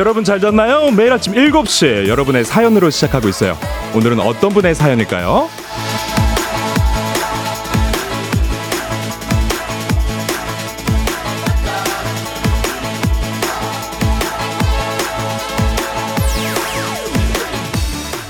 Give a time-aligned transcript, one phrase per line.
[0.00, 0.90] 여러분 잘 잤나요?
[0.90, 3.58] 매일 아침 7시 여러분의 사연으로 시작하고 있어요.
[3.94, 5.50] 오늘은 어떤 분의 사연일까요?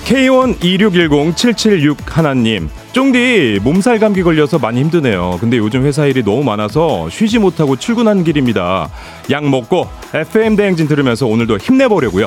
[0.06, 7.38] K12610-776 하나님 쫑디 몸살 감기 걸려서 많이 힘드네요 근데 요즘 회사 일이 너무 많아서 쉬지
[7.38, 8.90] 못하고 출근하는 길입니다
[9.30, 12.26] 약 먹고 FM 대행진 들으면서 오늘도 힘내보려고요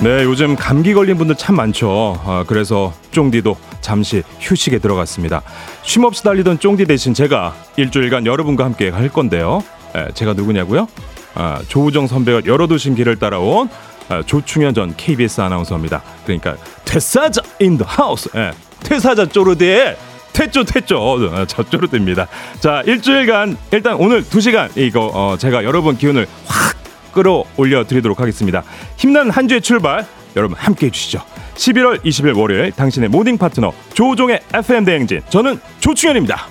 [0.00, 2.20] 네, 요즘 감기 걸린 분들 참 많죠.
[2.24, 5.42] 아, 그래서 쫑디도 잠시 휴식에 들어갔습니다.
[5.82, 9.64] 쉼 없이 달리던 쫑디 대신 제가 일주일간 여러분과 함께 할 건데요.
[9.96, 10.86] 에, 제가 누구냐고요?
[11.34, 13.68] 아, 조우정 선배가 열어두신 길을 따라온
[14.08, 16.02] 아, 조충현 전 KBS 아나운서입니다.
[16.24, 18.30] 그러니까 퇴사자 in the house.
[18.36, 19.96] 예, 퇴사자 쪼르데
[20.32, 22.28] 퇴조 퇴조 어, 저 쪼르드입니다.
[22.60, 26.76] 자 일주일간 일단 오늘 두 시간 이거 어, 제가 여러분 기운을 확
[27.12, 28.62] 끌어올려 드리도록 하겠습니다.
[28.96, 31.20] 힘나는 한 주의 출발 여러분 함께 해주시죠.
[31.56, 36.46] 11월 20일 월요일 당신의 모닝 파트너 조우종의 FM 대행진 저는 조충현입니다.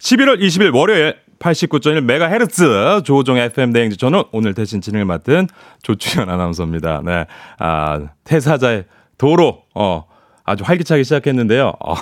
[0.00, 5.48] 11월 20일 월요일 89.1MHz 조우종의 FM 대행진 저는 오늘 대신 진행을 맡은
[5.82, 7.02] 조충현 아나운서입니다.
[7.04, 7.26] 네,
[7.58, 8.84] 아 퇴사자의
[9.18, 10.04] 도로 어
[10.44, 11.72] 아주 활기차게 시작했는데요.
[11.84, 11.94] 어,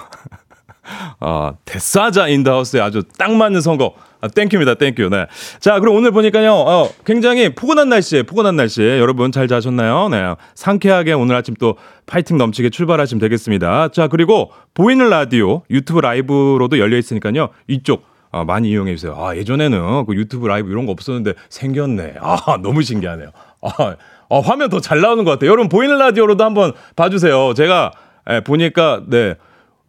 [1.20, 4.74] 어 퇴사자 in the house에 아주 딱 맞는 선곡 아, thank you입니다.
[4.74, 5.08] Thank you.
[5.08, 5.26] 네.
[5.60, 10.10] 자, 그럼 오늘 보니까요, 어, 굉장히 포근한 날씨에, 포근한 날씨에 여러분 잘 자셨나요?
[10.10, 10.34] 네.
[10.54, 13.88] 상쾌하게 오늘 아침 또 파이팅 넘치게 출발하시면 되겠습니다.
[13.88, 19.14] 자, 그리고 보이는 라디오, 유튜브 라이브로도 열려 있으니까요, 이쪽 아, 많이 이용해 주세요.
[19.18, 22.14] 아, 예전에는 그 유튜브 라이브 이런 거 없었는데 생겼네.
[22.20, 23.30] 아, 너무 신기하네요.
[23.62, 23.96] 아,
[24.30, 25.50] 아 화면 더 잘 나오는 것 같아요.
[25.50, 27.54] 여러분 보이는 라디오로도 한번 봐주세요.
[27.54, 27.90] 제가
[28.30, 29.34] 예, 보니까 네.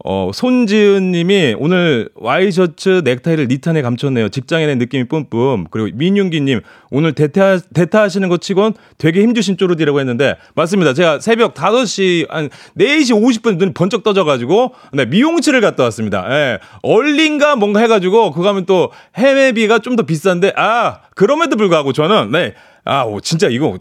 [0.03, 4.29] 어, 손지은 님이 오늘 와이셔츠 넥타이를 니탄에 감췄네요.
[4.29, 5.67] 직장에 낸 느낌이 뿜뿜.
[5.69, 10.93] 그리고 민윤기 님, 오늘 대타, 대타 하시는 것 치곤 되게 힘주신 쪼르디라고 했는데, 맞습니다.
[10.93, 16.25] 제가 새벽 5시, 한 4시 50분 눈이 번쩍 떠져가지고, 네, 미용실을 갔다 왔습니다.
[16.29, 16.59] 예.
[16.81, 22.53] 얼린가 뭔가 해가지고, 그거 하면 또 해매비가 좀 더 비싼데, 아, 그럼에도 불구하고 저는, 네,
[22.85, 23.77] 아, 오, 진짜 이거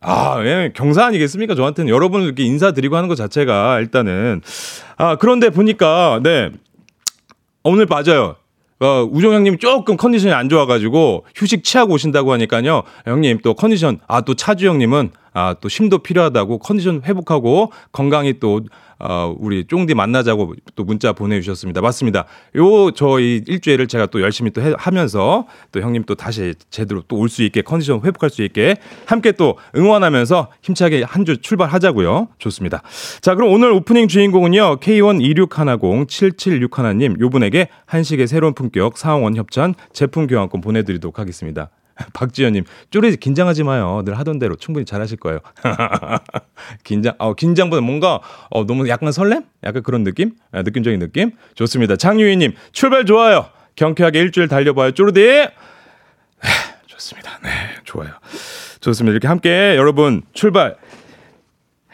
[0.00, 1.54] 아, 예, 경사 아니겠습니까?
[1.54, 4.40] 저한테는 여러분을 이렇게 인사드리고 하는 것 자체가 일단은.
[4.96, 6.50] 아, 그런데 보니까, 네.
[7.62, 8.36] 오늘 맞아요.
[8.82, 12.82] 어, 우정 형님 조금 컨디션이 안 좋아가지고 휴식 취하고 오신다고 하니까요.
[13.04, 18.62] 형님 또 컨디션, 아, 또 차주 형님은 아, 또 쉼도 필요하다고 컨디션 회복하고 건강히 또
[19.00, 21.80] 어, 우리 쫑디 만나자고 또 문자 보내주셨습니다.
[21.80, 22.26] 맞습니다.
[22.56, 27.16] 요 저희 일주일을 제가 또 열심히 또 해, 하면서 또 형님 또 다시 제대로 또
[27.16, 32.28] 올 수 있게 컨디션 회복할 수 있게 함께 또 응원하면서 힘차게 한 주 출발하자고요.
[32.38, 32.82] 좋습니다.
[33.20, 34.78] 자, 그럼 오늘 오프닝 주인공은요.
[34.80, 41.70] K12610-7761님 요 분에게 한식의 새로운 품격 사원원 협찬 제품 교환권 보내드리도록 하겠습니다.
[42.12, 44.02] 박지현님, 쪼리 긴장하지 마요.
[44.04, 45.40] 늘 하던 대로 충분히 잘하실 거예요.
[46.84, 49.44] 긴장, 어, 긴장보다 뭔가 어, 너무 약간 설렘?
[49.64, 50.32] 약간 그런 느낌?
[50.52, 51.32] 아, 느낌적인 느낌?
[51.54, 51.96] 좋습니다.
[51.96, 53.46] 장유희님, 출발 좋아요.
[53.76, 54.92] 경쾌하게 일주일 달려봐요.
[54.92, 55.48] 쪼르디!
[56.86, 57.38] 좋습니다.
[57.42, 57.50] 네,
[57.84, 58.10] 좋아요.
[58.80, 59.12] 좋습니다.
[59.12, 60.76] 이렇게 함께 여러분 출발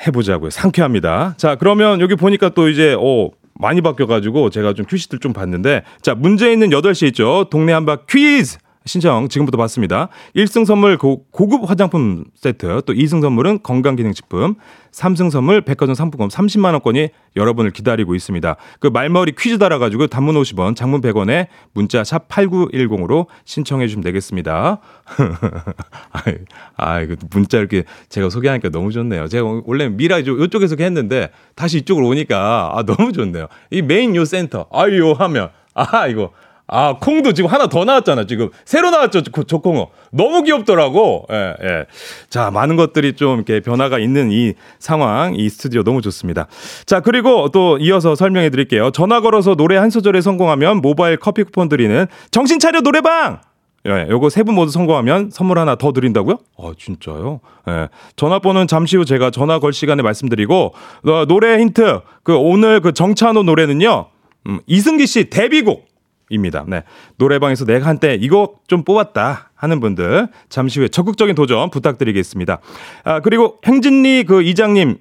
[0.06, 0.50] 해보자고요.
[0.50, 1.34] 상쾌합니다.
[1.36, 6.14] 자, 그러면 여기 보니까 또 이제, 어, 많이 바뀌어가지고 제가 좀 퀴즈들 좀 봤는데, 자,
[6.14, 7.46] 문제 있는 8시 있죠?
[7.50, 8.58] 동네 한바 퀴즈!
[8.86, 10.08] 신청 지금부터 받습니다.
[10.34, 14.54] 1승 선물 고, 급 화장품 세트, 또 2승 선물은 건강기능식품,
[14.92, 18.56] 3승 선물 백화점 상품권 30만 원권이 여러분을 기다리고 있습니다.
[18.80, 24.78] 그 말머리 퀴즈 달아가지고 단문 50원, 장문 100원에 문자 샵 8910으로 신청해 주시면 되겠습니다.
[26.12, 26.34] 아이,
[26.76, 29.28] 아이, 그 문자 이렇게 제가 소개하니까 너무 좋네요.
[29.28, 33.48] 제가 원래 미라 이쪽에서 했는데 다시 이쪽으로 오니까 아, 너무 좋네요.
[33.70, 36.30] 이 메인 요 센터, 아유 하면 아 이거
[36.68, 38.50] 아, 콩도 지금 하나 더 나왔잖아, 지금.
[38.64, 39.88] 새로 나왔죠, 저 콩어.
[40.10, 41.26] 너무 귀엽더라고.
[41.30, 41.86] 예, 예.
[42.28, 46.48] 자, 많은 것들이 좀 이렇게 변화가 있는 이 상황, 이 스튜디오 너무 좋습니다.
[46.84, 48.90] 자, 그리고 또 이어서 설명해 드릴게요.
[48.90, 53.40] 전화 걸어서 노래 한 소절에 성공하면 모바일 커피 쿠폰 드리는 정신 차려 노래방!
[53.88, 56.38] 예, 요거 세 분 모두 성공하면 선물 하나 더 드린다고요?
[56.58, 57.38] 아, 진짜요?
[57.68, 57.88] 예.
[58.16, 60.74] 전화번호는 잠시 후 제가 전화 걸 시간에 말씀드리고,
[61.04, 62.00] 어, 노래 힌트.
[62.24, 64.06] 그 오늘 그 정찬호 노래는요,
[64.48, 65.85] 음, 이승기 씨 데뷔곡.
[66.30, 66.64] 입니다.
[66.66, 66.82] 네.
[67.16, 72.58] 노래방에서 내가 한때 이거 좀 뽑았다 하는 분들 잠시 후에 적극적인 도전 부탁드리겠습니다.
[73.04, 74.98] 아, 그리고 행진리 그 이장님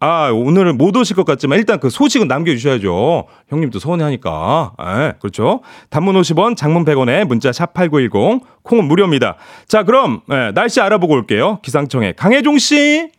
[0.00, 3.26] 아, 오늘은 못 오실 것 같지만 일단 그 소식은 남겨주셔야죠.
[3.48, 4.72] 형님도 서운해 하니까.
[4.80, 5.60] 예, 그렇죠.
[5.90, 9.36] 단문 50원, 장문 100원에 문자 샵8910, 콩은 무료입니다.
[9.66, 11.58] 자, 그럼, 예, 날씨 알아보고 올게요.
[11.62, 13.10] 기상청의 강혜종 씨.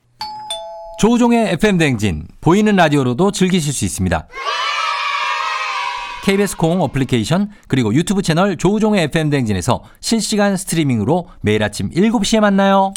[1.01, 4.27] 조우종의 FM대행진, 보이는 라디오로도 즐기실 수 있습니다.
[6.29, 12.93] KBS 콩 어플리케이션 그리고 유튜브 채널 조우종의 FM 댕진에서 실시간 스트리밍으로 매일 아침 7시에 만나요.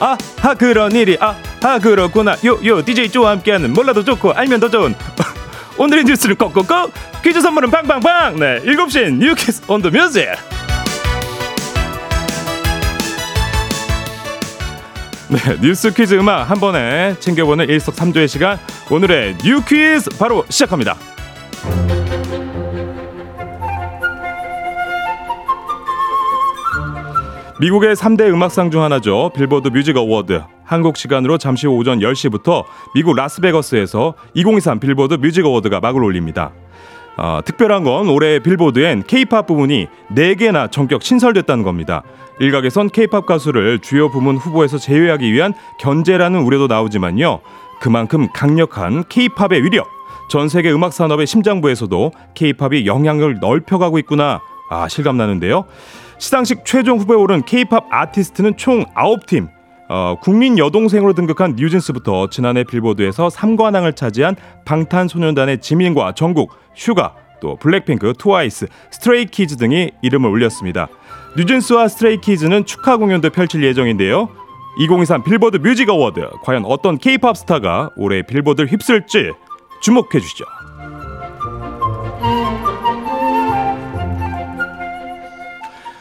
[0.00, 2.36] 아, 하 그런 일이 아, 하 그렇구나.
[2.44, 4.94] 요, 요 DJ 조와 함께하는 몰라도 좋고 알면 더 좋은
[5.78, 6.92] 오늘의 뉴스를 꼭꼭꼭
[7.24, 8.38] 퀴즈 선물은 빵빵빵.
[8.38, 10.26] 네, 7시엔 뉴퀴즈 on the music.
[15.30, 18.58] 네, 뉴스 퀴즈 음악 한 번에 챙겨보는 일석삼조의 시간.
[18.90, 20.96] 오늘의 뉴 퀴즈 바로 시작합니다.
[27.60, 29.30] 미국의 3대 음악상 중 하나죠.
[29.34, 30.42] 빌보드 뮤직 어워드.
[30.64, 32.64] 한국 시간으로 잠시 후 오전 10시부터
[32.94, 36.52] 미국 라스베거스에서 2023 빌보드 뮤직 어워드가 막을 올립니다.
[37.18, 42.02] 어, 특별한 건 올해 빌보드엔 케이팝 부문이 4개나 전격 신설됐다는 겁니다.
[42.38, 47.40] 일각에선 케이팝 가수를 주요 부문 후보에서 제외하기 위한 견제라는 우려도 나오지만요.
[47.80, 49.88] 그만큼 강력한 케이팝의 위력,
[50.30, 54.40] 전 세계 음악 산업의 심장부에서도 케이팝이 영향을 넓혀가고 있구나.
[54.70, 55.64] 아, 실감나는데요.
[56.18, 59.57] 시상식 최종 후보에 오른 케이팝 아티스트는 총 9팀.
[59.88, 68.12] 어, 국민 여동생으로 등극한 뉴진스부터 지난해 빌보드에서 3관왕을 차지한 방탄소년단의 지민과 정국, 슈가, 또 블랙핑크,
[68.18, 70.88] 트와이스, 스트레이키즈 등이 이름을 올렸습니다.
[71.36, 74.28] 뉴진스와 스트레이키즈는 축하 공연도 펼칠 예정인데요.
[74.78, 79.32] 2023 빌보드 뮤직 어워드 과연 어떤 케이팝 스타가 올해 빌보드를 휩쓸지
[79.80, 80.44] 주목해 주시죠.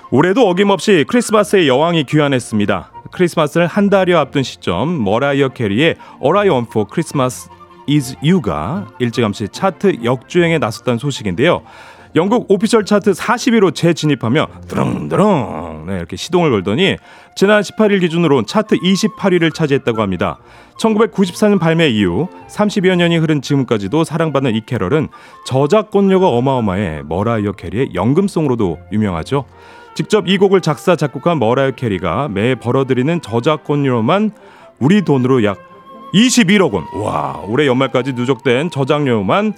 [0.10, 2.92] 올해도 어김없이 크리스마스의 여왕이 귀환했습니다.
[3.12, 7.50] 크리스마스를 한 달여 앞둔 시점 머라이어 캐리의 All I Want for Christmas
[7.90, 11.64] Is You가 일찌감치 차트 역주행에 나섰다는 소식인데요.
[12.16, 16.98] 영국 오피셜 차트 40위로 재진입하며 드렁드렁 네, 이렇게 시동을 걸더니
[17.36, 20.40] 지난 18일 기준으로 차트 28위를 차지했다고 합니다.
[20.80, 25.10] 1994년 발매 이후 30여 년이 흐른 지금까지도 사랑받는 이 캐럴은
[25.46, 29.46] 저작권료가 어마어마해 머라이어 캐리의 연금송으로도 유명하죠.
[29.98, 34.30] 직접 이 곡을 작사 작곡한 머라이어 캐리가 매 벌어들이는 저작권료만
[34.78, 35.58] 우리 돈으로 약
[36.14, 36.86] 21억 원.
[37.02, 39.54] 와, 올해 연말까지 누적된 저작료만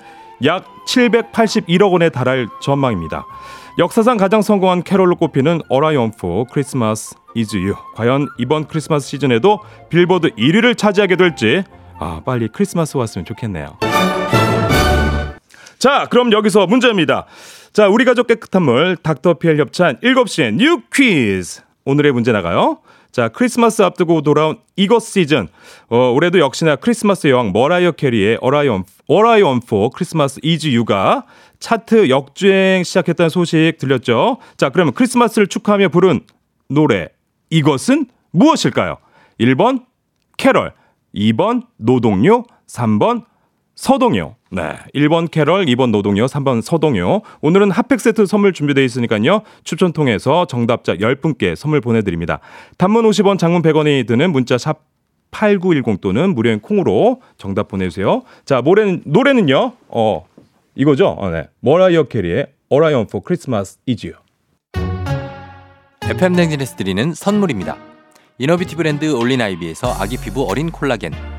[0.46, 3.26] 약 781억 원에 달할 전망입니다.
[3.80, 7.76] 역사상 가장 성공한 캐롤로 꼽히는 For Christmas Is You.
[7.96, 9.60] 과연 이번 크리스마스 시즌에도
[9.90, 11.66] 빌보드 1위를 차지하게 될지
[12.00, 13.78] 아 빨리 크리스마스 왔으면 좋겠네요.
[15.80, 17.26] 자, 그럼 여기서 문제입니다.
[17.72, 21.62] 자, 우리 가족 깨끗한 물 닥터피엘 협찬 7시에 뉴 퀴즈.
[21.86, 22.80] 오늘의 문제 나가요.
[23.14, 25.48] 자, 크리스마스 앞두고 돌아온 이것 시즌.
[25.88, 31.26] 어, 올해도 역시나 크리스마스 여왕 머라이어 캐리의 어라이언 어라이언 포 크리스마스 이즈 유가
[31.60, 34.38] 차트 역주행 시작했다는 소식 들렸죠?
[34.58, 36.20] 자, 그러면 크리스마스를 축하하며 부른
[36.68, 37.08] 노래
[37.50, 38.98] 이것은 무엇일까요?
[39.40, 39.86] 1번
[40.38, 40.74] 캐럴,
[41.16, 43.29] 2번 노동요, 3번
[43.80, 44.36] 서동요.
[44.52, 44.74] 네.
[44.94, 47.22] 1번 캐럴, 2번 노동요, 3번 서동요.
[47.40, 49.44] 오늘은 핫팩 세트 선물 준비되어 있으니까요.
[49.64, 52.42] 추천 통해서 정답자 10분께 선물 보내드립니다.
[52.78, 54.82] 단문 50원, 장문 100원이 드는 문자 샵
[55.32, 58.24] 8910 또는 무료인 콩으로 정답 보내주세요.
[58.44, 60.26] 자, 노래는, 노래는요, 어,
[60.76, 61.16] 이거죠?
[61.18, 61.48] 어, 네.
[61.62, 64.20] 머라이어 캐리의 Want for Christmas is You.
[66.04, 67.78] FM 댕진에서 드리는 선물입니다.
[68.40, 71.39] 이너뷰티 브랜드 올린아이비에서 아기 피부 어린 콜라겐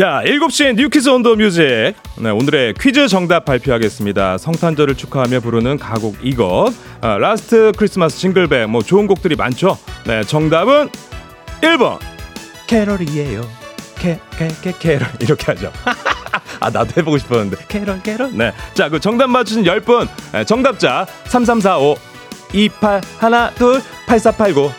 [0.00, 1.60] 자, 7시 뉴퀴즈 on the music.
[2.16, 4.38] 네, 오늘의 퀴즈 정답 발표하겠습니다.
[4.38, 6.72] 성탄절을 축하하며 부르는 가곡 이것.
[7.02, 8.66] 아, Last Christmas Jingle Bell.
[8.68, 9.76] 뭐 좋은 곡들이 많죠.
[10.06, 10.88] 네, 정답은
[11.60, 11.98] 1번.
[12.66, 13.46] 캐럴이에요.
[13.98, 15.06] 캐, 캐, 캐, 캐럴.
[15.20, 15.70] 이렇게 하죠.
[16.60, 17.58] 아, 나도 해보고 싶었는데.
[17.68, 18.30] 캐럴, 캐럴.
[18.32, 18.54] 네.
[18.72, 20.08] 자, 그 정답 맞추신 10분.
[20.32, 21.96] 네, 정답자 3345
[22.54, 24.72] 28 하나 둘8489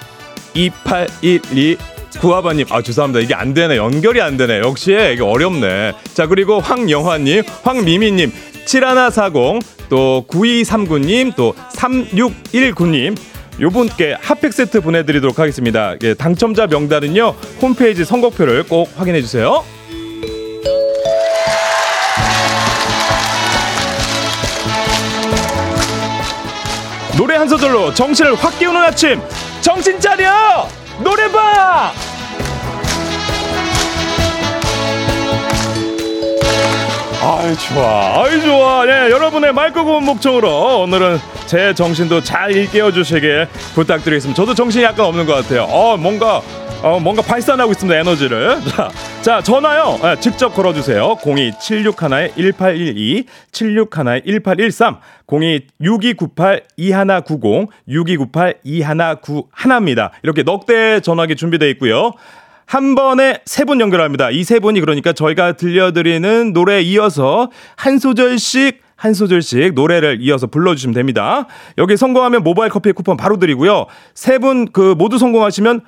[0.55, 1.77] 2812
[2.19, 3.23] 구하바님, 아 죄송합니다.
[3.23, 3.77] 이게 안 되네.
[3.77, 4.59] 연결이 안 되네.
[4.59, 5.93] 역시 이게 어렵네.
[6.13, 8.31] 자 그리고 황영화님, 황미미님,
[8.65, 13.17] 7140, 또 9239님, 또 3619님.
[13.59, 15.95] 요 분께 핫팩 세트 보내드리도록 하겠습니다.
[16.03, 19.63] 예, 당첨자 명단은요 홈페이지 선곡표를 꼭 확인해 주세요.
[27.17, 29.21] 노래 한 소절로 정신을 확 깨우는 아침
[29.61, 30.67] 정신 차려
[31.03, 31.91] 노래방!
[37.23, 38.23] 아이 좋아.
[38.23, 38.85] 아이 좋아.
[38.85, 44.35] 네 여러분의 맑고 목청으로 오늘은 제 정신도 잘 일깨워 주시길 부탁드리겠습니다.
[44.35, 45.63] 저도 정신이 약간 없는 것 같아요.
[45.69, 46.41] 어 뭔가
[46.83, 48.89] 어, 뭔가 발산하고 있습니다 에너지를 자,
[49.21, 54.97] 자 전화요 네, 직접 걸어주세요 02-761-1812 761-1813
[55.27, 62.13] 02-6298-2190 6298-2191입니다 이렇게 넉대 전화기 준비되어 있고요
[62.65, 64.29] 한 번에 세 분 연결합니다.
[64.31, 70.93] 이 세 분이 그러니까 저희가 들려드리는 노래에 이어서 한 소절씩 한 소절씩 노래를 이어서 불러주시면
[70.93, 71.47] 됩니다.
[71.77, 73.87] 여기 성공하면 모바일 커피 쿠폰 바로 드리고요.
[74.13, 75.81] 세 분 그 모두 성공하시면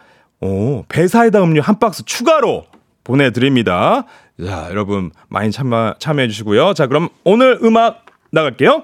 [0.44, 2.66] 오 배사이다 음료 한 박스 추가로
[3.06, 4.04] 보내드립니다.
[4.46, 6.74] 자 여러분 많이 참여 참여해 주시고요.
[6.74, 8.84] 자 그럼 오늘 음악 나갈게요.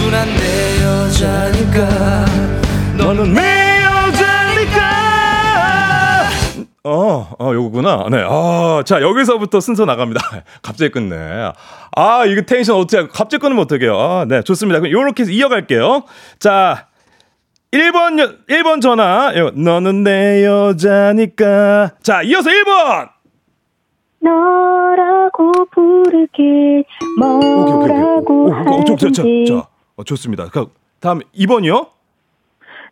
[0.00, 2.24] 누난 내 여자니까
[2.96, 4.88] 너는 내 여자니까.
[6.84, 8.06] 어, 어, 요거구나.
[8.10, 8.24] 네.
[8.26, 10.22] 아, 자, 여기서부터 순서 나갑니다.
[10.62, 11.52] 갑자기 끊네.
[11.94, 13.98] 아, 이거 텐션 어떻게, 갑자기 끊으면 어떡해요.
[13.98, 14.80] 아, 네, 좋습니다.
[14.80, 16.04] 그럼 요렇게 해서 이어갈게요.
[16.38, 16.86] 자,
[17.72, 19.32] 1번, 여, 1번 전화.
[19.36, 21.90] 요, 너는 내 여자니까.
[22.02, 23.10] 자, 이어서 1번!
[24.20, 26.82] 너라고 부르게
[27.20, 27.88] 오케이, 오케이, 오케이.
[27.88, 30.48] 뭐라고 오, 오, 오, 저, 저, 자, 하는지 자, 어, 좋습니다.
[30.48, 30.66] 그,
[31.00, 31.88] 다음 2번이요?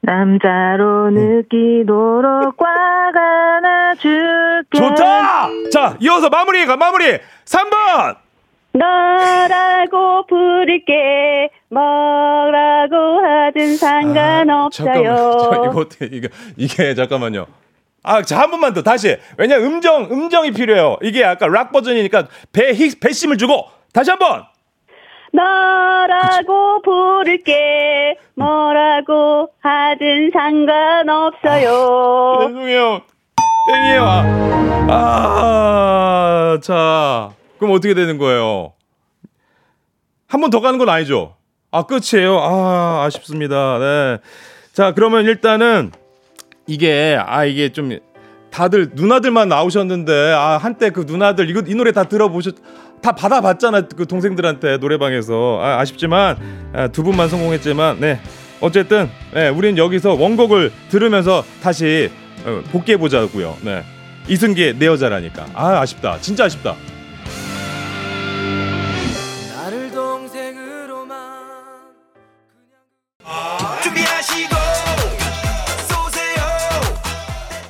[0.02, 5.48] 남자로 느끼도록 화가 나줄게 좋다!
[5.72, 7.18] 자, 이어서 마무리가, 마무리!
[7.46, 8.16] 3번!
[8.72, 13.72] 너라고 부를게 뭐라고 하든.
[13.72, 17.46] 저, 상관없어요 이거 어떻게 이게 이게 잠깐만요.
[18.02, 19.16] 아, 자 한 번만 더 다시.
[19.36, 20.96] 왜냐 음정 음정이 필요해요.
[21.02, 24.44] 이게 아까 락 버전이니까 배 히, 배심을 주고 다시 한 번.
[25.32, 33.00] 너라고 부를게 뭐라고 하든 상관없어요 죄송해요.
[33.72, 34.02] 땡이에요.
[34.88, 38.72] 아, 아, 자, 그럼 어떻게 되는 거예요?
[40.28, 41.34] 한 번 더 가는 건 아니죠?
[41.70, 42.38] 아, 끝이에요.
[42.38, 43.78] 아, 아쉽습니다.
[43.78, 44.18] 네.
[44.72, 45.90] 자, 그러면 일단은
[46.66, 47.96] 이게 아 이게 좀
[48.50, 52.54] 다들 누나들만 나오셨는데 아 한때 그 누나들 이거 이 노래 다 들어보셨
[53.02, 55.60] 다 받아봤잖아 그 동생들한테 노래방에서.
[55.62, 56.36] 아, 아쉽지만
[56.72, 58.20] 아, 두 분만 성공했지만 네.
[58.60, 62.10] 어쨌든 네 우리는 여기서 원곡을 들으면서 다시
[62.44, 63.56] 어, 복귀해 보자고요.
[63.62, 63.82] 네.
[64.28, 65.46] 이승기의 내 여자라니까.
[65.54, 66.18] 아 아쉽다.
[66.20, 66.74] 진짜 아쉽다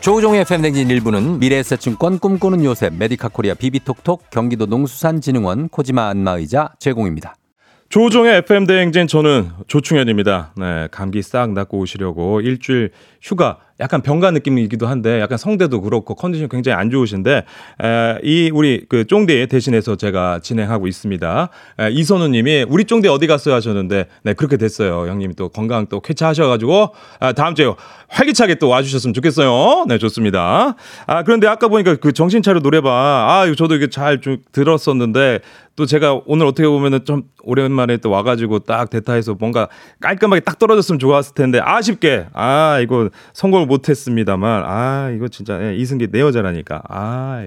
[0.06, 7.34] 조우종의 FM 댕진 1부는 미래에셋증권 꿈꾸는 요셉 메디카 코리아 비비톡톡 경기도 농수산진흥원 코지마 안마의자 제공입니다.
[7.88, 10.52] 조우종의 FM 대행진 저는 조충현입니다.
[10.58, 12.92] 네, 감기 싹 낫고 오시려고 일주일
[13.26, 17.44] 휴가 약간 병가 느낌이기도 한데 약간 성대도 그렇고 컨디션 굉장히 안 좋으신데
[17.82, 21.48] 에, 이 우리 그 쫑디 대신해서 제가 진행하고 있습니다.
[21.80, 25.08] 에, 이선우님이 우리 쫑디 어디 갔어요 하셨는데 네 그렇게 됐어요.
[25.10, 27.70] 형님이 또 건강 또 쾌차하셔가지고 아, 다음 주에
[28.08, 29.84] 활기차게 또 와주셨으면 좋겠어요.
[29.88, 30.76] 네 좋습니다.
[31.06, 35.40] 아 그런데 아까 보니까 그 정신 차려 노래방 아 이거 저도 이게 잘 좀 들었었는데
[35.76, 39.68] 또 제가 오늘 어떻게 보면은 좀 오랜만에 또 와가지고 딱 대타에서 뭔가
[40.00, 46.08] 깔끔하게 딱 떨어졌으면 좋았을 텐데 아쉽게 아 이거 성공을 못했습니다만 아 이거 진짜 예, 이승기
[46.10, 47.46] 내 여자라니까 아.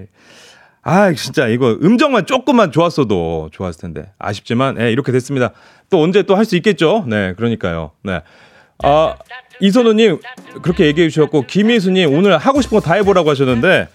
[0.82, 5.50] 아, 진짜 이거 음정만 조금만 좋았어도 좋았을 텐데 아쉽지만 예, 이렇게 됐습니다.
[5.90, 7.04] 또 언제 또 할 수 있겠죠?
[7.06, 7.90] 네, 그러니까요.
[8.02, 8.22] 네.
[8.82, 9.14] 아,
[9.60, 10.20] 이선우님
[10.62, 13.88] 그렇게 얘기해 주셨고 김희수님 오늘 하고 싶은 거 다 해보라고 하셨는데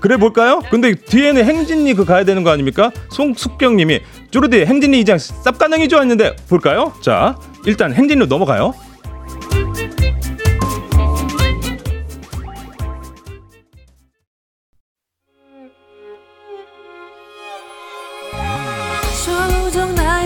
[0.00, 0.60] 그래 볼까요?
[0.70, 2.90] 근데 뒤에는 행진이 그 가야 되는 거 아닙니까?
[3.10, 6.92] 송숙경님이 쪼르디 행진이 이장 쌉가능이죠 했는데 볼까요?
[7.00, 8.74] 자 일단 행진으로 넘어가요.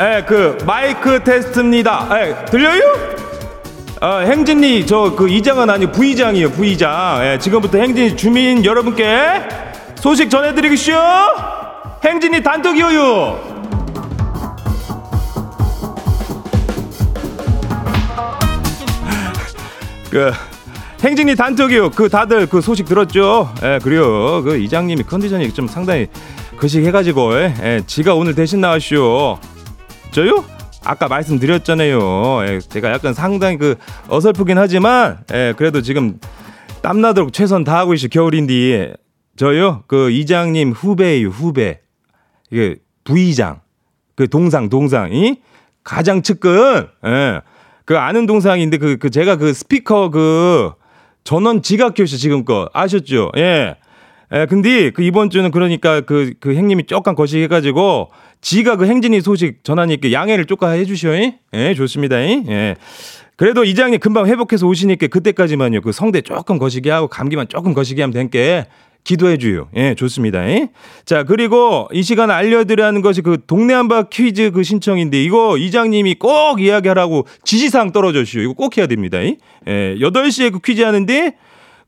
[0.00, 2.08] 예, 그 마이크 테스트입니다.
[2.12, 2.82] 예, 들려요?
[4.00, 7.20] 어, 행진이 저 그 이장은 아니고 부이장이에요, 부이장.
[7.24, 9.42] 예, 지금부터 행진이 주민 여러분께
[9.96, 10.92] 소식 전해드리겠슈.
[12.04, 12.88] 행진이 단톡이요.
[20.10, 20.32] 그
[21.02, 21.90] 행진이 단톡이요.
[21.90, 23.52] 그 다들 그 소식 들었죠?
[23.62, 24.42] 예, 그래요.
[24.42, 26.08] 그 이장님이 컨디션이 좀 상당히
[26.58, 29.38] 거식해가지고 예, 예, 지가 오늘 대신 나왔쇼.
[30.12, 30.44] 저요?
[30.84, 32.46] 아까 말씀드렸잖아요.
[32.46, 33.76] 예, 제가 약간 상당히 그
[34.08, 36.18] 어설프긴 하지만 예, 그래도 지금
[36.82, 38.94] 땀나도록 최선 다하고 있어 겨울인데
[39.36, 41.80] 저요 그 이장님 후배예요 후배
[42.50, 43.60] 이게 부이장
[44.14, 45.40] 그 동상 동상이
[45.84, 47.40] 가장 측근 예.
[47.84, 50.72] 그 아는 동상인데 그, 그 제가 그 스피커 그
[51.24, 53.32] 전원 지각교시 지금껏 아셨죠?
[53.36, 53.76] 예.
[54.32, 59.64] 예, 근데 그 이번 주는 그러니까 그, 그 행님이 조금 거시해가지고 지가 그 행진이 소식
[59.64, 61.10] 전하니까 양해를 조금 해주시오.
[61.54, 62.20] 예, 좋습니다.
[62.20, 62.76] 예.
[63.36, 65.80] 그래도 이장님 금방 회복해서 오시니까 그때까지만요.
[65.80, 68.66] 그 성대 조금 거시게 하고 감기만 조금 거시게 하면 되니까
[69.04, 69.68] 기도해 줘요.
[69.76, 70.44] 예, 좋습니다.
[71.06, 76.16] 자, 그리고 이 시간 알려드려야 하는 것이 그 동네 한바 퀴즈 그 신청인데 이거 이장님이
[76.16, 78.40] 꼭 이야기하라고 지시사항 떨어졌슈.
[78.40, 79.22] 이거 꼭 해야 됩니다.
[79.22, 79.34] 예,
[79.66, 81.34] 8시에 그 퀴즈 하는데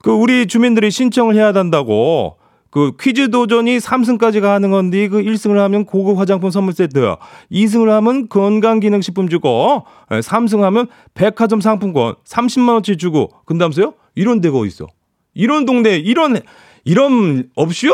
[0.02, 2.36] 그 우리 주민들이 신청을 해야 한다고
[2.70, 7.16] 그 퀴즈 도전이 3승까지 가는 건데 그 1승을 하면 고급 화장품 선물 세트,
[7.50, 13.94] 2승을 하면 건강기능식품 주고, 3승 하면 백화점 상품권 30만 원치 주고, 근다면서요?
[14.14, 14.87] 이런 데가 어디 있어?
[15.35, 16.40] 이런 동네 이런
[16.85, 17.92] 이런 없슈?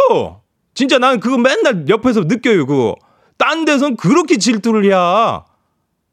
[0.74, 2.96] 진짜 난 그거 맨날 옆에서 느껴요 그거.
[3.38, 5.44] 딴 데선 그렇게 질투를 해야.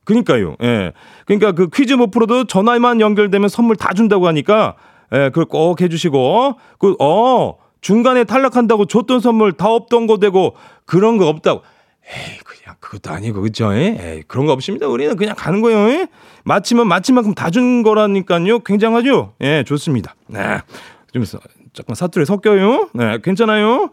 [0.06, 0.56] 그니까요.
[0.62, 0.92] 예.
[1.26, 4.76] 그러니까 그 퀴즈 못 풀어도 전화만 연결되면 선물 다 준다고 하니까
[5.14, 7.63] 예, 그걸 꼭 해주시고 그 어.
[7.84, 11.62] 중간에 탈락한다고 줬던 선물 다 없던 거 되고 그런 거 없다고.
[12.06, 13.74] 에이 그냥 그것도 아니고 그죠?
[13.74, 14.88] 에이 그런 거 없습니다.
[14.88, 15.90] 우리는 그냥 가는 거예요.
[15.92, 16.08] 에?
[16.46, 18.60] 마치면 마친 만큼 다 준 거라니까요.
[18.60, 19.34] 굉장하죠?
[19.42, 20.16] 예, 좋습니다.
[20.28, 20.60] 네.
[21.14, 21.40] 좀 서-
[21.74, 22.90] 조금 사투리 섞여요.
[22.94, 23.90] 네, 괜찮아요.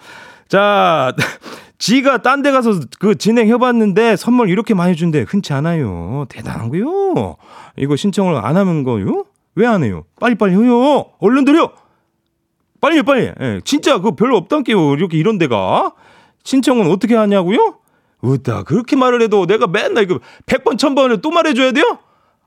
[0.49, 1.13] 자,
[1.79, 6.27] 지가 딴 데 가서 그 진행해봤는데 선물 이렇게 많이 준대 흔치 않아요.
[6.29, 7.37] 대단한 거요.
[7.77, 9.25] 이거 신청을 안 하는 거요?
[9.57, 10.05] 왜 안 해요?
[10.21, 11.07] 빨리빨리 해요.
[11.19, 11.73] 얼른 드려.
[12.81, 13.31] 빨리 빨리.
[13.41, 14.95] 예, 진짜 그거 별로 없단게요.
[14.95, 15.93] 이렇게 이런 데가
[16.45, 17.77] 신청은 어떻게 하냐고요?
[18.25, 21.99] 으따 그렇게 말을 해도 내가 맨날 이거 100번 1000번을 또 말해줘야 돼요?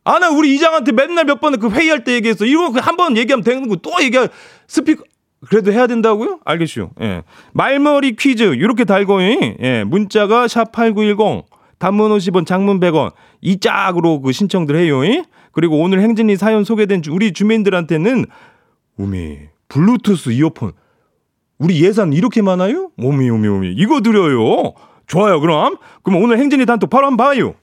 [0.06, 2.46] 아 나 우리 이장한테 맨날 몇 번 그 회의할 때 얘기했어.
[2.46, 4.30] 이거 한 번 얘기하면 되는 거 또 얘기할
[4.68, 5.04] 스피커
[5.50, 6.40] 그래도 해야 된다고요?
[6.46, 6.90] 알겠슈.
[7.02, 7.24] 예.
[7.54, 9.84] 말머리 퀴즈 이렇게 달고 예.
[9.86, 11.44] 문자가 샵8910
[11.80, 15.06] 단문 50원, 장문 100원 이 짝으로 그 신청들 해요.
[15.06, 15.24] 예?
[15.52, 18.26] 그리고 오늘 행진이 사연 소개된 주- 우리 주민들한테는
[18.98, 19.38] 우미
[19.74, 20.74] 블루투스 이어폰
[21.58, 22.92] 우리 예산 이렇게 많아요?
[22.98, 24.74] 오미 오미 오미 이거 드려요.
[25.08, 27.56] 좋아요 그럼 그럼 오늘 행진이 단톡 바로 한번 봐요.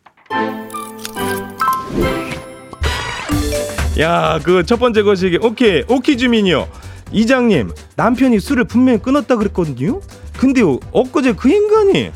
[4.00, 6.68] 야, 그 첫 번째 거시기 오케이 오키 주민이요.
[7.12, 10.00] 이장님 남편이 술을 분명히 끊었다 그랬거든요.
[10.38, 12.10] 근데요 엊그제 그 인간이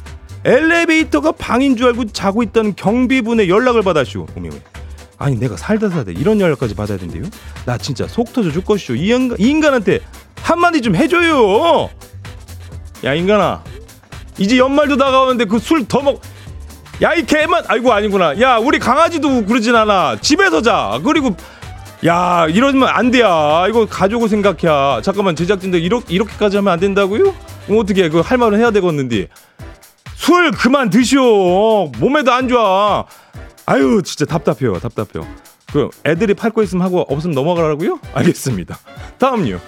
[0.44, 4.26] 엘리베이터가 방인 줄 알고 자고 있다는 경비분의 연락을 받았슈.
[4.37, 4.59] 오미 오미.
[5.18, 7.22] 아니 내가 살다 살다 이런 연락까지 받아야 된대요?
[7.64, 10.00] 나 진짜 속 터져 죽겠쇼 이, 인간, 이 인간한테
[10.42, 11.88] 한마디 좀 해줘요.
[13.05, 13.62] 야 인간아.
[14.38, 16.20] 이제 연말도 다가오는데 그 술 더 먹...
[17.03, 18.40] 야 이 개만 아이고 아니구나.
[18.40, 20.18] 야 우리 강아지도 그러진 않아.
[20.20, 21.00] 집에서 자.
[21.05, 21.35] 그리고
[22.07, 23.66] 야 이러면 안 돼야.
[23.68, 27.35] 이거 가족을 생각해 잠깐만 제작진들 이렇게, 이렇게까지 하면 안 된다고요?
[27.70, 29.29] 어떻게 그 할 말은 해야 되겠는데.
[30.16, 31.87] 술 그만 드시오.
[31.98, 33.05] 몸에도 안 좋아
[33.66, 35.27] 아유 진짜 답답해요 답답해요.
[35.72, 37.98] 그 애들이 팔 거 있으면 하고 없으면 넘어가라고요?
[38.14, 38.79] 알겠습니다.
[39.18, 39.59] 다음요.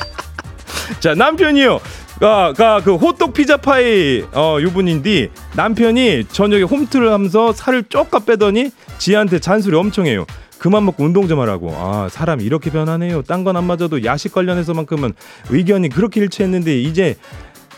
[1.00, 1.80] 자 남편이요.
[2.20, 8.70] 가 가 그 호떡 피자 파이 어 유분인데 남편이 저녁에 홈트를 하면서 살을 쪼까 빼더니
[8.98, 10.24] 지한테 잔소리 엄청 해요.
[10.58, 11.72] 그만 먹고 운동 좀 하라고.
[11.74, 13.22] 아 사람이 이렇게 변하네요.
[13.22, 15.12] 딴 건 안 맞아도 야식 관련해서만큼은
[15.50, 17.16] 의견이 그렇게 일치했는데 이제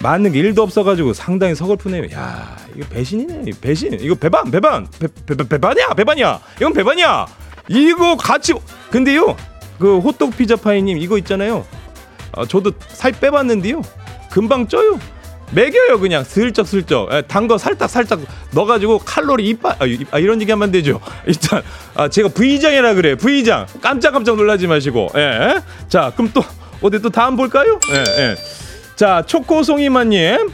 [0.01, 2.05] 맞는 게 일도 없어가지고 상당히 서글프네요.
[2.15, 3.51] 야 이거 배신이네.
[3.61, 3.95] 배신.
[4.01, 6.41] 이거 배반 배반 배, 배, 배, 배반이야 배반이야.
[6.59, 7.27] 이건 배반이야.
[7.69, 8.53] 이거 같이
[8.91, 9.37] 근데요
[9.79, 11.65] 그 호떡 피자 파이님 이거 있잖아요.
[12.33, 13.83] 아, 저도 살 빼봤는데요
[14.31, 14.99] 금방 쪄요.
[15.53, 18.19] 먹여요 그냥 슬쩍슬쩍 단 거 살짝 살짝
[18.51, 21.63] 넣어가지고 칼로리 이빨 아, 이- 아, 이런 얘기 하면 안 되죠 일단
[21.95, 25.61] 아, 제가 V장이라 그래 V장 깜짝깜짝 놀라지 마시고 예.
[25.89, 26.43] 자 그럼 또
[26.83, 28.37] 어디 또 다음 볼까요 예, 예.
[28.97, 30.51] 자 초코송이마님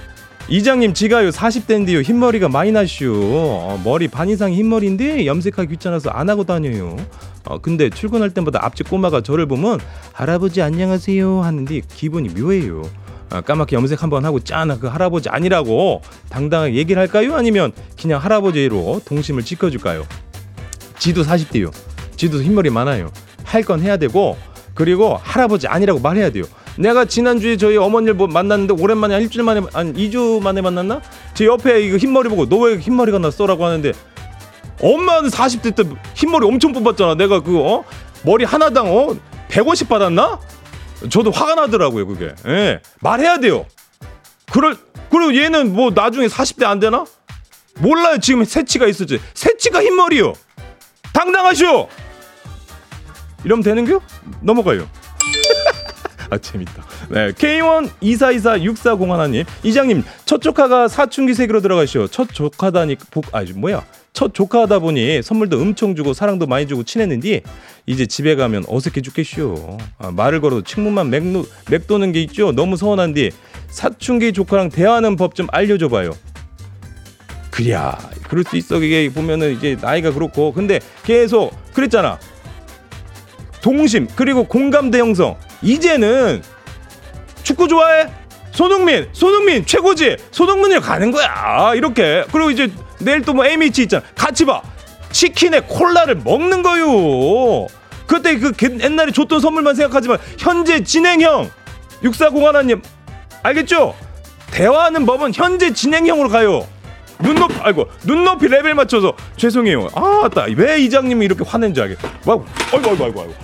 [0.49, 6.43] 이장님 지가요 40대인데요 흰머리가 많이 나슈 어, 머리 반 이상이 흰머리인데 염색하기 귀찮아서 안 하고
[6.45, 6.97] 다녀요
[7.45, 9.79] 어, 근데 출근할 때마다 앞집 꼬마가 저를 보면
[10.13, 12.83] 할아버지 안녕하세요 하는데 기분이 묘해요
[13.31, 19.03] 아, 까맣게 염색 한번 하고 짠 그 할아버지 아니라고 당당하게 얘기를 할까요 아니면 그냥 할아버지로
[19.05, 20.05] 동심을 지켜줄까요
[20.99, 21.73] 지도 40대요.
[22.15, 23.11] 지도 흰머리 많아요.
[23.43, 24.37] 할 건 해야 되고
[24.75, 26.45] 그리고 할아버지 아니라고 말해야 돼요.
[26.77, 31.01] 내가 지난주에 저희 어머니를 뭐 만났는데 오랜만에 한 일주일 만에 한 2주 만에 만났나?
[31.35, 33.93] 제 옆에 이거 흰머리 보고 너 왜 흰머리가 났어라고 하는데
[34.81, 37.15] 엄마는 40대 때 흰머리 엄청 뽑았잖아.
[37.17, 37.85] 내가 그 어?
[38.23, 39.17] 머리 하나당 어?
[39.49, 40.41] 150 받았나?
[41.11, 42.33] 저도 화가 나더라고요, 그게.
[42.47, 42.81] 예.
[43.01, 43.67] 말해야 돼요.
[44.51, 44.77] 그럴
[45.11, 47.05] 그리고 얘는 뭐 나중에 40대 안 되나?
[47.79, 48.19] 몰라요.
[48.19, 49.21] 지금 새치가 있었지.
[49.35, 50.33] 새치가 흰머리요.
[51.13, 51.89] 당당하시오.
[53.45, 54.01] 이러면 되는겨?
[54.41, 54.89] 넘어가요.
[56.33, 56.83] 아 재밌다.
[57.11, 62.07] 네, K1 2424 6401님 이장님 첫 조카가 사춘기 세계로 들어가시오.
[62.09, 63.85] 첫 조카다니 복 아니 뭐야?
[64.15, 67.43] 첫 조카다 보니 선물도 엄청 주고 사랑도 많이 주고 친했는데
[67.85, 69.77] 이제 집에 가면 어색해 죽겠쇼.
[69.99, 72.53] 아, 말을 걸어도 친문만 맥노, 맥도는 게 있죠.
[72.53, 73.31] 너무 서운한데
[73.69, 76.13] 사춘기 조카랑 대화하는 법 좀 알려줘봐요.
[77.51, 82.19] 그래야 그럴 수 있어 이게 보면은 이제 나이가 그렇고 근데 계속 그랬잖아
[83.63, 85.37] 동심 그리고 공감대 형성.
[85.63, 86.43] 이제는
[87.43, 88.09] 축구 좋아해?
[88.51, 90.17] 손흥민 손흥민 최고지.
[90.31, 91.73] 손흥민을 가는 거야.
[91.75, 92.25] 이렇게.
[92.33, 92.71] 그리고 이제
[93.01, 94.03] 내일 또뭐 A매치 있잖아.
[94.15, 94.61] 같이 봐.
[95.11, 97.67] 치킨에 콜라를 먹는 거요.
[98.07, 101.51] 그때 그 개- 옛날에 줬던 선물만 생각하지만 현재 진행형.
[102.03, 102.83] 6401님
[103.43, 103.95] 알겠죠?
[104.51, 106.67] 대화하는 법은 현재 진행형으로 가요.
[107.21, 109.89] 눈높이 아이고 눈높이 레벨 맞춰서 죄송해요.
[109.95, 111.97] 아따 왜 이장님이 이렇게 화낸지 알겠.
[112.27, 113.35] 막 아이고 아이고 아이고 아이고.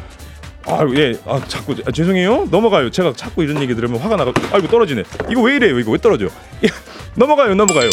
[0.71, 2.49] 아유 예, 아 자꾸 아, 죄송해요.
[2.51, 2.91] 넘어가요.
[2.91, 4.33] 제가 자꾸 이런 얘기 들으면 화가 나가.
[4.53, 5.03] 아이고 떨어지네.
[5.31, 5.79] 이거 왜 이래요?
[5.79, 6.29] 이거 왜 떨어져?
[7.17, 7.89] 넘어가요, 넘어가요.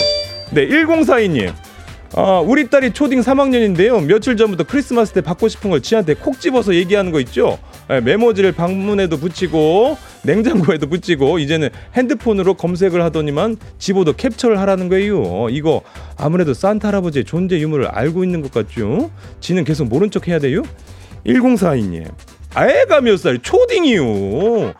[0.51, 1.53] 네, 1042님.
[2.17, 4.05] 아, 우리 딸이 초딩 3학년인데요.
[4.05, 7.57] 며칠 전부터 크리스마스 때 받고 싶은 걸 지한테 콕 집어서 얘기하는 거 있죠?
[7.89, 15.47] 예, 메모지를 방문에도 붙이고 냉장고에도 붙이고 이제는 핸드폰으로 검색을 하더니만 집어도 캡처를 하라는 거예요.
[15.49, 15.81] 이거
[16.17, 19.11] 아무래도 산타 할아버지의 존재 유무를 알고 있는 것 같죠?
[19.39, 20.61] 지는 계속 모른 척 해야 돼요?
[21.25, 22.05] 1042님.
[22.58, 23.39] 애가 몇 살?
[23.39, 24.74] 초딩이요.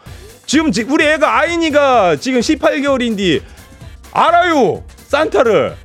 [0.46, 3.42] 지금 지- 우리 애가 아이니가 지금 18개월인데
[4.12, 4.84] 알아요.
[5.08, 5.76] 산타를.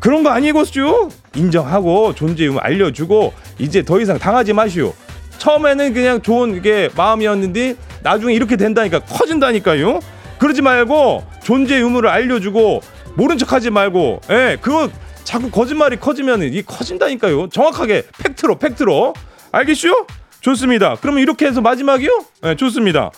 [0.00, 1.10] 그런 거 아니겠죠?
[1.34, 4.94] 인정하고 존재 유무 알려주고 이제 더 이상 당하지 마시오.
[5.38, 10.00] 처음에는 그냥 좋은 게 마음이었는데 나중에 이렇게 된다니까 커진다니까요.
[10.38, 12.80] 그러지 말고 존재 유무를 알려주고
[13.14, 14.90] 모른 척하지 말고, 예, 그거
[15.24, 17.48] 자꾸 거짓말이 커지면 이게 커진다니까요.
[17.48, 19.14] 정확하게 팩트로 팩트로
[19.52, 20.06] 알겠슈?
[20.46, 20.94] 좋습니다.
[21.00, 22.24] 그러면 이렇게 해서 마지막이요?
[22.44, 23.10] 예, 좋습니다.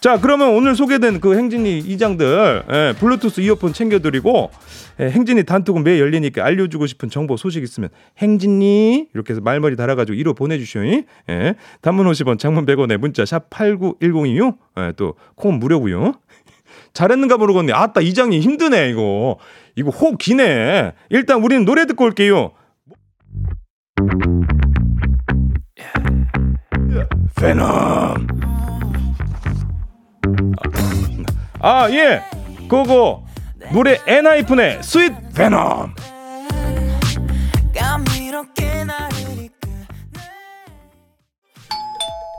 [0.00, 4.52] 자 그러면 오늘 소개된 그 행진이 이장들 예, 블루투스 이어폰 챙겨드리고
[5.00, 7.88] 예, 행진이 단톡은 매일 열리니까 알려주고 싶은 정보 소식 있으면
[8.18, 10.82] 행진이 이렇게 해서 말머리 달아가지고 1호 보내주시오.
[10.84, 14.56] 예, 단문 50원 장문 100원에 문자 샵 8910이요.
[14.78, 16.12] 예, 또콩 무료고요.
[16.94, 17.72] 잘했는가 모르겠네.
[17.72, 19.38] 아따 이장님 힘드네 이거.
[19.74, 20.92] 이거 호흡 기네.
[21.10, 22.52] 일단 우리는 노래 듣고 올게요
[27.34, 28.26] 페놈
[31.60, 32.22] 아, 예.
[32.68, 33.24] 그거
[33.72, 35.12] 노래 엔하이픈의 Sweet
[39.44, 39.70] 이끌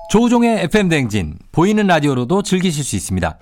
[0.10, 3.38] 조우종의 FM 댕진 보이는 라디오로도 즐기실 수 있습니다.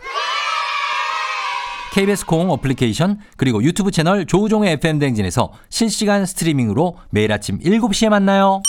[1.94, 8.62] KBS 콩 어플리케이션 그리고 유튜브 채널 조우종의 FM 댕진에서 실시간 스트리밍으로 매일 아침 7시에 만나요.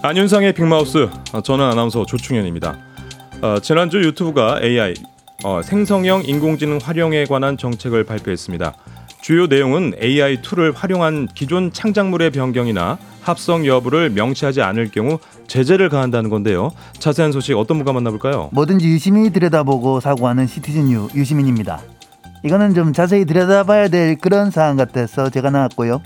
[0.00, 2.76] 안윤상의 빅마우스 어, 저는 아나운서 조충현입니다.
[3.42, 4.94] 어, 지난주 유튜브가 AI
[5.44, 8.74] 어, 생성형 인공지능 활용에 관한 정책을 발표했습니다.
[9.20, 16.30] 주요 내용은 AI 툴을 활용한 기존 창작물의 변경이나 합성 여부를 명시하지 않을 경우 제재를 가한다는
[16.30, 16.70] 건데요.
[17.00, 18.50] 자세한 소식 어떤 분과 만나볼까요?
[18.52, 21.82] 뭐든지 유심히 들여다보고 사고하는 citizen 유 유시민입니다.
[22.44, 26.00] 이거는 좀 자세히 들여다봐야 될 그런 사안 같아서 제가 나왔고요.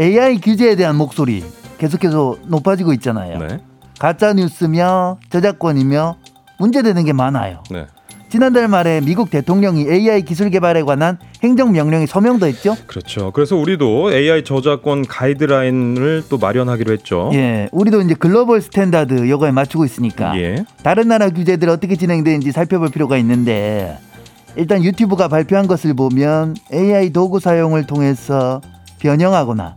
[0.00, 1.44] AI 규제에 대한 목소리
[1.78, 3.38] 계속해서 높아지고 있잖아요.
[3.38, 3.58] 네,
[3.98, 6.16] 가짜 뉴스며 저작권이며
[6.58, 7.62] 문제되는 게 많아요.
[7.70, 7.86] 네,
[8.28, 12.76] 지난달 말에 미국 대통령이 AI 기술 개발에 관한 행정 명령이 서명도 했죠.
[12.86, 13.30] 그렇죠.
[13.30, 17.30] 그래서 우리도 AI 저작권 가이드라인을 또 마련하기로 했죠.
[17.34, 20.64] 예, 우리도 이제 global standard 요거에 맞추고 있으니까 예.
[20.82, 23.98] 다른 나라 규제들 어떻게 진행되는지 살펴볼 필요가 있는데
[24.56, 28.60] 일단 유튜브가 발표한 것을 보면 AI 도구 사용을 통해서
[28.98, 29.76] 변형하거나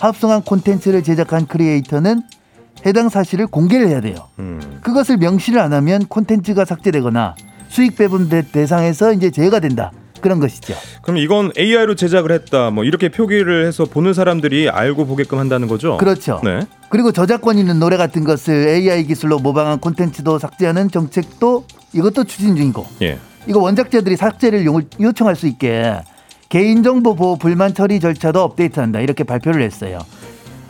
[0.00, 2.22] 합성한 콘텐츠를 제작한 크리에이터는
[2.86, 4.14] 해당 사실을 공개를 해야 돼요.
[4.38, 4.60] 음.
[4.82, 7.34] 그것을 명시를 안 하면 콘텐츠가 삭제되거나
[7.68, 9.90] 수익 배분 대- 대상에서 이제 제외가 된다.
[10.20, 10.74] 그런 것이죠.
[11.02, 12.70] 그럼 이건 AI로 제작을 했다.
[12.70, 15.96] 뭐 이렇게 표기를 해서 보는 사람들이 알고 보게끔 한다는 거죠.
[15.96, 16.40] 그렇죠.
[16.42, 16.60] 네.
[16.88, 22.84] 그리고 저작권 있는 노래 같은 것을 AI 기술로 모방한 콘텐츠도 삭제하는 정책도 이것도 추진 중이고
[23.02, 23.18] 예.
[23.46, 26.00] 이거 원작자들이 삭제를 요- 요청할 수 있게
[26.48, 29.98] 개인정보 보호 불만 처리 절차도 업데이트한다 이렇게 발표를 했어요.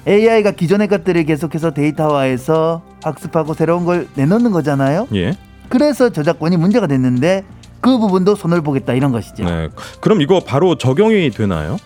[0.07, 5.07] AI가 기존의 것들을 계속해서 데이터화해서 학습하고 새로운 걸 내놓는 거잖아요.
[5.14, 5.37] 예.
[5.69, 7.45] 그래서 저작권이 문제가 됐는데
[7.81, 9.45] 그 부분도 손을 보겠다 이런 것이죠.
[9.45, 9.69] 네.
[10.01, 11.77] 그럼 이거 바로 적용이 되나요?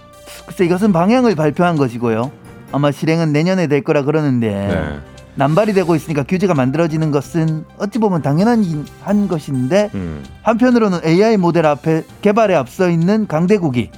[0.47, 2.31] 글쎄 이것은 방향을 발표한 것이고요.
[2.71, 4.99] 아마 실행은 내년에 될 거라 그러는데 네.
[5.35, 10.23] 남발이 되고 있으니까 규제가 만들어지는 것은 어찌 보면 당연한 일- 한 것인데 음.
[10.43, 13.91] 한편으로는 AI 모델 앞에 개발에 앞서 있는 강대국이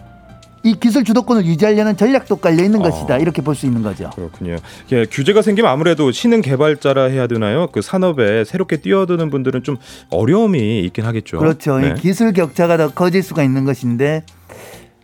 [0.63, 2.85] 이 기술 주도권을 유지하려는 전략도 깔려 있는 어.
[2.85, 4.09] 것이다 이렇게 볼 수 있는 거죠.
[4.15, 4.57] 그렇군요.
[4.93, 7.67] 예, 규제가 생기면 아무래도 신흥 개발자라 해야 되나요?
[7.71, 9.77] 그 산업에 새롭게 뛰어드는 분들은 좀
[10.11, 11.39] 어려움이 있긴 하겠죠.
[11.39, 11.79] 그렇죠.
[11.81, 11.89] 네.
[11.97, 14.25] 이 기술 격차가 더 커질 수가 있는 것인데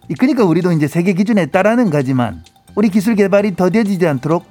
[0.08, 2.42] 이- 그러니까 우리도 이제 세계 기준에 따라는 가지만
[2.74, 4.46] 우리 기술 개발이 더뎌지지 않도록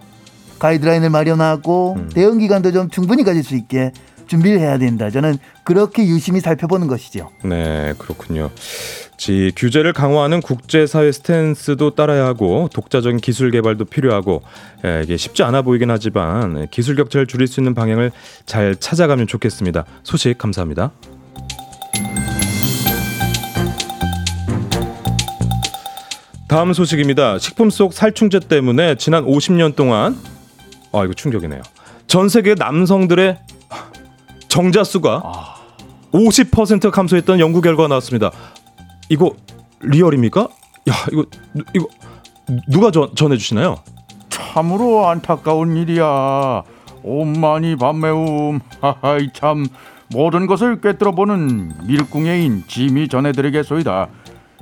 [0.60, 2.10] 가이드라인을 마련하고 음.
[2.14, 3.92] 대응 기간도 좀 충분히 가질 수 있게
[4.28, 5.10] 준비를 해야 된다.
[5.10, 7.32] 저는 그렇게 유심히 살펴보는 것이죠.
[7.44, 8.52] 네, 그렇군요.
[9.18, 14.44] 지 규제를 강화하는 국제사회 스탠스도 따라야 하고 독자적인 기술 개발도 필요하고
[14.86, 18.12] 예, 이게 쉽지 않아 보이긴 하지만 기술 격차를 줄일 수 있는 방향을
[18.46, 19.84] 잘 찾아가면 좋겠습니다.
[20.04, 20.92] 소식 감사합니다.
[26.48, 27.38] 다음 소식입니다.
[27.40, 30.18] 식품 속 살충제 때문에 지난 50년 동안
[30.92, 31.62] 아 이거 충격이네요.
[32.08, 33.38] 전 세계 남성들의
[34.48, 35.56] 정자 수가
[36.12, 38.32] 50% 감소했던 연구 결과가 나왔습니다.
[39.10, 39.34] 이거
[39.82, 40.42] 리얼입니까?
[40.90, 41.88] 야 이거 누- 이거
[42.68, 43.78] 누가 전, 전해주시나요?
[44.30, 46.64] 참으로 안타까운 일이야.
[47.04, 48.60] 온만이 밤매움.
[48.82, 49.68] 하하이 참
[50.12, 54.08] 모든 것을 꿰뚫어보는 밀궁예인 짐이 전해드리겠소이다.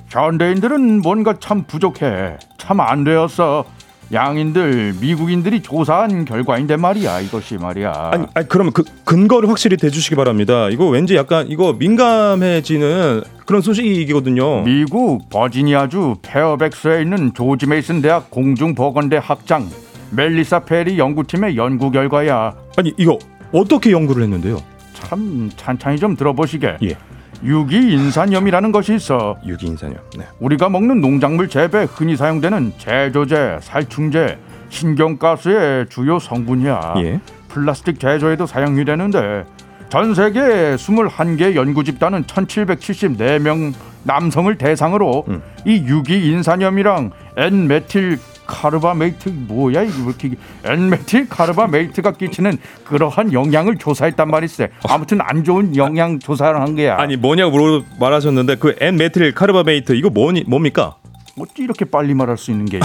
[0.10, 2.38] 현대인들은 뭔가 참 부족해.
[2.58, 3.63] 참 안 되었어.
[4.12, 7.22] 양인들, 미국인들이 조사한 결과인데 말이야.
[7.22, 8.12] 이것이 말이야.
[8.13, 10.70] 아니, 아니 그러면 그 근거를 확실히 대주시기 바랍니다.
[10.70, 14.63] 이거 왠지 약간 이거 민감해지는 그런 소식이거든요.
[14.63, 19.70] 미국 버지니아주 페어백스에 있는 조지 메이슨 대학 공중보건대 학장
[20.12, 22.56] 멜리사 페리 연구팀의 연구 결과야.
[22.78, 23.20] 아니 이거
[23.52, 24.58] 어떻게 연구를 했는데요?
[24.93, 26.78] 참 찬찬히 좀 들어보시게.
[26.84, 26.98] 예,
[27.43, 29.38] 유기 인산염이라는 것이 있어.
[29.45, 29.97] 유기인산염.
[30.17, 30.26] 네.
[30.39, 34.38] 우리가 먹는 농작물 재배에 흔히 사용되는 제조제, 살충제,
[34.69, 36.95] 신경가스의 주요 성분이야.
[36.97, 37.19] 예.
[37.47, 39.45] 플라스틱 제조에도 사용이 되는데
[39.89, 40.39] 전 세계
[40.76, 43.73] 21개 연구 집단은 1774명
[44.04, 45.41] 남성을 대상으로 음.
[45.65, 50.30] 이 유기 인산염이랑 N메틸 카르바메이트 뭐야 이게 왜 이렇게
[50.64, 54.70] N메틸 카르바메이트가 끼치는 그러한 영향을 조사했단 말이세.
[54.88, 56.98] 아무튼 안 좋은 영향 조사를 한 거야.
[56.98, 60.96] 아니 뭐냐고 물어 말하셨는데 그 N-메틸 카르바메이트 이거 뭐니 뭡니까?
[61.40, 62.82] 어찌 이렇게 빨리 말할 수 있는 게야?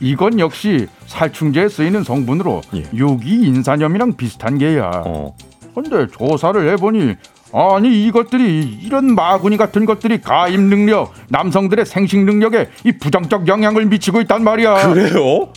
[0.00, 2.82] 이건 역시 살충제에 쓰이는 성분으로 예.
[2.94, 4.90] 유기 인산염이랑 비슷한 게야.
[5.06, 5.34] 어.
[5.74, 7.16] 근데 조사를 해보니
[7.54, 14.20] 아니 이것들이 이런 마구니 같은 것들이 가임 능력, 남성들의 생식 능력에 이 부정적 영향을 미치고
[14.22, 14.92] 있단 말이야.
[14.92, 15.48] 그래요?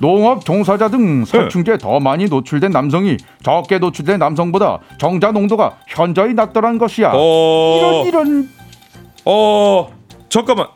[0.00, 6.76] 농업 종사자 등 살충제에 더 많이 노출된 남성이 적게 노출된 남성보다 정자 농도가 현저히 낮더란
[6.76, 7.12] 것이야.
[7.14, 8.48] 어, 이런 이런
[9.24, 9.90] 어,
[10.28, 10.68] 잠깐만.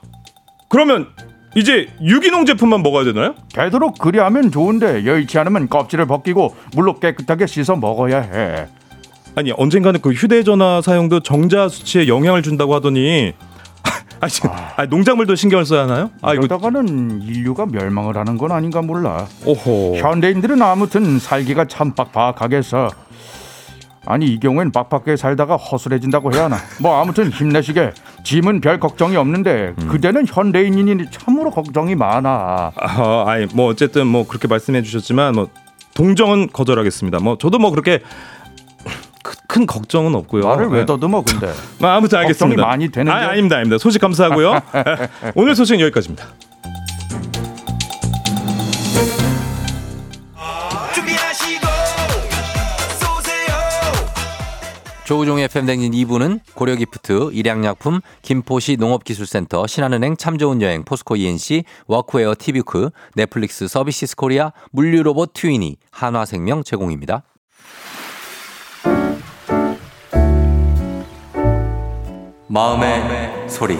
[0.68, 1.08] 그러면
[1.54, 3.34] 이제 유기농 제품만 먹어야 되나요?
[3.52, 8.66] 되도록 그리하면 좋은데 여의치 않으면 껍질을 벗기고 물로 깨끗하게 씻어 먹어야 해.
[9.34, 13.32] 아니 언젠가는 그 휴대전화 사용도 정자 수치에 영향을 준다고 하더니
[14.20, 14.32] 아니,
[14.76, 16.10] 아니 농작물도 신경을 써야 하나요?
[16.20, 19.26] 아 이러다가는 인류가 멸망을 하는 건 아닌가 몰라.
[19.44, 19.96] 오호.
[19.96, 22.88] 현대인들은 아무튼 살기가 참 빡빡하겠어.
[24.04, 26.56] 아니 이 경우엔 빡빡하게 살다가 허술해진다고 해야 하나.
[26.80, 27.92] 뭐 아무튼 힘내시게.
[28.22, 29.88] 짐은 별 걱정이 없는데 음.
[29.88, 32.72] 그대는 현대인이니 참으로 걱정이 많아.
[32.76, 35.48] 아, 아니 뭐 어쨌든 뭐 그렇게 말씀해 주셨지만 뭐
[35.94, 37.18] 동정은 거절하겠습니다.
[37.18, 38.00] 뭐 저도 뭐 그렇게
[39.52, 40.44] 큰, 큰 걱정은 없고요.
[40.44, 40.86] 말을 왜 네.
[40.86, 41.52] 더듬어 근데.
[41.78, 42.56] 뭐 아무튼 알겠습니다.
[42.56, 43.12] 걱정이 많이 되는데.
[43.12, 43.78] 아, 아닙니다, 아닙니다.
[43.78, 44.60] 소식 감사하고요.
[45.36, 46.26] 오늘 소식은 여기까지입니다.
[55.04, 62.88] 조우종의 FM 댕진 2부는 고려기프트, 일양약품, 김포시 농업기술센터, 신한은행 참 좋은 여행, 포스코이앤씨, 워크웨어 티뷰크,
[63.14, 67.24] 넷플릭스 서비스 코리아, 물류로봇 트위니, 한화생명 제공입니다.
[72.52, 73.78] 마음의 소리.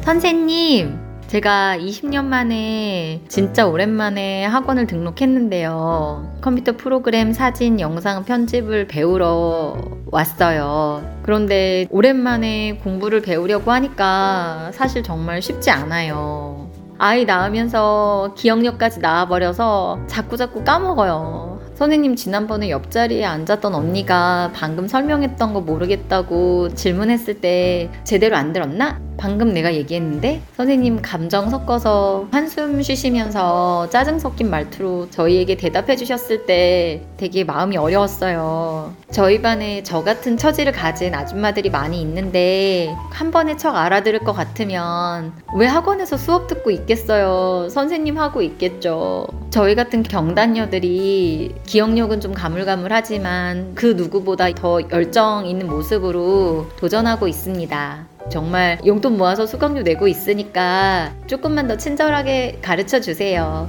[0.00, 6.38] 선생님, 제가 20년 만에 진짜 오랜만에 학원을 등록했는데요.
[6.40, 11.04] 컴퓨터 프로그램, 사진, 영상 편집을 배우러 왔어요.
[11.22, 16.70] 그런데 오랜만에 공부를 배우려고 하니까 사실 정말 쉽지 않아요.
[16.96, 21.65] 아이 낳으면서 기억력까지 나와버려서 자꾸자꾸 까먹어요.
[21.76, 28.98] 선생님 지난번에 옆자리에 앉았던 언니가 방금 설명했던 거 모르겠다고 질문했을 때 제대로 안 들었나?
[29.18, 37.02] 방금 내가 얘기했는데 선생님 감정 섞어서 한숨 쉬시면서 짜증 섞인 말투로 저희에게 대답해 주셨을 때
[37.16, 38.94] 되게 마음이 어려웠어요.
[39.10, 45.32] 저희 반에 저 같은 처지를 가진 아줌마들이 많이 있는데 한 번에 척 알아들을 것 같으면
[45.56, 47.68] 왜 학원에서 수업 듣고 있겠어요?
[47.70, 49.26] 선생님 하고 있겠죠.
[49.50, 58.06] 저희 같은 경단녀들이 기억력은 좀 가물가물하지만 그 누구보다 더 열정 있는 모습으로 도전하고 있습니다.
[58.30, 63.68] 정말 용돈 모아서 수강료 내고 있으니까 조금만 더 친절하게 가르쳐 주세요.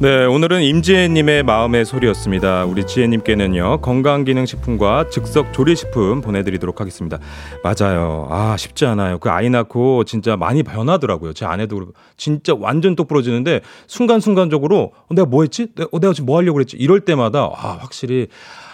[0.00, 2.64] 네, 오늘은 임지혜님의 마음의 소리였습니다.
[2.64, 7.20] 우리 지혜님께는요 건강기능식품과 즉석 조리식품 보내드리도록 하겠습니다.
[7.62, 8.26] 맞아요.
[8.28, 9.18] 아 쉽지 않아요.
[9.18, 11.32] 그 아이 낳고 진짜 많이 변하더라고요.
[11.32, 15.68] 제 아내도 진짜 완전 똑부러지는데 순간순간적으로 어, 내가 뭐 했지?
[15.76, 16.76] 내가, 어, 내가 지금 뭐 하려고 그랬지?
[16.76, 18.26] 이럴 때마다 아 확실히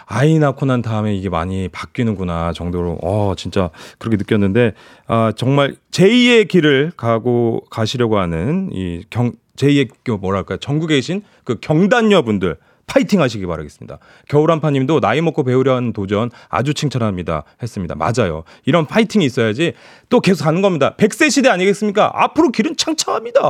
[0.06, 4.72] 아이 낳고 난 다음에 이게 많이 바뀌는구나 정도로 어 진짜 그렇게 느꼈는데
[5.06, 11.56] 아 정말 제2의 길을 가고 가시려고 하는 이 경 제2의 그 뭐랄까 전국에 계신 그
[11.60, 13.98] 경단녀분들 파이팅 하시기 바라겠습니다.
[14.28, 17.44] 겨울한파님도 나이 먹고 배우려 하는 도전 아주 칭찬합니다.
[17.62, 17.94] 했습니다.
[17.94, 18.42] 맞아요.
[18.64, 19.74] 이런 파이팅이 있어야지
[20.08, 20.96] 또 계속 가는 겁니다.
[20.96, 22.10] 100세 시대 아니겠습니까?
[22.12, 23.40] 앞으로 길은 창창합니다.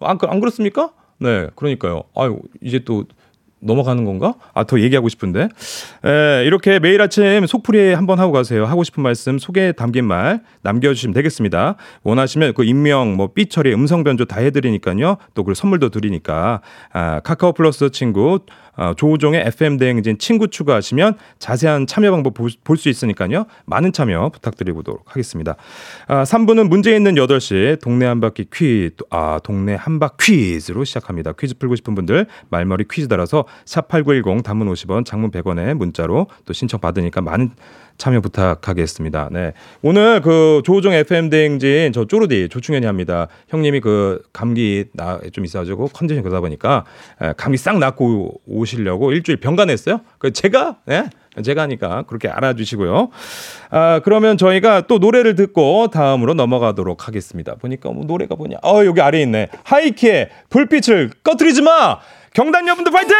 [0.00, 0.90] 안, 그- 안 그렇습니까?
[1.18, 2.04] 네, 그러니까요.
[2.16, 3.04] 아유, 이제 또
[3.62, 4.34] 넘어가는 건가?
[4.54, 5.48] 아, 더 얘기하고 싶은데.
[6.04, 8.64] 에, 이렇게 매일 아침 속풀이 한번 하고 가세요.
[8.64, 11.76] 하고 싶은 말씀, 소개에 담긴 말 남겨주시면 되겠습니다.
[12.02, 15.16] 원하시면 그 익명, 뭐, 삐 처리, 음성 변조 다 해드리니까요.
[15.34, 16.60] 또 그 선물도 드리니까.
[16.92, 18.40] 아, 카카오 플러스 친구,
[18.74, 23.44] 아, 조우종의 FM 대행진 친구 추가하시면 자세한 참여 방법 볼 수 있으니까요.
[23.66, 25.56] 많은 참여 부탁드리도록 하겠습니다.
[26.08, 31.32] 아, 3부는 문제 있는 8시 동네 한바퀴 퀴즈, 아, 동네 한바 퀴즈로 시작합니다.
[31.32, 36.80] 퀴즈 풀고 싶은 분들 말머리 퀴즈 달아서 샵8910 단문 50원, 장문 100원에 문자로 또 신청
[36.80, 37.50] 받으니까 많은
[37.98, 39.28] 참여 부탁하겠습니다.
[39.32, 39.52] 네.
[39.82, 43.28] 오늘 그 조우종 FM 대행진 저 쪼르디 조충현이 합니다.
[43.48, 46.84] 형님이 그 감기 나 좀 있어가지고 컨디션 그러다 보니까
[47.20, 50.00] 에, 감기 싹 낫고 오시려고 일주일 병간했어요.
[50.18, 51.04] 그 제가 예?
[51.42, 53.08] 제가 하니까 그렇게 알아주시고요.
[53.70, 57.54] 아 그러면 저희가 또 노래를 듣고 다음으로 넘어가도록 하겠습니다.
[57.54, 58.56] 보니까 뭐 노래가 뭐냐?
[58.62, 59.48] 어 여기 아래 있네.
[59.64, 61.98] 하이키의 불빛을 꺼트리지 마.
[62.34, 63.14] 경단 여러분들 파이팅!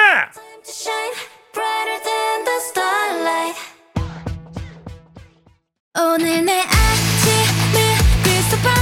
[5.94, 7.82] 오늘 내 아침을
[8.24, 8.81] perfect.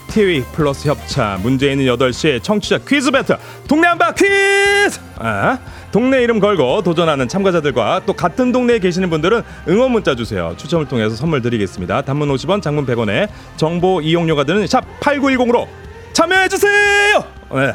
[0.11, 1.41] TV 플러스 협찬.
[1.41, 3.37] 문제 있는 8시 청취자 퀴즈 배틀.
[3.67, 4.99] 동네 한바 퀴즈!
[5.17, 5.57] 아,
[5.91, 10.53] 동네 이름 걸고 도전하는 참가자들과 또 같은 동네에 계시는 분들은 응원 문자 주세요.
[10.57, 12.01] 추첨을 통해서 선물 드리겠습니다.
[12.01, 15.67] 단문 50원 장문 100원에 정보 이용료가 드는 샵 8910으로
[16.11, 17.23] 참여해주세요!
[17.53, 17.73] 네.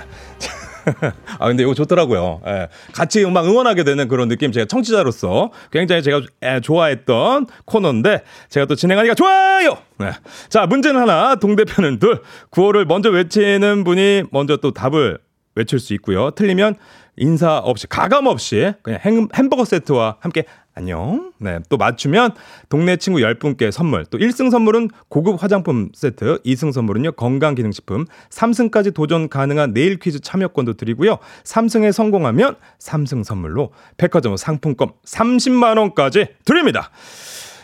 [1.39, 2.43] 아 근데 이거 좋더라고요.
[2.47, 2.69] 예.
[2.93, 8.75] 같이 음악 응원하게 되는 그런 느낌 제가 청취자로서 굉장히 제가 에, 좋아했던 코너인데 제가 또
[8.75, 9.79] 진행하니까 좋아요.
[9.99, 10.13] 네.
[10.49, 12.23] 자 문제는 하나, 동대표는 둘.
[12.51, 15.19] 구호를 먼저 외치는 분이 먼저 또 답을
[15.55, 16.31] 외칠 수 있고요.
[16.31, 16.77] 틀리면
[17.17, 20.45] 인사 없이 가감 없이 그냥 햄, 햄버거 세트와 함께
[20.77, 21.33] 안녕.
[21.39, 21.59] 네.
[21.71, 22.33] 또 맞추면
[22.69, 24.05] 동네 친구 10분께 선물.
[24.05, 27.13] 또 1승 선물은 고급 화장품 세트, 2승 선물은요.
[27.13, 31.17] 건강기능식품, 3승까지 도전 가능한 내일 퀴즈 참여권도 드리고요.
[31.45, 36.91] 3승에 성공하면 3승 선물로 백화점 상품권 30만 원까지 드립니다.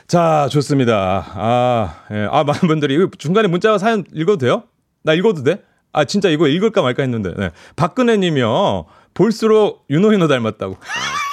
[0.06, 1.26] 자, 좋습니다.
[1.34, 2.26] 아, 예.
[2.30, 4.62] 아, 많은 분들이 중간에 문자 사연 읽어도 돼요?
[5.02, 5.62] 나 읽어도 돼?
[5.92, 7.34] 아, 진짜 이거 읽을까 말까 했는데.
[7.36, 7.50] 네.
[7.76, 8.86] 박근혜 님이요.
[9.12, 10.78] 볼수록 윤호인호 닮았다고.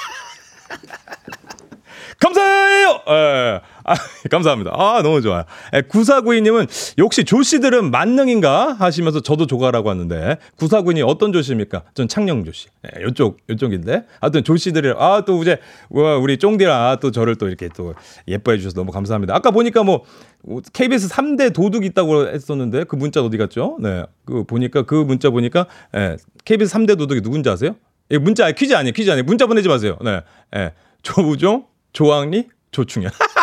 [2.20, 3.00] 감사해요!
[3.08, 3.60] 예.
[3.82, 3.94] 아,
[4.30, 4.72] 감사합니다.
[4.74, 5.44] 아, 너무 좋아요.
[5.74, 6.68] 예, 9492님은
[6.98, 8.74] 역시 조씨들은 만능인가?
[8.74, 11.82] 하시면서 저도 조가라고 하는데, 9492님 어떤 조씨입니까?
[11.94, 12.68] 전 창녕 조씨.
[12.84, 14.04] 예, 요쪽, 요쪽인데.
[14.20, 15.58] 하여튼 조씨들이, 아, 또 이제,
[15.88, 17.94] 와, 우리 쫑디라 또 저를 또 이렇게 또
[18.28, 19.34] 예뻐해 주셔서 너무 감사합니다.
[19.34, 20.04] 아까 보니까 뭐,
[20.74, 23.78] KBS 3대 도둑 있다고 했었는데, 그 문자 어디 갔죠?
[23.80, 24.04] 네.
[24.26, 25.66] 그 보니까, 그 문자 보니까,
[25.96, 27.76] 예, KBS 3대 도둑이 누군지 아세요?
[28.10, 28.92] 예, 문자, 아니, 퀴즈 아니에요.
[28.92, 29.24] 퀴즈 아니에요.
[29.24, 29.96] 문자 보내지 마세요.
[30.02, 30.20] 네.
[30.54, 30.72] 예.
[31.02, 33.10] 조우종, 조항리, 조충현.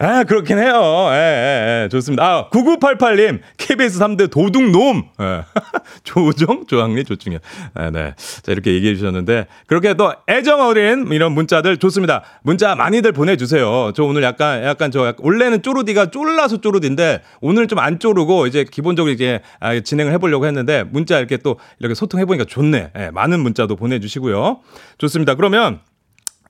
[0.00, 1.08] 아, 그렇긴 해요.
[1.10, 1.88] 예, 예, 예.
[1.88, 2.24] 좋습니다.
[2.24, 5.08] 아, 9988님, KBS 3대 도둑놈.
[5.20, 5.42] 예.
[6.04, 7.40] 조우정, 조항리, 조충현.
[7.80, 8.14] 예, 네.
[8.42, 12.22] 자, 이렇게 얘기해 주셨는데, 그렇게 또 애정 어린 이런 문자들 좋습니다.
[12.42, 13.90] 문자 많이들 보내주세요.
[13.96, 18.64] 저 오늘 약간, 약간 저, 약간 원래는 쪼르디가 쫄라서 쪼르디인데, 오늘 좀 안 쪼르고, 이제
[18.70, 22.92] 기본적으로 이제 아, 진행을 해보려고 했는데, 문자 이렇게 또 이렇게 소통해보니까 좋네.
[22.96, 24.60] 예, 많은 문자도 보내주시고요.
[24.98, 25.34] 좋습니다.
[25.34, 25.80] 그러면,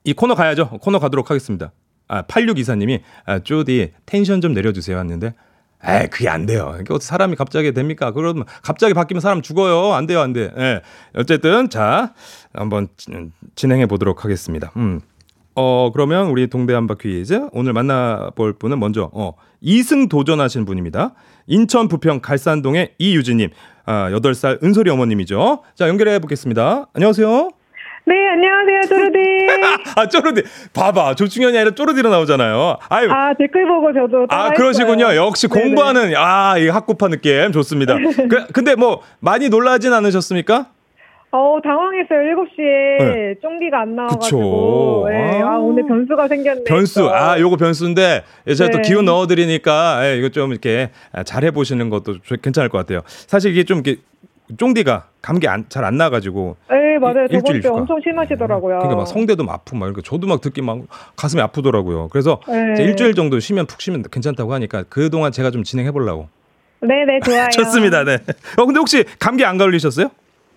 [0.05, 0.69] 이 코너 가야죠.
[0.83, 1.73] 코너 가도록 하겠습니다.
[2.09, 4.99] 아, 8624님이, 아, 쪼디, 텐션 좀 내려주세요.
[4.99, 5.35] 했는데,
[5.85, 6.73] 에 그게 안 돼요.
[6.81, 8.11] 이게 어떻게 사람이 갑자기 됩니까?
[8.11, 9.93] 그러면 갑자기 바뀌면 사람 죽어요.
[9.95, 10.51] 안 돼요, 안 돼.
[10.59, 10.81] 예.
[11.15, 12.15] 어쨌든, 자,
[12.53, 14.73] 한번 진- 진행해 보도록 하겠습니다.
[14.77, 15.01] 음.
[15.55, 17.49] 어, 그러면 우리 동대 한바 퀴즈.
[17.53, 21.15] 오늘 만나볼 분은 먼저, 어, 2승 도전하신 분입니다.
[21.47, 23.51] 인천 부평 갈산동의 이유진님.
[23.87, 25.63] 아, 8살 은솔이 어머님이죠.
[25.75, 26.87] 자, 연결해 보겠습니다.
[26.93, 27.51] 안녕하세요.
[28.09, 29.19] 네, 안녕하세요, 조르디.
[29.97, 30.43] 아, 쪼르디.
[30.73, 31.15] 봐봐.
[31.15, 32.79] 조충현이 아니라 쪼르디로 나오잖아요.
[32.89, 33.11] 아유.
[33.11, 34.27] 아, 댓글 보고 저도.
[34.31, 34.51] 아.
[34.55, 35.15] 그러시군요.
[35.15, 35.63] 역시 네네.
[35.63, 37.53] 공부하는, 아, 이 학구파 느낌.
[37.53, 37.97] 좋습니다.
[38.31, 40.69] 그, 근데 뭐, 많이 놀라진 않으셨습니까?
[41.33, 42.21] 어, 당황했어요.
[42.21, 43.35] 7시에 네.
[43.43, 45.03] 쫑디가 안 나와가지고.
[45.03, 45.09] 그쵸.
[45.11, 45.43] 네.
[45.43, 45.49] 아.
[45.53, 46.65] 아, 오늘 변수가 생겼네.
[46.65, 47.01] 변수.
[47.01, 47.15] 또.
[47.15, 48.89] 아, 요거 변수인데, 예, 제가 또 네.
[48.89, 50.89] 기운 넣어드리니까, 예, 이거 좀 이렇게
[51.27, 53.03] 잘 해보시는 것도 조- 괜찮을 것 같아요.
[53.07, 54.01] 사실 이게 좀 이렇게,
[54.57, 56.57] 쫑디가 감기 잘안 나가지고.
[56.99, 57.27] 네, 맞아요.
[57.31, 57.73] 일- 저번 휴가.
[57.75, 58.79] 엄청 심하시더라고요.
[58.79, 60.81] 그러니까 막 성대도 막 아프고 막 이렇게 저도 막 듣기 막
[61.17, 62.09] 가슴이 아프더라고요.
[62.09, 62.83] 그래서 네.
[62.83, 66.29] 일주일 정도 쉬면 푹 쉬면 괜찮다고 하니까 그 동안 제가 좀 진행해 보려고.
[66.81, 67.49] 네네, 좋아요.
[67.53, 68.05] 좋습니다.
[68.05, 68.19] 네.
[68.57, 70.11] 어, 근데 혹시 감기 안 걸리셨어요?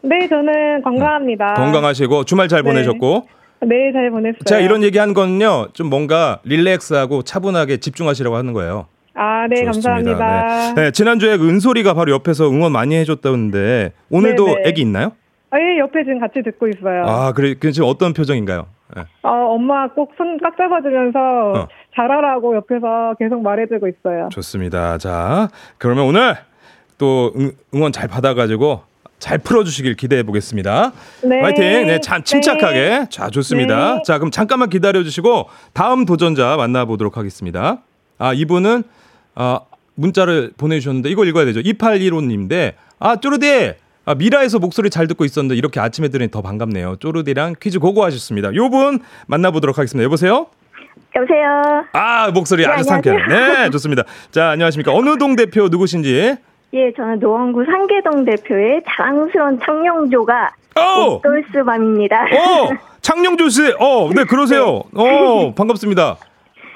[0.04, 1.54] 네, 저는 건강합니다.
[1.54, 2.70] 건강하시고 주말 잘 네.
[2.70, 3.28] 보내셨고
[3.62, 4.40] 네, 잘 보냈어요.
[4.46, 8.88] 제가 이런 얘기 한 건요 좀 뭔가 릴렉스하고 차분하게 집중하시라고 하는 거예요.
[9.14, 9.92] 아, 네, 좋습니다.
[9.92, 10.74] 감사합니다.
[10.74, 10.82] 네.
[10.86, 14.62] 네, 지난주에 그 은솔이가 바로 옆에서 응원 많이 해줬다는데 오늘도 네네.
[14.66, 15.12] 애기 있나요?
[15.52, 17.04] 아, 예, 옆에 지금 같이 듣고 있어요.
[17.06, 18.68] 아 그래 그 지금 어떤 표정인가요?
[18.96, 19.04] 네.
[19.24, 21.68] 어, 엄마 꼭손꽉 잡아주면서 어.
[21.96, 24.30] 잘하라고 옆에서 계속 말해주고 있어요.
[24.32, 24.98] 좋습니다.
[24.98, 26.36] 자 그러면 오늘
[26.98, 28.84] 또 응, 응원 잘 받아가지고
[29.20, 30.92] 잘 풀어주시길 기대해 보겠습니다.
[31.24, 31.42] 네.
[31.42, 31.88] 화이팅.
[31.88, 33.06] 네, 참 침착하게.
[33.12, 33.96] 자, 좋습니다.
[33.98, 34.02] 네.
[34.04, 37.84] 자, 그럼 잠깐만 기다려 주시고 다음 도전자 만나보도록 하겠습니다.
[38.18, 38.84] 아, 이분은
[39.36, 39.60] 아,
[39.94, 41.60] 문자를 보내주셨는데 이걸 읽어야 되죠.
[41.62, 43.74] 2815님인데 아, 쪼르디.
[44.06, 46.96] 아, 미라에서 목소리 잘 듣고 있었는데 이렇게 아침에 들으니 더 반갑네요.
[46.98, 48.54] 쪼르디랑 퀴즈 고고 하셨습니다.
[48.56, 50.04] 요 분 만나보도록 하겠습니다.
[50.06, 50.48] 여보세요?
[51.16, 51.84] 여보세요.
[51.94, 53.28] 아, 목소리 아주 상쾌해요.
[53.28, 54.04] 네, 좋습니다.
[54.32, 54.94] 자, 안녕하십니까.
[54.94, 56.36] 어느 동 대표 누구신지?
[56.74, 61.22] 예, 저는 노원구 상계동 대표의 자랑스러운 창녕조가 오!
[61.22, 62.16] 똘스밤입니다.
[62.24, 62.70] 어!
[63.02, 63.62] 창녕조 씨.
[63.78, 64.84] 어, 네, 그러세요.
[64.96, 66.16] 어, 반갑습니다.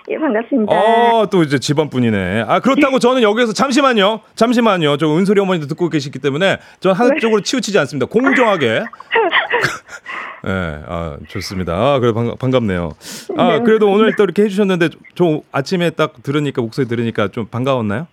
[0.10, 0.72] 예, 반갑습니다.
[0.72, 2.46] 어, 또 이제 집안 분이네.
[2.48, 4.20] 아, 그렇다고 저는 여기서 잠시만요.
[4.36, 4.98] 잠시만요.
[4.98, 8.06] 저 은솔이 어머니도 듣고 계시기 때문에 전 한쪽으로 치우치지 않습니다.
[8.06, 8.84] 공정하게.
[10.48, 11.74] 예, 네, 아, 좋습니다.
[11.74, 12.92] 아, 그래 반, 반갑네요.
[13.38, 13.64] 아, 네.
[13.64, 18.06] 그래도 오늘 또 이렇게 해주셨는데, 저 아침에 딱 들으니까, 목소리 들으니까 좀 반가웠나요?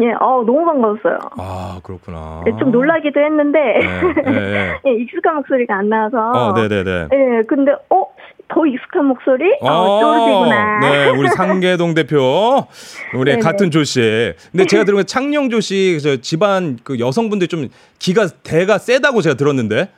[0.00, 1.18] 예, 어, 너무 반가웠어요.
[1.38, 2.42] 아, 그렇구나.
[2.46, 4.80] 예, 좀 놀라기도 했는데, 네, 네, 네.
[4.86, 6.18] 예, 익숙한 목소리가 안 나와서.
[6.30, 7.08] 어, 네네네.
[7.12, 8.06] 예, 근데, 어,
[8.52, 9.56] 더 익숙한 목소리?
[9.60, 10.80] 어, 쪼르디구나.
[10.80, 12.66] 네, 우리 상계동 대표,
[13.14, 13.38] 우리.
[13.38, 14.34] 같은 조 씨.
[14.50, 19.36] 근데 제가 들은 건 창녕조 씨, 저 집안 그 여성분들 좀 기가 대가 세다고 제가
[19.36, 19.88] 들었는데.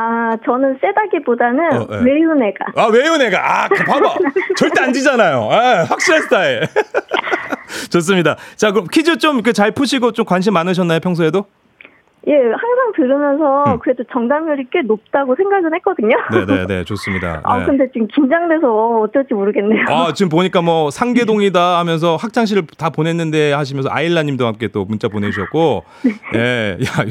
[0.00, 2.12] 아, 저는 세다기보다는 어, 네.
[2.12, 2.66] 외운 애가.
[2.76, 3.64] 아, 왜요, 내가?
[3.64, 4.14] 아, 그 봐봐.
[4.56, 5.48] 절대 안 지잖아요.
[5.50, 6.62] 아, 확실한 스타일.
[7.90, 8.36] 좋습니다.
[8.54, 11.46] 자, 그럼 퀴즈 좀잘 푸시고 좀 관심 많으셨나요, 평소에도?
[12.28, 13.78] 예, 항상 들으면서 음.
[13.78, 16.14] 그래도 정답률이 꽤 높다고 생각은 했거든요.
[16.30, 17.40] 네네네, 좋습니다.
[17.42, 17.64] 아, 네.
[17.64, 19.86] 근데 지금 긴장돼서 어쩔지 모르겠네요.
[19.88, 25.08] 아, 지금 보니까 뭐 상계동이다 하면서 학창시를 다 보냈는데 하시면서 아일라 님도 함께 또 문자
[25.08, 25.84] 보내주셨고,
[26.34, 27.04] 예, 야,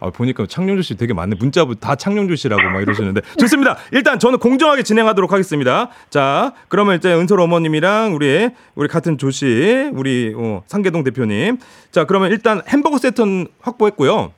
[0.00, 1.36] 아, 보니까 창룡주 씨 되게 많네.
[1.38, 3.20] 문자 다 창룡주 씨라고 막 이러시는데.
[3.38, 3.76] 좋습니다.
[3.92, 5.90] 일단 저는 공정하게 진행하도록 하겠습니다.
[6.08, 11.58] 자, 그러면 이제 은솔 어머님이랑 우리, 우리 같은 조 씨, 우리 어, 상계동 대표님.
[11.90, 14.32] 자, 그러면 일단 햄버거 세트는 확보했고요.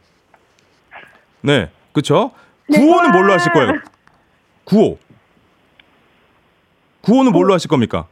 [1.45, 2.31] 네, 그쵸?
[2.73, 3.73] 구호는 뭘로 하실 거예요?
[4.65, 4.99] 구호.
[7.03, 8.07] 구호는 뭘로 하실 겁니까?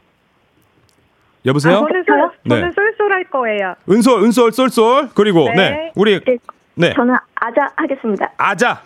[1.43, 1.79] 여보세요?
[1.79, 2.55] 저는 쏠, 네.
[2.59, 3.75] 저는 쏠쏠할 거예요.
[3.89, 5.09] 은솔, 은솔, 쏠쏠.
[5.15, 5.91] 그리고 네, 네.
[5.95, 6.37] 우리 네,
[6.75, 8.31] 네 저는 아자 하겠습니다.
[8.37, 8.83] 아자,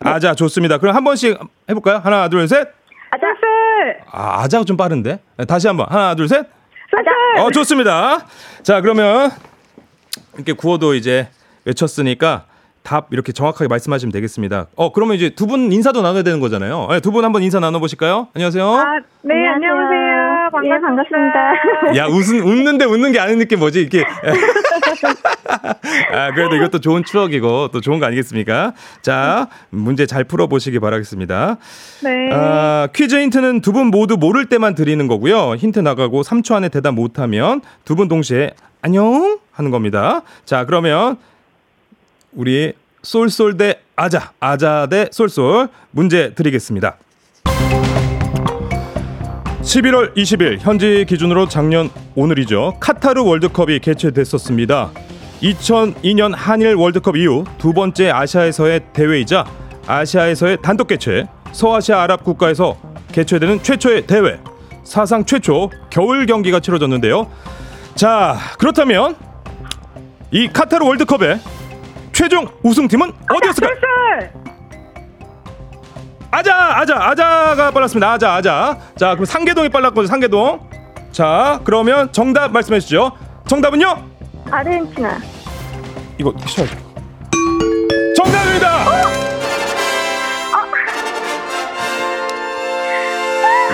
[0.00, 0.78] 아자 좋습니다.
[0.78, 1.38] 그럼 한 번씩
[1.70, 1.98] 해볼까요?
[1.98, 2.68] 하나, 둘, 셋.
[3.10, 4.00] 아자, 쏠!
[4.10, 5.20] 아, 아자가 좀 빠른데.
[5.36, 6.40] 네, 다시 한 번 하나, 둘, 셋.
[6.40, 7.42] 아자.
[7.44, 8.26] 어, 좋습니다.
[8.64, 9.30] 자, 그러면
[10.34, 11.30] 이렇게 구호도 이제
[11.64, 12.46] 외쳤으니까
[12.82, 14.66] 답 이렇게 정확하게 말씀하시면 되겠습니다.
[14.76, 16.86] 어, 그러면 이제 두 분 인사도 나눠야 되는 거잖아요.
[16.90, 18.28] 네, 두분 한번 인사 나눠보실까요?
[18.34, 18.64] 안녕하세요.
[18.66, 18.84] 아,
[19.22, 20.32] 네, 안녕하세요.
[20.64, 21.96] 예, 반갑습니다.
[21.96, 23.80] 야, 웃은, 웃는데 웃는 게 아닌 느낌 뭐지?
[23.80, 24.04] 이렇게.
[26.12, 28.72] 아, 그래도 이것도 좋은 추억이고 또 좋은 거 아니겠습니까?
[29.02, 31.56] 자, 문제 잘 풀어보시기 바라겠습니다.
[32.02, 32.30] 네.
[32.32, 35.54] 아, 퀴즈 힌트는 두 분 모두 모를 때만 드리는 거고요.
[35.54, 38.50] 힌트 나가고 3초 안에 대답 못하면 두 분 동시에
[38.82, 40.20] 안녕 하는 겁니다.
[40.44, 41.16] 자, 그러면
[42.34, 42.72] 우리
[43.02, 46.96] 쏠쏠 대 아자, 아자 대 쏠쏠 문제 드리겠습니다.
[49.62, 52.78] 11월 20일 현지 기준으로 작년 오늘이죠.
[52.80, 54.90] 카타르 월드컵이 개최됐었습니다.
[55.42, 59.44] 2002년 한일 월드컵 이후 두 번째 아시아에서의 대회이자
[59.86, 62.76] 아시아에서의 단독 개최, 서아시아 아랍 국가에서
[63.12, 64.38] 개최되는 최초의 대회,
[64.84, 67.30] 사상 최초 겨울 경기가 치러졌는데요.
[67.94, 69.16] 자, 그렇다면
[70.30, 71.40] 이 카타르 월드컵의
[72.12, 73.76] 최종 우승팀은 어디였을까 요?
[76.30, 78.12] 아자 아자 아자가 빨랐습니다.
[78.12, 78.78] 아자 아자.
[78.96, 80.60] 자 그럼 상계동이 빨랐거든요 상계동.
[81.10, 83.12] 자 그러면 정답 말씀해 주시죠.
[83.46, 84.02] 정답은요?
[84.50, 85.18] 아르헨티나.
[86.18, 86.76] 이거 쉬어야죠
[88.16, 88.68] 정답입니다!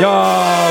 [0.03, 0.69] 야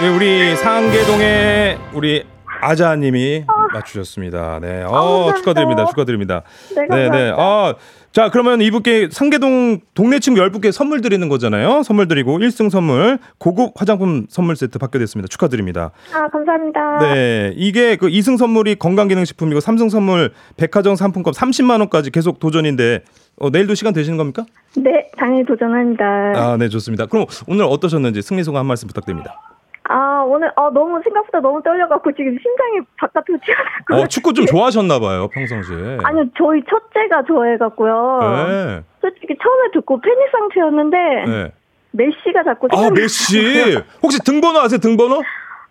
[0.00, 2.24] 우리 우리 상계동의 우리
[2.60, 5.34] 아자님이 맞추셨습니다 네 어, 감사합니다.
[5.36, 6.88] 축하드립니다 축하드립니다 네, 네네.
[6.88, 7.34] 감사합니다.
[7.38, 7.74] 아,
[8.14, 11.82] 자, 그러면 이분께 상계동 동네 친구 10분께 선물 드리는 거잖아요.
[11.82, 15.26] 선물 드리고 1승 선물 고급 화장품 선물 세트 받게 됐습니다.
[15.26, 15.90] 축하드립니다.
[16.12, 16.98] 아, 감사합니다.
[17.00, 17.52] 네.
[17.56, 23.02] 이게 그 2승 선물이 건강기능식품이고 3승 선물 백화점 상품권 30만 원까지 계속 도전인데
[23.40, 24.44] 어, 내일도 시간 되시는 겁니까?
[24.76, 26.04] 네, 당연히 도전합니다.
[26.36, 27.06] 아, 네, 좋습니다.
[27.06, 29.40] 그럼 오늘 어떠셨는지 승리 소감 한 말씀 부탁드립니다.
[29.88, 33.94] 아, 오늘 어, 너무 생각보다 너무 떨려갖고 지금 심장이 바깥으로 튀어나고.
[34.04, 35.98] 어, 축구 좀 좋아하셨나 봐요, 평상시에.
[36.02, 38.18] 아니요, 저희 첫째가 좋아해갖고요.
[38.22, 38.82] 네.
[39.02, 41.52] 솔직히 처음에 듣고 패닉 상태였는데 네.
[41.90, 42.88] 메시가 자꾸 아.
[42.94, 43.78] 메시.
[44.02, 44.78] 혹시 등번호 아세요?
[44.78, 45.22] 등번호?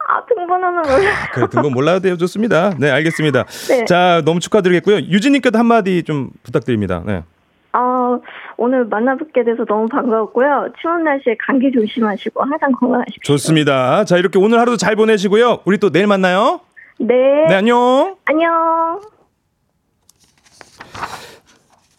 [0.07, 1.11] 아, 등번호는 몰라.
[1.33, 2.17] 그래 등번 몰라도 돼요.
[2.17, 2.71] 좋습니다.
[2.77, 3.45] 네, 알겠습니다.
[3.69, 3.85] 네.
[3.85, 4.97] 자, 너무 축하드리겠고요.
[4.97, 7.01] 유진님께도 한마디 좀 부탁드립니다.
[7.05, 7.23] 네.
[7.71, 8.19] 아,
[8.63, 10.69] 오늘 만나뵙게 돼서 너무 반가웠고요.
[10.81, 13.21] 추운 날씨에 감기 조심하시고 항상 건강하십시오.
[13.23, 14.05] 좋습니다.
[14.05, 15.59] 자, 이렇게 오늘 하루도 잘 보내시고요.
[15.65, 16.61] 우리 또 내일 만나요.
[16.97, 17.13] 네.
[17.49, 18.15] 네, 안녕.
[18.23, 19.01] 안녕.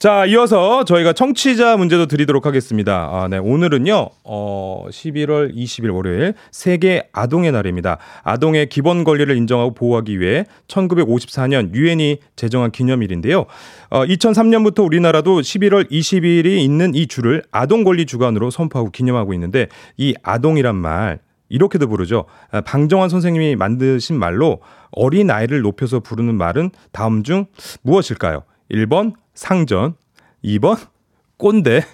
[0.04, 3.08] 자, 이어서 저희가 청취자 문제도 드리도록 하겠습니다.
[3.10, 3.38] 아, 네.
[3.38, 7.96] 오늘은요, 어, 11월 20일 월요일 세계 아동의 날입니다.
[8.22, 13.46] 아동의 기본 권리를 인정하고 보호하기 위해 1954년 유엔이 제정한 기념일인데요.
[13.88, 20.14] 어, 2003년부터 우리나라도 11월 20일이 있는 이 주를 아동 권리 주간으로 선포하고 기념하고 있는데 이
[20.22, 22.26] 아동이란 말 이렇게도 부르죠.
[22.50, 27.46] 아, 방정환 선생님이 만드신 말로 어린 아이를 높여서 부르는 말은 다음 중
[27.80, 28.42] 무엇일까요?
[28.70, 29.94] 1번 상전,
[30.44, 30.76] 2번
[31.36, 31.82] 꼰대,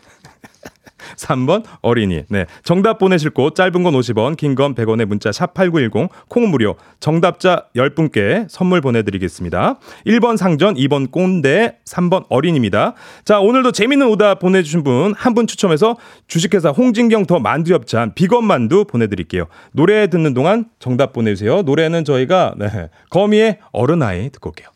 [1.16, 2.24] 3번 어린이.
[2.28, 2.44] 네.
[2.62, 6.76] 정답 보내실 곳 짧은 건 50원, 긴 건 100원의 문자 샵 8910 콩 무료.
[7.00, 9.78] 정답자 10분께 선물 보내 드리겠습니다.
[10.06, 12.94] 1번 상전, 2번 꼰대, 3번 어린입니다.
[13.24, 15.96] 자, 오늘도 재밌는 오답 보내 주신 분 한 분 추첨해서
[16.28, 19.46] 주식회사 홍진경 더 만두엽찬 비건 만두 보내 드릴게요.
[19.72, 21.62] 노래 듣는 동안 정답 보내 주세요.
[21.62, 22.88] 노래는 저희가 네.
[23.08, 24.68] 거미의 어른아이 듣고 올게요.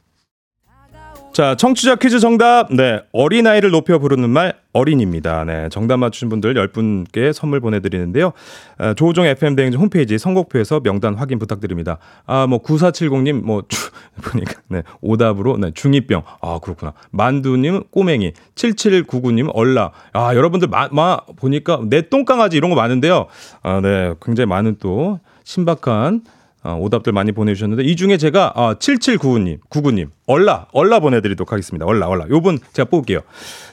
[1.34, 2.72] 자, 청취자 퀴즈 정답.
[2.72, 3.02] 네.
[3.10, 5.42] 어린아이를 높여 부르는 말 어린입니다.
[5.42, 5.68] 네.
[5.68, 8.32] 정답 맞추신 분들 10분께 선물 보내드리는데요.
[8.78, 11.98] 아, 조우종 FM 대행진 홈페이지 선곡표에서 명단 확인 부탁드립니다.
[12.24, 13.90] 아, 뭐, 9470님, 뭐, 주,
[14.22, 14.84] 보니까, 네.
[15.00, 15.72] 오답으로, 네.
[15.72, 16.22] 중2병.
[16.40, 16.92] 아, 그렇구나.
[17.10, 18.32] 만두님, 꼬맹이.
[18.54, 19.90] 7799님, 얼라.
[20.12, 23.26] 아, 여러분들, 마, 마, 보니까, 내 똥강아지 이런 거 많은데요.
[23.64, 24.14] 아, 네.
[24.24, 26.22] 굉장히 많은 또, 신박한
[26.64, 31.84] 어, 오답들 많이 보내주셨는데 이 중에 제가 어, 7799님, 99님, 얼라, 얼라 보내드리도록 하겠습니다.
[31.84, 32.26] 얼라, 얼라.
[32.30, 33.20] 요분 제가 뽑을게요.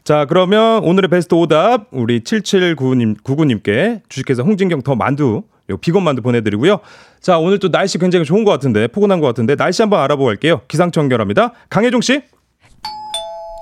[0.04, 6.22] 자, 그러면 오늘의 베스트 오답 우리 7799님, 99님께 주식회사 홍진경 더 만두, 요 비건 만두
[6.22, 6.80] 보내드리고요.
[7.22, 10.62] 자, 오늘 또 날씨 굉장히 좋은 것 같은데 포근한 것 같은데 날씨 한번 알아보고 갈게요.
[10.68, 11.54] 기상청 결합니다.
[11.70, 12.22] 강혜종 씨.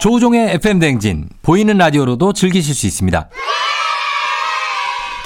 [0.02, 3.30] 조우종의 FM 댕진 보이는 라디오로도 즐기실 수 있습니다.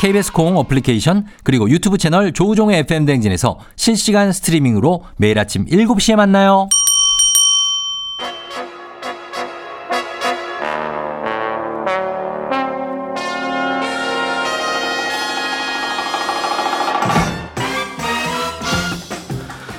[0.04, 6.68] KBS 콩 어플리케이션 그리고 유튜브 채널 조우종의 FM 댕진에서 실시간 스트리밍으로 매일 아침 7시에 만나요.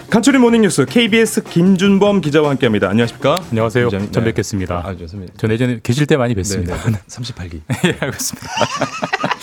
[0.09, 2.89] 간추린 모닝뉴스 KBS 김준범 기자와 함께합니다.
[2.89, 3.43] 안녕하십니까?
[3.51, 3.89] 안녕하세요.
[3.89, 4.11] 기자님.
[4.11, 4.31] 전 네.
[4.31, 4.77] 뵙겠습니다.
[4.87, 5.07] 아, 저.
[5.37, 6.91] 전 예전에 계실 때 많이 뵀습니다.
[6.91, 7.61] 네, 38기.
[7.85, 8.49] 예, 알고 있습니다.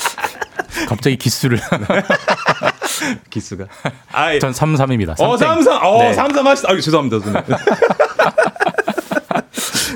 [0.88, 1.60] 갑자기 기수를.
[3.30, 3.66] 기수가.
[4.12, 5.20] 아, 전 33입니다.
[5.20, 5.84] 어, 삼삼.
[5.84, 6.14] 어, 네.
[6.14, 6.66] 삼삼 하시.
[6.68, 7.58] 아, 죄송합니다, 선생님.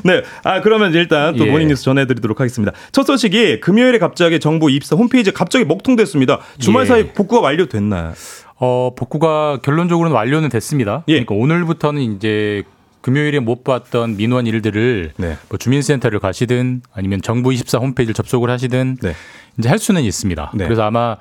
[0.06, 0.22] 네.
[0.44, 1.52] 아, 그러면 일단 또 예.
[1.52, 2.74] 모닝뉴스 전해드리도록 하겠습니다.
[2.92, 6.40] 첫 소식이 금요일에 갑자기 정부 입사 홈페이지 갑자기 먹통됐습니다.
[6.60, 6.88] 주말 예.
[6.88, 8.14] 사이 복구가 완료됐나요?
[8.58, 11.04] 어, 복구가 결론적으로는 완료는 됐습니다.
[11.08, 11.14] 예.
[11.24, 12.64] 그러니까 오늘부터는 이제
[13.06, 15.38] 금요일에 못 봤던 민원 일들을 네.
[15.48, 19.14] 뭐 주민센터를 가시든 아니면 정부 24 홈페이지를 접속을 하시든 네.
[19.60, 20.54] 이제 할 수는 있습니다.
[20.56, 20.64] 네.
[20.64, 21.16] 그래서 아마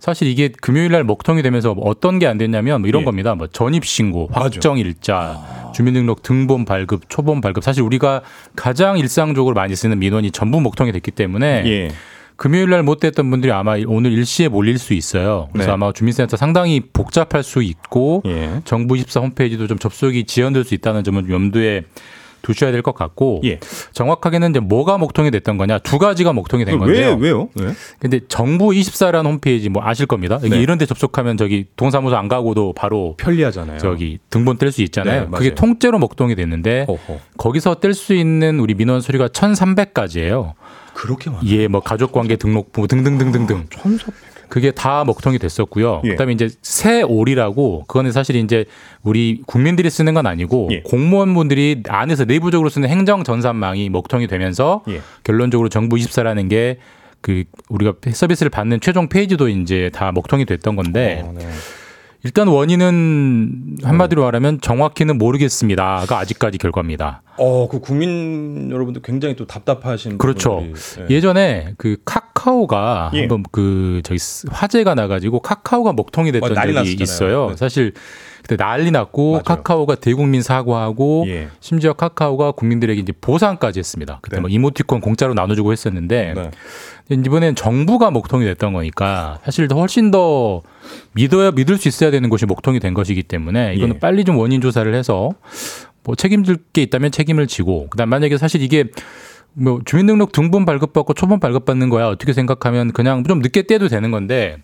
[0.00, 3.04] 사실 이게 금요일 날 먹통이 되면서 어떤 게 안 됐냐면 뭐 이런 예.
[3.04, 3.36] 겁니다.
[3.36, 4.46] 뭐 전입 신고, 맞아.
[4.46, 7.62] 확정 일자, 주민등록 등본 발급, 초본 발급.
[7.62, 8.22] 사실 우리가
[8.56, 11.92] 가장 일상적으로 많이 쓰는 민원이 전부 먹통이 됐기 때문에 예.
[12.38, 15.48] 금요일 날 못 됐던 분들이 아마 오늘 일시에 몰릴 수 있어요.
[15.52, 15.74] 그래서 네.
[15.74, 18.62] 아마 주민센터 상당히 복잡할 수 있고 예.
[18.64, 21.82] 정부 24 홈페이지도 좀 접속이 지연될 수 있다는 점은 염두에
[22.40, 23.58] 두셔야 될 것 같고 예.
[23.92, 27.16] 정확하게는 이제 뭐가 목통이 됐던 거냐 두 가지가 목통이 된 왜, 건데요.
[27.16, 27.48] 왜요?
[27.56, 27.72] 왜?
[27.98, 30.38] 근데 정부 24라는 홈페이지 뭐 아실 겁니다.
[30.38, 30.60] 네.
[30.62, 33.78] 이런 데 접속하면 저기 동사무소 안 가고도 바로 편리하잖아요.
[33.78, 35.22] 저기 등본 뗄 수 있잖아요.
[35.24, 35.28] 네.
[35.36, 37.18] 그게 통째로 목통이 됐는데 어허.
[37.36, 40.52] 거기서 뗄 수 있는 우리 민원 서류가 1,300가지예요.
[40.98, 41.42] 그렇게 많아.
[41.46, 43.66] 예, 뭐 가족 관계 등록부 등등등등등.
[43.70, 44.06] 천사.
[44.48, 46.00] 그게 다 먹통이 됐었고요.
[46.04, 46.10] 예.
[46.10, 48.64] 그다음에 이제 새올이라고 그거는 사실 이제
[49.02, 50.80] 우리 국민들이 쓰는 건 아니고 예.
[50.80, 55.02] 공무원분들이 안에서 내부적으로 쓰는 행정 전산망이 먹통이 되면서 예.
[55.22, 56.78] 결론적으로 정부 24라는 게
[57.20, 61.46] 그 우리가 서비스를 받는 최종 페이지도 이제 다 먹통이 됐던 건데 어, 네.
[62.24, 67.22] 일단 원인은 한마디로 말하면 정확히는 모르겠습니다가 아직까지 결과입니다.
[67.38, 70.56] 어, 그 국민 여러분들 굉장히 또 답답하신 그렇죠.
[70.56, 70.80] 분들이,
[71.10, 71.14] 예.
[71.16, 73.20] 예전에 그 카카오가 예.
[73.20, 77.02] 한번 그 저기 스- 화재가 나가지고 카카오가 먹통이 됐던 어, 난리 적이 났었잖아요.
[77.02, 77.50] 있어요.
[77.50, 77.56] 네.
[77.56, 77.92] 사실
[78.42, 79.42] 그때 난리 났고 맞아요.
[79.44, 81.48] 카카오가 대국민 사과하고 예.
[81.60, 84.18] 심지어 카카오가 국민들에게 이제 보상까지 했습니다.
[84.22, 84.40] 그때 네.
[84.40, 86.50] 뭐 이모티콘 공짜로 나눠주고 했었는데 네.
[87.10, 90.62] 이번엔 정부가 목통이 됐던 거니까 사실 더 훨씬 더
[91.14, 93.98] 믿어야 믿을 수 있어야 되는 것이 목통이 된 것이기 때문에 이거는 예.
[93.98, 95.30] 빨리 좀 원인 조사를 해서
[96.08, 98.84] 뭐 책임질 게 있다면 책임을 지고 그다음 만약에 사실 이게
[99.52, 104.56] 뭐 주민등록 등본 발급받고 초본 발급받는 거야 어떻게 생각하면 그냥 좀 늦게 떼도 되는 건데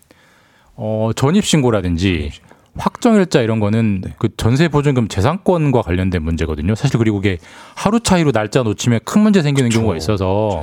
[0.73, 2.31] 어 전입 신고라든지
[2.77, 4.15] 확정일자 이런 거는 네.
[4.17, 6.73] 그 전세 보증금 재산권과 관련된 문제거든요.
[6.73, 7.37] 사실 그리고 그게
[7.75, 9.81] 하루 차이로 날짜 놓치면 큰 문제 생기는 그쵸.
[9.81, 10.61] 경우가 있어서.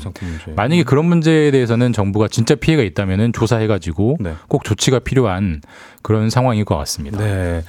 [0.56, 4.34] 만약에 그런 문제에 대해서는 정부가 진짜 피해가 있다면은 조사해가지고 네.
[4.48, 5.62] 꼭 조치가 필요한
[6.02, 7.18] 그런 상황일 것 같습니다.
[7.18, 7.62] 네,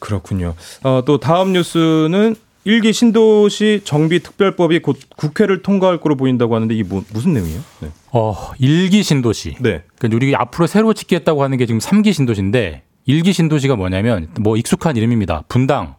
[0.00, 0.54] 그렇군요.
[0.82, 2.34] 어, 또 다음 뉴스는
[2.64, 7.60] 일기 신도시 정비 특별법이 곧 국회를 통과할 거로 보인다고 하는데 이게 뭐, 무슨 내용이에요?
[7.80, 7.88] 네.
[8.12, 9.56] 어, 일기 신도시.
[9.60, 9.82] 네.
[9.98, 14.96] 그러니까 우리 앞으로 새로 짓겠다고 하는 게 지금 삼기 신도시인데 일기 신도시가 뭐냐면 뭐 익숙한
[14.96, 15.44] 이름입니다.
[15.48, 15.96] 분당,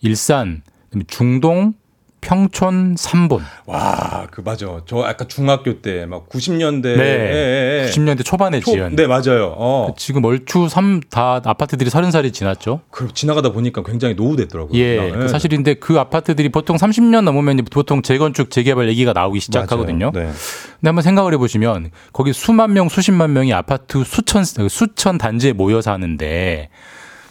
[0.00, 0.62] 일산,
[1.08, 1.74] 중동,
[2.20, 3.40] 평촌 3본.
[3.66, 4.66] 와, 그 맞아.
[4.86, 7.86] 저 아까 중학교 때 막 90년대 네.
[7.88, 8.96] 90년대 초반에 지은.
[8.96, 9.54] 네, 맞아요.
[9.56, 9.94] 어.
[9.96, 12.80] 지금 얼추 3, 다 아파트들이 30살이 지났죠.
[12.90, 14.78] 그 지나가다 보니까 굉장히 노후됐더라고요.
[14.78, 14.96] 예.
[15.00, 15.10] 네.
[15.12, 20.10] 그 사실인데 그 아파트들이 보통 30년 넘으면 보통 재건축, 재개발 얘기가 나오기 시작하거든요.
[20.12, 20.20] 네.
[20.22, 25.80] 근데 한번 생각을 해 보시면 거기 수만 명, 수십만 명이 아파트 수천, 수천 단지에 모여
[25.80, 26.70] 사는데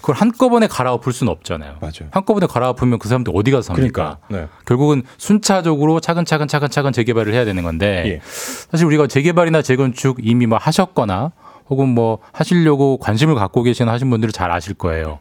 [0.05, 1.77] 그걸 한꺼번에 갈아엎을 수는 없잖아요.
[1.81, 2.09] 맞아요.
[2.11, 4.19] 한꺼번에 갈아엎으면 그 사람들 어디 가서 삽니까?
[4.27, 4.27] 그러니까.
[4.29, 4.47] 네.
[4.67, 8.21] 결국은 순차적으로 차근차근 차근차근 재개발을 해야 되는 건데 예.
[8.23, 11.31] 사실 우리가 재개발이나 재건축 이미 뭐 하셨거나
[11.71, 15.17] 혹은 뭐 하시려고 관심을 갖고 계시는 하신 분들은 잘 아실 거예요.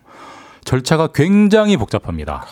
[0.66, 2.44] 절차가 굉장히 복잡합니다.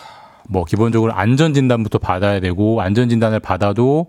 [0.49, 4.07] 뭐 기본적으로 안전 진단부터 받아야 되고 안전 진단을 받아도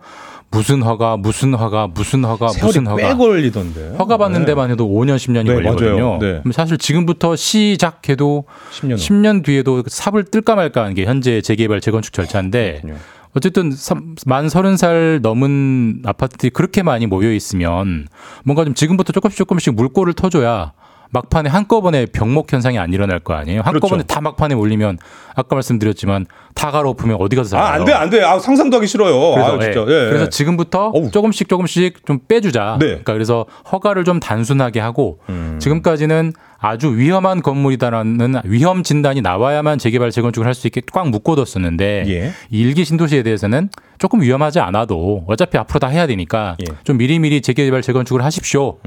[0.55, 2.96] 무슨 허가, 무슨 허가, 무슨 허가, 무슨 허가.
[3.09, 3.96] 꽤 걸리던데.
[3.98, 4.46] 허가 받는 네.
[4.46, 6.18] 데만 해도 5년, 10년이 네, 걸리거든요.
[6.18, 6.18] 맞아요.
[6.44, 6.52] 네.
[6.52, 8.94] 사실 지금부터 시작해도 10년.
[8.94, 12.94] 10년 뒤에도 삽을 뜰까 말까 하는 게 현재 재개발 재건축 절차인데 그렇군요.
[13.36, 18.07] 어쨌든 삼- 만 서른 살 넘은 아파트들이 그렇게 많이 모여 있으면
[18.44, 20.72] 뭔가 좀 지금부터 조금씩 조금씩 물꼬를 터줘야
[21.14, 23.60] 막판에 한꺼번에 병목 현상이 안 일어날 거 아니에요.
[23.64, 24.06] 한꺼번에 그렇죠.
[24.14, 24.98] 다 막판에 몰리면
[25.36, 27.66] 아까 말씀드렸지만 다 갈아엎으면 어디 가서 살아요?
[27.66, 28.22] 아, 안 돼, 안 돼.
[28.22, 29.32] 아, 상상도 하기 싫어요.
[29.34, 29.80] 그래서, 아, 진짜.
[29.80, 29.84] 예.
[29.84, 30.28] 예, 그래서 예.
[30.28, 31.10] 지금부터 어우.
[31.12, 32.76] 조금씩 조금씩 좀 빼주자.
[32.80, 32.86] 네.
[32.86, 35.56] 그러니까 그래서 허가를 좀 단순하게 하고 음.
[35.60, 42.32] 지금까지는 아주 위험한 건물이다라는 위험 진단이 나와야만 재개발 재건축을 할 수 있게 꽉 묶어뒀었는데 예.
[42.50, 46.70] 이 일기 신도시에 대해서는 조금 위험하지 않아도 어차피 앞으로 다 해야 되니까 예.
[46.72, 46.76] 음.
[46.84, 48.78] 좀 미리미리 재개발 재건축을 하십시오.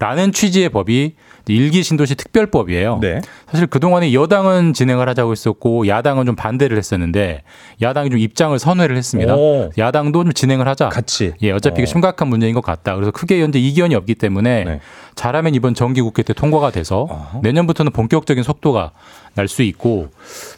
[0.00, 1.14] 라는 취지의 법이
[1.48, 2.98] 일기 신도시 특별법이에요.
[3.00, 3.20] 네.
[3.50, 7.42] 사실 그동안에 여당은 진행을 하자고 했었고 야당은 좀 반대를 했었는데
[7.80, 9.34] 야당이 좀 입장을 선회를 했습니다.
[9.34, 9.70] 오.
[9.76, 10.88] 야당도 좀 진행을 하자.
[10.88, 11.32] 같이.
[11.42, 11.86] 예, 어차피 이게 어.
[11.86, 12.94] 심각한 문제인 것 같다.
[12.94, 14.80] 그래서 크게 현재 이견이 없기 때문에 네.
[15.14, 17.40] 잘하면 이번 정기국회 때 통과가 돼서 어허.
[17.42, 18.92] 내년부터는 본격적인 속도가
[19.34, 20.08] 날 수 있고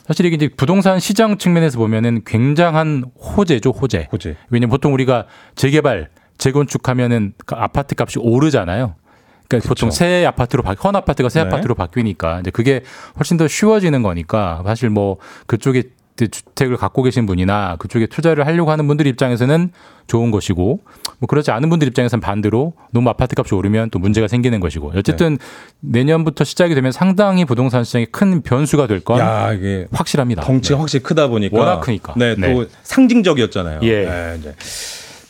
[0.07, 4.09] 사실 이게 이제 부동산 시장 측면에서 보면은 굉장한 호재죠, 호재.
[4.13, 4.37] 호재.
[4.51, 8.95] 왜냐면 보통 우리가 재개발, 재건축하면은 그 아파트 값이 오르잖아요.
[9.49, 11.47] 그러니까 보통 새 아파트로 바, 헌 아파트가 새 네.
[11.47, 12.83] 아파트로 바뀌니까 이제 그게
[13.19, 15.85] 훨씬 더 쉬워지는 거니까 사실 뭐 그쪽에
[16.17, 19.73] 주택을 갖고 계신 분이나 그쪽에 투자를 하려고 하는 분들 입장에서는
[20.07, 20.81] 좋은 것이고
[21.19, 25.39] 뭐 그렇지 않은 분들 입장에서는 반대로 너무 아파트 값이 오르면 또 문제가 생기는 것이고 어쨌든
[25.81, 29.21] 내년부터 시작이 되면 상당히 부동산 시장에 큰 변수가 될 건
[29.91, 30.43] 확실합니다.
[30.43, 32.15] 덩치가 확실히 크다 보니까 워낙 크니까.
[32.17, 32.67] 네, 또 네.
[32.85, 33.81] 상징적이었잖아요.
[33.83, 34.05] 예.
[34.05, 34.55] 네, 네.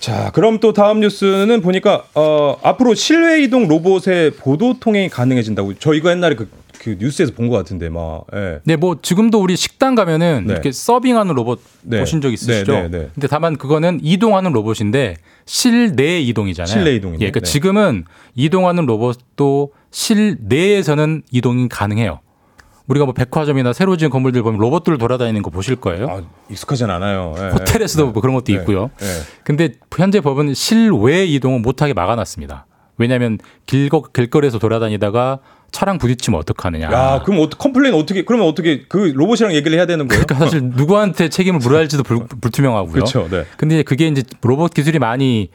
[0.05, 5.79] 자, 그럼 또 다음 뉴스는 보니까 어, 앞으로 실외 이동 로봇의 보도 통행이 가능해진다고.
[5.79, 6.47] 저 이거 옛날에 그,
[6.79, 8.25] 그 뉴스에서 본 것 같은데 막.
[8.35, 8.59] 예.
[8.65, 10.53] 네, 뭐 지금도 우리 식당 가면은 네.
[10.53, 12.01] 이렇게 서빙하는 로봇 네.
[12.01, 12.71] 보신 적 있으시죠?
[12.73, 13.09] 네, 네, 네.
[13.15, 16.71] 근데 다만 그거는 이동하는 로봇인데 실내 이동이잖아요.
[16.71, 17.25] 실내 이동이네.
[17.25, 17.51] 예, 그러니까 네.
[17.51, 22.21] 지금은 이동하는 로봇도 실내에서는 이동이 가능해요.
[22.87, 26.07] 우리가 뭐 백화점이나 새로 지은 건물들 보면 로봇들 돌아다니는 거 보실 거예요.
[26.09, 27.35] 아, 익숙하진 않아요.
[27.39, 28.11] 예, 호텔에서도 예.
[28.13, 28.91] 뭐 그런 것도 네, 있고요.
[28.99, 29.07] 네.
[29.43, 32.67] 근데 현재 법은 실외 이동은 못하게 막아놨습니다.
[32.99, 35.39] 왜냐하면 길거, 길거리에서 돌아다니다가
[35.73, 36.93] 차랑 부딪히면 어떡하느냐.
[36.93, 40.23] 야, 그럼 어떻게 complain 어떻게 그러면 어떻게 그 로봇이랑 얘기를 해야 되는 거예요?
[40.23, 42.93] 그러니까 사실 누구한테 책임을 물어야 할지도 불, 불투명하고요.
[42.93, 43.27] 그렇죠.
[43.29, 43.45] 네.
[43.57, 45.51] 근데 그게 이제 로봇 기술이 많이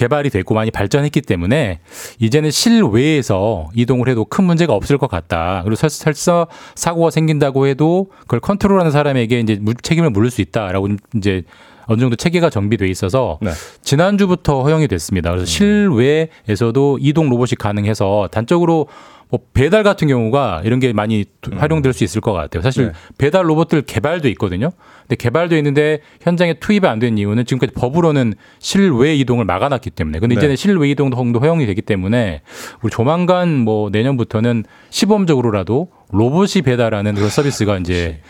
[0.00, 1.78] 개발이 됐고 많이 발전했기 때문에
[2.20, 5.60] 이제는 실외에서 이동을 해도 큰 문제가 없을 것 같다.
[5.62, 10.88] 그리고 설- 설사 사고가 생긴다고 해도 그걸 컨트롤하는 사람에게 이제 무- 책임을 물을 수 있다라고
[11.16, 11.42] 이제
[11.90, 13.50] 어느 정도 체계가 정비돼 있어서 네.
[13.82, 15.30] 지난주부터 허용이 됐습니다.
[15.30, 18.86] 그래서 실외에서도 이동 로봇이 가능해서 단적으로
[19.28, 22.62] 뭐 배달 같은 경우가 이런 게 많이 두- 활용될 수 있을 것 같아요.
[22.62, 22.92] 사실 네.
[23.18, 24.70] 배달 로봇들 개발도 있거든요.
[25.02, 30.20] 근데 개발도 있는데 현장에 투입이 안 된 이유는 지금까지 법으로는 실외 이동을 막아놨기 때문에.
[30.20, 30.38] 근데 네.
[30.40, 32.42] 이제는 실외 이동도 허용이 되기 때문에
[32.82, 38.20] 우리 조만간 뭐 내년부터는 시범적으로라도 로봇이 배달하는 그런 서비스가 이제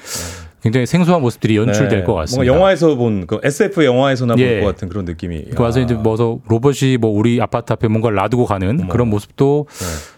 [0.63, 2.05] 굉장히 생소한 모습들이 연출될 네.
[2.05, 2.45] 것 같습니다.
[2.45, 4.55] 뭔가 영화에서 본 그 SF 영화에서나 예.
[4.61, 5.45] 볼것 같은 그런 느낌이.
[5.55, 5.85] 그 와서 야.
[5.85, 6.17] 이제 뭐
[6.49, 9.67] 로봇이 뭐 우리 아파트 앞에 뭔가를 놔두고 가는 그런 모습도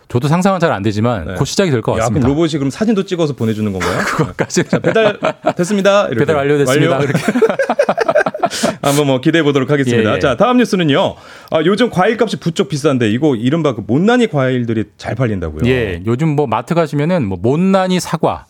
[0.08, 1.34] 저도 상상은 잘 안 되지만 네.
[1.34, 2.26] 곧 시작이 될것 야, 같습니다.
[2.26, 3.98] 그럼 로봇이 그럼 사진도 찍어서 보내주는 건가요?
[4.16, 5.18] 그것까지 자, 배달
[5.56, 6.06] 됐습니다.
[6.06, 6.18] 이렇게.
[6.20, 6.92] 배달 완료됐습니다.
[6.96, 7.04] 완료.
[7.04, 7.20] 이렇게.
[8.82, 10.10] 한번 뭐 기대해 보도록 하겠습니다.
[10.12, 10.18] 예, 예.
[10.18, 11.14] 자, 다음 뉴스는요.
[11.50, 15.60] 아, 요즘 과일값이 부쩍 비싼데 이거 이른바 그 못난이 과일들이 잘 팔린다고요.
[15.70, 18.46] 예, 요즘 뭐 마트 가시면은 뭐 못난이 사과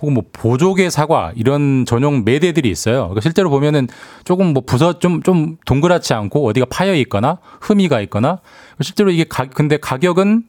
[0.00, 3.00] 혹은 뭐 보조개 사과 이런 전용 매대들이 있어요.
[3.08, 3.88] 그러니까 실제로 보면은
[4.24, 8.38] 조금 뭐 부서 좀 좀 동그랗지 않고 어디가 파여 있거나 흠이가 있거나
[8.80, 10.44] 실제로 이게 가, 근데 가격은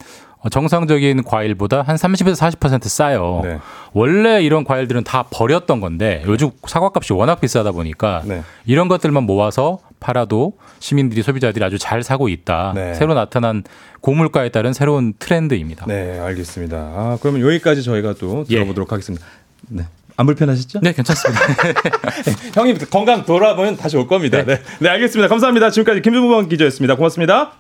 [0.52, 3.42] 정상적인 과일보다 한 30에서 40% 싸요.
[3.44, 3.60] 네.
[3.94, 8.44] 원래 이런 과일들은 다 버렸던 건데 요즘 사과값이 워낙 비싸다 보니까 네.
[8.66, 12.74] 이런 것들만 모아서 팔아도 시민들이 소비자들이 아주 잘 사고 있다.
[12.76, 12.94] 네.
[12.94, 13.64] 새로 나타난
[14.02, 15.86] 고물가에 따른 새로운 트렌드입니다.
[15.88, 16.78] 네, 알겠습니다.
[16.78, 18.56] 아, 그러면 여기까지 저희가 또 예.
[18.56, 19.26] 들어보도록 하겠습니다.
[19.68, 19.86] 네.
[20.18, 20.80] 안 불편하시죠?
[20.82, 21.42] 네, 괜찮습니다.
[22.54, 24.44] 형님 건강 돌아보면 다시 올 겁니다.
[24.44, 25.30] 네, 네, 알겠습니다.
[25.30, 25.70] 감사합니다.
[25.72, 26.96] 지금까지 김준범 기자였습니다.
[26.96, 27.54] 고맙습니다.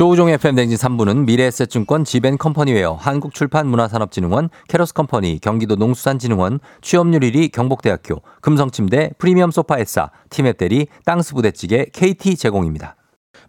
[0.00, 9.50] 조우종 FM 댕진 3부는 미래에셋증권 지벤컴퍼니웨어 한국출판문화산업진흥원 캐러스컴퍼니 경기도 농수산진흥원 취업률 1위 경복대학교 금성침대 프리미엄
[9.50, 12.96] 소파에싸 티맵대리 땅스부대찌개 KT 제공입니다.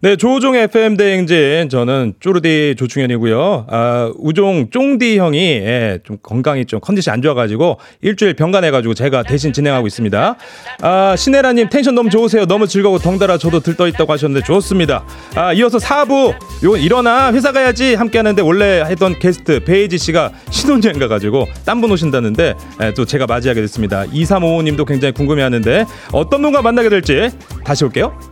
[0.02, 3.66] 네, 조종의 FM 대행진 저는 쪼르디 조충현이고요.
[3.70, 9.52] 아, 우종 쫑디 형이 예, 좀 건강이 좀 컨디션 안 좋아가지고 일주일 병간해가지고 제가 대신
[9.52, 10.36] 진행하고 있습니다.
[10.80, 12.46] 아, 신혜라님 텐션 너무 좋으세요.
[12.46, 15.04] 너무 즐거워 덩달아 저도 들떠 있다고 하셨는데 좋습니다.
[15.36, 16.34] 아, 이어서 4부
[16.64, 21.92] 요 일어나 회사 가야지 함께 하는데 원래 했던 게스트 베이지 씨가 신혼여행 가가지고 딴 분
[21.92, 24.04] 오신다는데 예, 또 제가 맞이하게 됐습니다.
[24.06, 27.30] 2355님도 굉장히 궁금해하는데 어떤 분과 만나게 될지
[27.64, 28.31] 다시 올게요.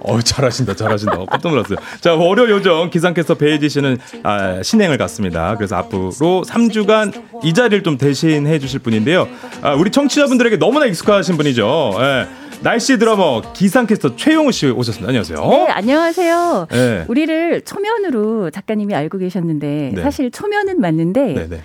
[0.00, 5.56] 어 잘하신다 잘하신다 어, 깜짝 놀랐어요 자 월요 요정 기상캐스터 베이지 씨는 아, 신행을 갔습니다
[5.56, 9.28] 그래서 앞으로 3주간 이 자리를 좀 대신해 주실 분인데요
[9.62, 12.26] 아, 우리 청취자분들에게 너무나 익숙하신 분이죠 예.
[12.60, 16.66] 날씨 드라머 기상캐스터 최용우 씨 오셨습니다 안녕하세요 네, 안녕하세요.
[16.70, 17.04] 네.
[17.08, 20.02] 우리를 초면으로 작가님이 알고 계셨는데 네.
[20.02, 21.60] 사실 초면은 맞는데 네네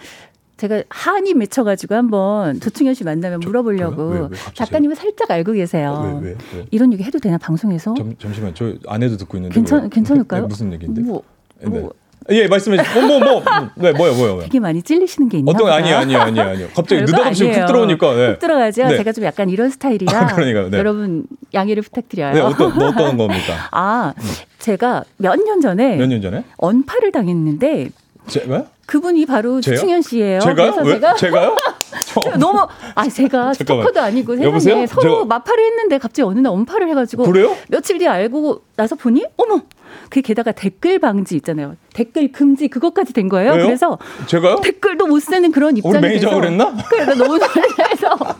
[0.60, 4.28] 제가 한이 맺혀가지고 한번 조충현 씨 만나면 물어보려고 왜, 왜?
[4.54, 6.20] 작가님은 살짝 알고 계세요.
[6.22, 6.66] 왜, 왜, 왜?
[6.72, 7.94] 이런 얘기 해도 되나 방송에서?
[7.96, 9.90] 잠, 잠시만 저 아내도 듣고 있는데 괜찮 왜?
[9.90, 10.42] 괜찮을까요?
[10.42, 11.24] 네, 무슨 얘기인데 뭐,
[11.62, 11.88] 네.
[12.32, 13.44] 예 말씀해 주세요 뭐뭐
[13.78, 15.76] 네, 뭐요 뭐요 뭐요 되게 많이 찔리시는 게 있나 어떤 보다.
[15.78, 17.66] 아니요 아니요 아니요 아니요 갑자기 느닷없이 훅.
[17.66, 18.28] 들어오니까 네.
[18.32, 18.84] 훅 들어가죠.
[18.88, 18.98] 네.
[18.98, 20.70] 제가 좀 약간 이런 스타일이라 아, 그러니까요.
[20.70, 20.78] 네.
[20.78, 22.34] 여러분 양해를 부탁드려요.
[22.34, 24.14] 네 어떤 뭐 어떤 겁니까 아,
[24.60, 27.90] 제가 몇 년 전에 몇 년 전에 언파를 당했는데
[28.28, 29.76] 제가 그분이 바로 제요?
[29.76, 30.40] 주충현 씨예요.
[30.40, 31.56] 제가요 제가 제가요
[32.40, 33.54] 너무 아 제가.
[33.56, 34.88] 스토커도 아니고 세상에?
[34.88, 37.56] 서로 제가- 마파를 했는데 갑자기 어느 날 언파를 해가지고 그래요?
[37.68, 39.62] 며칠 뒤에 알고 나서 보니 어머
[40.10, 41.76] 그 게다가 댓글 방지 있잖아요.
[41.94, 43.52] 댓글 금지 그것까지 된 거예요.
[43.54, 43.66] 왜요?
[43.68, 46.74] 그래서 제가요 댓글도 못 쓰는 그런 입장이 우리 돼서 그랬나?
[46.90, 48.36] 그래서 너무 놀라서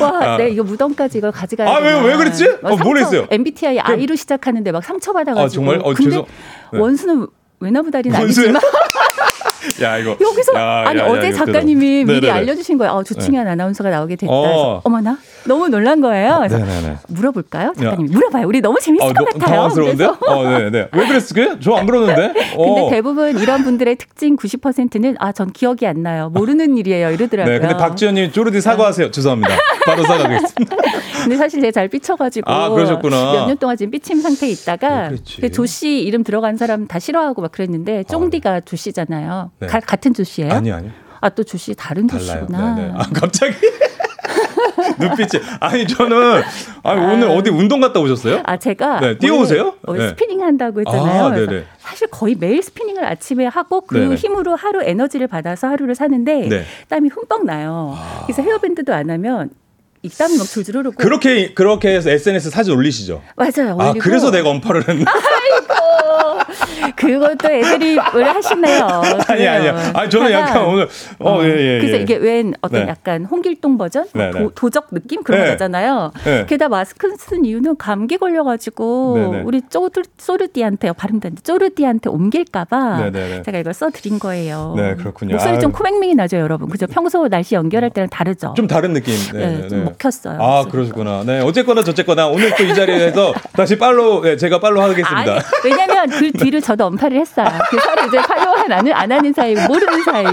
[0.00, 0.36] 와, 아.
[0.38, 2.00] 네 이거 무덤까지 이걸 가져가야 아, 왜-.
[2.00, 2.48] 왜 그랬지?
[2.62, 3.26] 막 어, 뭘 했어요?
[3.30, 5.44] MBTI I로 시작하는데 막 상처받아가지고.
[5.44, 5.80] 아, 정말?
[5.84, 6.24] 어, 근데 죄송-
[6.72, 6.78] 네.
[6.78, 7.26] 원수는
[7.60, 8.46] 외나부다리는 원수요?
[8.48, 8.62] 아니지만
[9.82, 12.04] 야 이거 여기서 야, 아니 야, 야, 어제 이거 작가님이.
[12.04, 12.30] 미리 네네네.
[12.30, 12.92] 알려주신 거예요.
[12.92, 14.32] 어, 조충현 아나운서가 나오게 됐다.
[14.32, 14.80] 어.
[14.84, 16.36] 어머나 너무 놀란 거예요.
[16.38, 17.72] 그래서 네네네 물어볼까요?
[17.76, 18.10] 작가님 야.
[18.12, 18.46] 물어봐요.
[18.46, 19.56] 우리 너무 재밌을 어, 것 너, 같아요.
[19.56, 19.96] 당황스러운데?
[19.96, 20.88] 그래서 어, 네, 네.
[20.92, 21.60] 왜 그랬을까요?
[21.60, 22.32] 저 안 그러는데.
[22.56, 22.88] 근데 어.
[22.90, 26.30] 대부분 이런 분들의 특징 90%는 아 전 기억이 안 나요.
[26.32, 27.10] 모르는 일이에요.
[27.10, 27.52] 이러더라고요.
[27.54, 29.10] 네, 근데 박지현님 쪼르디 사과하세요.
[29.10, 29.52] 죄송합니다.
[29.84, 30.76] 바로 사과하겠습니다.
[31.24, 33.32] 근데 사실 제가 잘 삐쳐가지고 아, 그러셨구나.
[33.32, 35.16] 몇년 동안 지금 삐침 상태에 있다가 네.
[35.40, 39.50] 그 조씨 이름 들어간 사람 다 싫어하고 막 그랬는데 쫑디가 조씨잖아요.
[39.60, 39.66] 네.
[39.66, 40.52] 가- 같은 조씨예요?
[40.52, 40.90] 아니 아니.
[41.20, 42.06] 아또 조씨 다른.
[42.08, 42.74] 조씨구나.
[42.74, 42.92] 네, 네.
[42.94, 43.54] 아 갑자기
[44.98, 46.42] 눈빛이 아니 저는
[46.82, 48.42] 아니 오늘 어디 운동 갔다 오셨어요?
[48.44, 49.74] 아 제가 네, 뛰어오세요?
[49.94, 50.08] 네.
[50.08, 51.24] 스피닝 한다고 했잖아요.
[51.24, 51.64] 아, 그래서 네네.
[51.78, 54.14] 사실 거의 매일 스피닝을 아침에 하고 그 네네.
[54.16, 56.64] 힘으로 하루 에너지를 받아서 하루를 사는데 네.
[56.88, 57.96] 땀이 흠뻑 나요.
[58.26, 59.50] 그래서 헤어밴드도 안 하면
[60.02, 63.22] 이 땀이 막 줄줄 흐르고 그렇게 그렇게 해서 SNS 사진 올리시죠?
[63.36, 63.78] 맞아요.
[63.80, 64.00] 아 올리고.
[64.04, 65.10] 그래서 내가 언팔을 했나?
[66.96, 69.02] 그것도 애드립을 하시네요.
[69.28, 70.88] 아니 아니 아니 저는 약간 오늘
[71.18, 72.02] 어예예 예, 그래서 예.
[72.02, 72.88] 이게 웬 어떤 네.
[72.88, 74.38] 약간 홍길동 버전 네, 네.
[74.38, 75.50] 도, 도적 느낌 그런 네.
[75.50, 76.12] 거잖아요.
[76.24, 76.46] 네.
[76.46, 79.42] 게다가 마스크 쓴 이유는 감기 걸려가지고 네, 네.
[79.44, 81.42] 우리 쪼르, 쪼르디한테 발음도 안 돼.
[81.42, 83.10] 쪼르디한테 옮길까봐.
[83.44, 84.74] 제가 이걸 써드린 거예요.
[84.76, 85.32] 네, 그렇군요.
[85.34, 85.78] 목소리 좀 아유.
[85.78, 86.68] 코맹맹이 나죠, 여러분.
[86.68, 86.86] 그죠?
[86.86, 88.54] 평소 날씨 연결할 때랑 다르죠.
[88.56, 89.14] 좀 다른 느낌.
[89.32, 90.38] 네, 좀 먹혔어요.
[90.40, 91.22] 아 그러시구나.
[91.24, 93.76] 네 어쨌거나 저쨌거나 오늘 또 이 자리에서 다시
[94.22, 95.32] 네, 제가 팔로 하겠습니다.
[95.32, 97.46] 아니, 왜냐면 그 뒤를 저도 언파를 했어요.
[97.70, 100.24] 그 서로 이제 팔로우 안 안 하는 사이, 모르는 사이.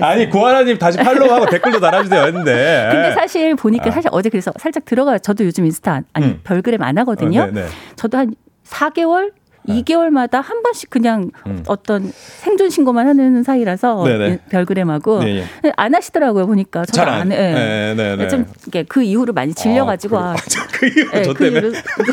[0.00, 2.88] 아니 구하나님 다시 팔로우하고 댓글도 달아주세요 했는데.
[2.90, 3.90] 근데 사실 보니까 아.
[3.90, 6.40] 사실 어제 그래서 살짝 들어가 저도 요즘 인스타 안- 아니 음.
[6.44, 7.42] 별그램 안 하거든요.
[7.42, 7.66] 어, 네, 네.
[7.96, 8.34] 저도 한
[8.66, 9.32] 4개월
[9.68, 11.62] 2개월마다 한 번씩 그냥 음.
[11.66, 14.38] 어떤 생존 신고만 하는 사이라서 네네.
[14.50, 15.44] 별그램하고 예,
[15.76, 17.32] 안 하시더라고요 보니까 저도 잘안 안.
[17.32, 17.36] 해.
[17.36, 18.28] 네, 네, 네.
[18.28, 20.34] 좀 이게 그 이후로 많이 질려가지고 아,
[20.72, 21.66] 그 이유 네, 저그 때문에.
[21.66, 22.12] 이후로 그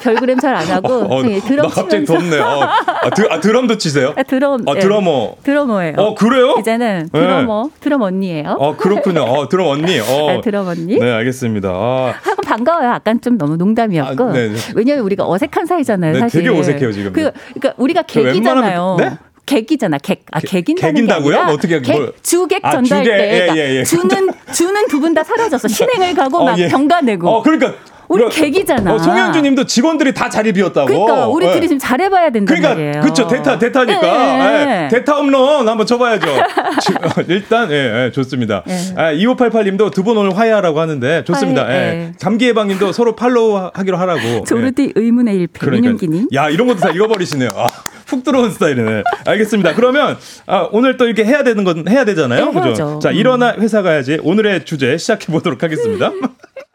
[0.00, 2.38] 별그램 잘 안 하고 어, 그냥 드럼 나 갑자기 치면서 덥네.
[2.40, 2.60] 어.
[2.62, 4.12] 아, 드, 아, 드럼도 치세요?
[4.16, 4.80] 아, 드럼 아, 예.
[4.80, 5.34] 드러머.
[5.42, 5.94] 드러머예요.
[5.98, 6.56] 어, 그래요?
[6.58, 7.20] 이제는 네.
[7.20, 8.56] 드러머 드럼 언니예요.
[8.58, 9.22] 어, 그렇군요.
[9.22, 9.98] 어, 드럼 언니.
[10.00, 10.04] 어.
[10.28, 10.98] 네, 드럼 언니.
[10.98, 11.68] 네, 알겠습니다.
[11.70, 12.88] 아, 하고 반가워요.
[12.88, 14.24] 약간 좀 너무 농담이었고.
[14.24, 14.56] 아, 네, 네.
[14.74, 16.12] 왜냐면 우리가 어색한 사이잖아요.
[16.14, 16.42] 네, 사실.
[16.42, 17.12] 되게 어색해요, 지금.
[17.12, 18.96] 그, 그러니까 우리가 그 객이잖아요.
[18.98, 19.10] 네?
[19.44, 20.24] 객이잖아, 객.
[20.30, 21.36] 아, 객인다는 객인다고요?
[21.52, 23.84] 어떻게 객, 뭘- 주객 아, 전달 주객, 때 예, 그러니까 예, 예.
[23.84, 25.66] 주는 주는 두 분 다 사라졌어.
[25.68, 26.68] 신행을 가고 어, 막 예.
[26.68, 27.28] 병가 내고.
[27.28, 27.74] 어, 그러니까.
[28.12, 28.94] 우리 그러니까, 객이잖아.
[28.94, 30.86] 어, 송영주님도 직원들이 다 자리 비웠다고.
[30.86, 31.52] 그러니까 우리 예.
[31.52, 33.00] 둘이 지금 잘해봐야 된단 그러니까 말이에요.
[33.02, 34.84] 그렇죠 대타 대타니까 예, 예.
[34.84, 34.88] 예.
[34.88, 36.26] 대타 홈런 한번 쳐봐야죠.
[36.82, 38.62] 지- 어, 일단 예, 예, 좋습니다.
[38.68, 38.72] 예.
[38.96, 41.64] 아, 2588님도 두 분 오늘 화해하라고 하는데 좋습니다.
[41.64, 41.78] 화해, 예.
[42.08, 42.12] 예.
[42.20, 44.44] 감기 예방님도 서로 팔로우 하기로 하라고.
[44.46, 45.70] 조르디 의문의 일패.
[45.70, 46.28] 민윤기님.
[46.34, 47.50] 야 이런 것도 다 읽어버리시네요.
[47.56, 47.66] 아,
[48.06, 49.04] 훅 들어온 스타일이네.
[49.26, 49.74] 알겠습니다.
[49.74, 52.50] 그러면 아, 오늘 또 이렇게 해야 되는 건 해야 되잖아요.
[52.52, 52.98] 네, 그죠?
[53.00, 54.18] 자 일어나 회사 가야지.
[54.22, 56.10] 오늘의 주제 시작해 보도록 하겠습니다.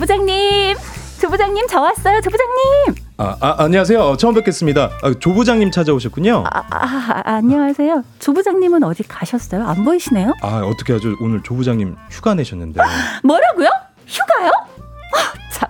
[0.00, 0.76] 조 부장님,
[1.20, 2.22] 조 부장님 저 왔어요.
[2.22, 2.94] 조 부장님.
[3.18, 4.16] 아, 아, 안녕하세요.
[4.16, 4.88] 처음 뵙겠습니다.
[5.02, 6.44] 아, 조 부장님 찾아오셨군요.
[6.50, 8.02] 아, 아, 아, 안녕하세요.
[8.18, 9.62] 조 부장님은 어디 가셨어요?
[9.68, 10.32] 안 보이시네요?
[10.40, 11.14] 아 어떻게 하죠?
[11.20, 12.80] 오늘 조 부장님 휴가 내셨는데.
[13.24, 13.68] 뭐라고요?
[14.06, 14.48] 휴가요?
[14.48, 15.18] 아,
[15.52, 15.68] 참.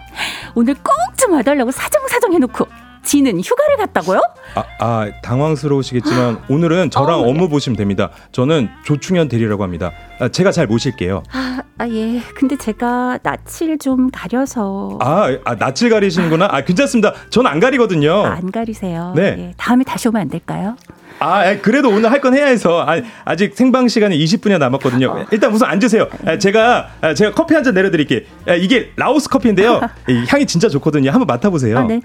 [0.54, 2.66] 오늘 꼭 좀 와달라고 사정사정 해놓고
[3.02, 4.20] 지는 휴가를 갔다고요?
[4.54, 8.10] 아, 아 당황스러우시겠지만 오늘은 저랑 업무 보시면 됩니다.
[8.32, 9.92] 저는 조충현 대리라고 합니다.
[10.18, 11.22] 아, 제가 잘 모실게요.
[11.32, 12.20] 아, 아, 예.
[12.34, 16.48] 근데 제가 낯을 좀 가려서 아, 아 낯을 가리시는구나.
[16.50, 17.14] 아 괜찮습니다.
[17.30, 18.24] 저는 안 가리거든요.
[18.26, 19.14] 안 가리세요.
[19.16, 19.36] 네.
[19.38, 20.76] 예, 다음에 다시 오면 안 될까요?
[21.20, 25.26] 아, 아, 그래도 오늘 할 건 해야 해서 아, 아직 생방 시간이 20분이 남았거든요.
[25.30, 26.08] 일단 우선 앉으세요.
[26.26, 28.20] 아, 제가 아, 제가 커피 한 잔 내려드릴게요.
[28.46, 29.80] 아, 이게 라오스 커피인데요.
[30.08, 31.10] 이 향이 진짜 좋거든요.
[31.10, 31.78] 한번 맡아보세요.
[31.78, 32.00] 아, 네.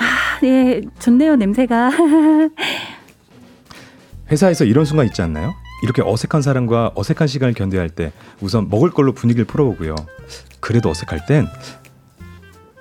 [0.00, 0.80] 아, 네.
[0.98, 1.90] 좋네요, 냄새가.
[4.30, 5.54] 회사에서 이런 순간 있지 않나요?
[5.82, 9.94] 이렇게 어색한 사람과 어색한 시간을 견뎌야 할 때 우선 먹을 걸로 분위기를 풀어보고요.
[10.60, 11.46] 그래도 어색할 땐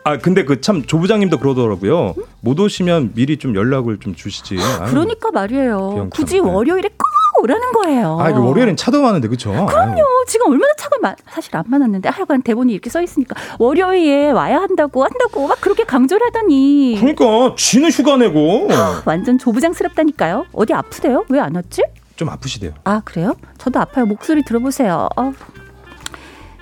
[0.08, 2.14] 아 근데 그 참 조 부장님도 그러더라고요.
[2.40, 4.56] 못 오시면 미리 좀 연락을 좀 주시지.
[4.88, 6.08] 그러니까 말이에요.
[6.12, 6.52] 굳이 참, 네.
[6.54, 8.18] 월요일에 꼭 오라는 거예요.
[8.20, 9.52] 아 월요일엔 차도 많은데 그쵸?
[9.52, 10.02] 그럼요.
[10.28, 15.04] 지금 얼마나 차가 마, 사실 안 많았는데 하여간 대본이 이렇게 써 있으니까 월요일에 와야 한다고
[15.04, 18.70] 한다고 막 그렇게 강조를 하더니 그러니까 쥐는 휴가 내고
[19.06, 20.46] 완전 조부장스럽다니까요.
[20.54, 21.26] 어디 아프대요?
[21.30, 21.84] 왜 안 왔지?
[22.16, 22.72] 좀 아프시대요.
[22.86, 23.36] 아 그래요?
[23.58, 24.06] 저도 아파요.
[24.06, 25.10] 목소리 들어보세요.
[25.18, 25.34] 어,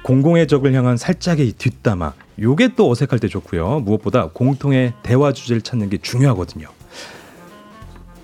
[0.04, 2.14] 공공의 적을 향한 살짝의 이 뒷담화.
[2.40, 3.80] 요게 또 어색할 때 좋고요.
[3.82, 6.68] 무엇보다 공통의 대화 주제를 찾는 게 중요하거든요.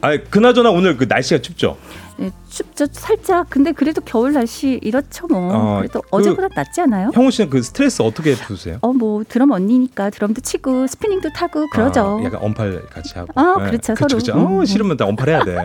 [0.02, 1.78] 아, 그나저나 오늘 그 날씨가 춥죠.
[2.18, 3.48] 네, 춥죠 살짝.
[3.50, 5.54] 근데 그래도 겨울 날씨 이렇죠 뭐.
[5.54, 7.12] 어, 그래도 그- 어제보다 낫지 않아요?
[7.14, 8.80] 형우 씨는 그 스트레스 어떻게 푸세요?
[8.82, 12.20] 어 뭐 드럼 언니니까 드럼도 치고 스피닝도 타고 그러죠.
[12.20, 13.32] 아, 약간 언팔 같이 하고.
[13.36, 14.18] 아, 그렇죠, 그쵸, 서로.
[14.18, 14.34] 그쵸.
[14.34, 14.66] 음, 어, 음.
[14.66, 15.58] 싫으면 다 언팔해야 돼.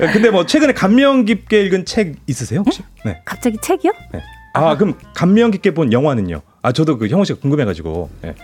[0.00, 0.06] 예.
[0.12, 2.82] 근데 뭐 최근에 감명 깊게 읽은 책 있으세요 혹시?
[3.04, 3.20] 네.
[3.26, 3.92] 갑자기 책이요?
[4.12, 4.22] 네.
[4.54, 6.40] 아, 그럼 감명 깊게 본 영화는요?
[6.64, 8.08] 아 저도 그 형우 씨가 궁금해가지고.
[8.22, 8.34] 네.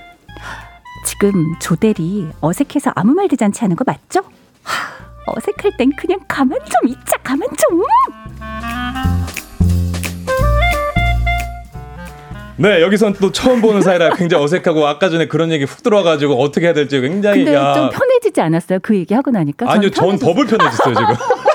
[1.06, 4.20] 지금 조대리 어색해서 아무 말 대잔치 하는 거 맞죠?
[4.62, 4.92] 하,
[5.26, 7.82] 어색할 땐 그냥 가만 좀 있자 가만 좀.
[12.58, 16.66] 네 여기선 또 처음 보는 사이라 굉장히 어색하고 아까 전에 그런 얘기 훅 들어와가지고 어떻게
[16.66, 17.72] 해야 될지 굉장히 근데 야.
[17.72, 18.80] 좀 편해지지 않았어요?
[18.82, 19.70] 그 얘기 하고 나니까.
[19.72, 21.14] 아니요 전 더 불편해졌어요 지금.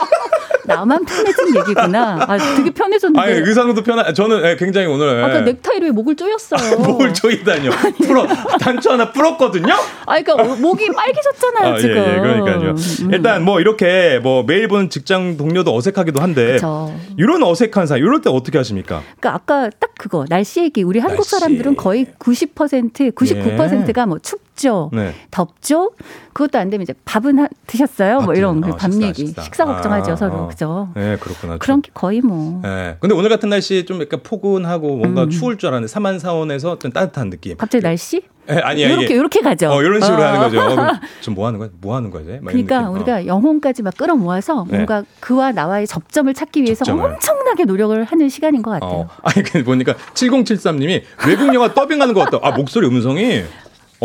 [0.66, 2.18] 나만 편해진 얘기구나.
[2.28, 3.22] 아, 되게 편해졌는데.
[3.22, 4.14] 아니 의상도 편한.
[4.14, 5.42] 저는 예, 굉장히 오늘 아까 예.
[5.42, 6.78] 넥타이로 왜 목을 조였어요?
[6.80, 7.72] 목을 조이다니요.
[8.06, 8.28] 풀어
[8.60, 9.74] 단추 하나 풀었거든요.
[10.06, 11.96] 아, 그러니까 어, 목이 빨개졌잖아요 아, 지금.
[11.98, 12.70] 예, 예, 그러니까요.
[13.02, 13.14] 음.
[13.14, 16.94] 일단 뭐 이렇게 뭐 매일 보는 직장 동료도 어색하기도 한데 그쵸.
[17.18, 19.02] 이런 어색한 사이 이럴 때 어떻게 하십니까?
[19.20, 21.30] 그러니까 아까 딱 그거 날씨 얘기 우리 한국 날씨.
[21.32, 24.90] 사람들은 거의 90% 99%가 뭐춥 죠.
[24.94, 25.14] 네.
[25.32, 25.92] 덥죠.
[26.34, 28.22] 그것도 안 되면 이제 밥은 하, 드셨어요?
[28.22, 29.28] 뭐 아, 이런 아, 밥 식사, 얘기.
[29.28, 29.42] 식사.
[29.42, 30.34] 식사, 걱정하죠 아, 서로.
[30.34, 30.48] 어.
[30.48, 30.90] 그죠?
[30.96, 31.58] 네, 그렇구나.
[31.58, 32.62] 그런 게 거의 뭐.
[32.64, 32.98] 네.
[33.00, 35.30] 근데 오늘 같은 날씨 좀 약간 포근하고 뭔가 음.
[35.30, 37.58] 추울 줄 알았는데 삼한사원에서 좀 따뜻한 느낌.
[37.58, 38.24] 갑자기 날씨?
[38.50, 38.94] 예, 아니 아니.
[38.94, 39.70] 요렇게 요렇게 가죠.
[39.72, 40.26] 어, 이런 식으로 어.
[40.26, 41.00] 하는 거죠.
[41.22, 41.70] 좀뭐 하는 거야?
[41.82, 42.40] 뭐 하는 거지?
[42.44, 42.90] 그러니까.
[42.90, 42.92] 어.
[42.92, 44.76] 우리가 영혼까지 막 끌어모아서 네.
[44.76, 47.12] 뭔가 그와 나와의 접점을 찾기 위해서 접점을.
[47.12, 48.92] 엄청나게 노력을 하는 시간인 것 같아요.
[48.92, 52.40] 어, 아니 그 보니까 7073님이 외국 영화 더빙하는 것 같다.
[52.48, 53.44] 아 목소리 음성이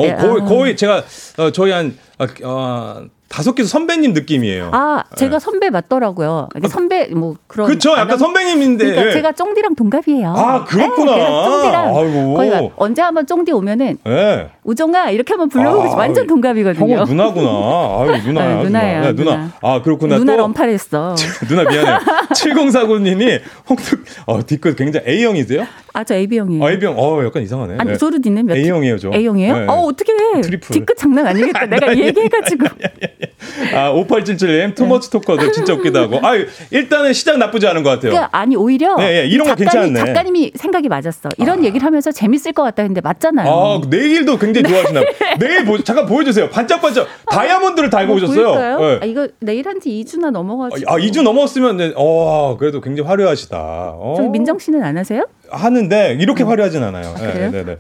[0.01, 0.45] 어 예, 거의 아.
[0.45, 1.03] 거의 제가
[1.39, 4.71] 어, 저희 한 어, 어, 다섯 개 선배님 느낌이에요.
[4.73, 6.49] 아, 제가 선배 맞더라고요.
[6.57, 7.69] 이게 선배 뭐 그런.
[7.69, 7.75] 네.
[7.75, 8.85] 그쵸, 약간 선배님인데.
[8.85, 9.13] 그러니까 예.
[9.13, 10.35] 제가 쫑디랑 동갑이에요.
[10.37, 11.15] 아, 그렇구나.
[11.15, 12.35] 네, 그래서 쫑디랑 아이고.
[12.35, 14.49] 거의 막 언제 한번 쫑디 오면은 예.
[14.65, 16.93] 우종아 이렇게 한번 불러보고 아, 완전 동갑이거든요.
[16.93, 17.49] 형은 누나구나.
[17.49, 18.49] 아유 누나야.
[18.57, 19.01] 네, 누나예요, 누나.
[19.01, 19.37] 네, 누나.
[19.37, 19.51] 누나.
[19.63, 20.19] 아 그렇구나.
[20.19, 21.15] 누나 또 언팔했어.
[21.49, 21.99] 누나 미안해.
[22.35, 25.67] 7049님이 홍특 어 뒤끝 굉장히 A형이세요?
[25.93, 26.65] 아, 저 AB형이에요.
[26.65, 27.77] 아, A형 어 약간 이상하네.
[27.79, 27.99] 아니, 네.
[27.99, 29.11] 소르디는 몇 A형이에요, 저.
[29.13, 29.59] A형이에요?
[29.59, 29.67] 네.
[29.67, 30.41] 어, 어떻게 해.
[30.41, 30.69] 트리플.
[30.73, 31.67] 뒤끝 장난 아니겠다.
[31.67, 32.67] 내가 얘기해가지고.
[33.75, 36.19] 아, 5877님 too much talker들 진짜 웃기다 하고.
[36.27, 36.33] 아,
[36.71, 38.13] 일단은 시작 나쁘지 않은 것 같아요.
[38.13, 40.07] 그러니까 아니 오히려 네, 네, 이런 거 작가님, 괜찮네.
[40.13, 41.29] 작가님이 생각이 맞았어.
[41.39, 43.49] 이런 얘기를 하면서 재밌을 것 같다 했는데 맞잖아요.
[43.51, 45.05] 아, 내일도 굉장히 좋아하시나요?
[45.41, 46.49] 내일 보, 잠깐 보여주세요.
[46.51, 48.79] 반짝반짝 다이아몬드를 달고 뭐 오셨어요.
[48.81, 48.99] 네.
[49.03, 50.91] 아, 이거 내일 한 지 2주나 넘어가지고.
[50.93, 53.57] 아, 2주 넘었으면, 네, 어, 그래도 굉장히 화려하시다.
[53.59, 54.15] 어.
[54.19, 55.27] 저기 민정 씨는 안 하세요?
[55.51, 57.15] 하는데 이렇게 화려하진 않아요.
[57.19, 57.51] 네, 그래요?
[57.51, 57.77] 네, 네.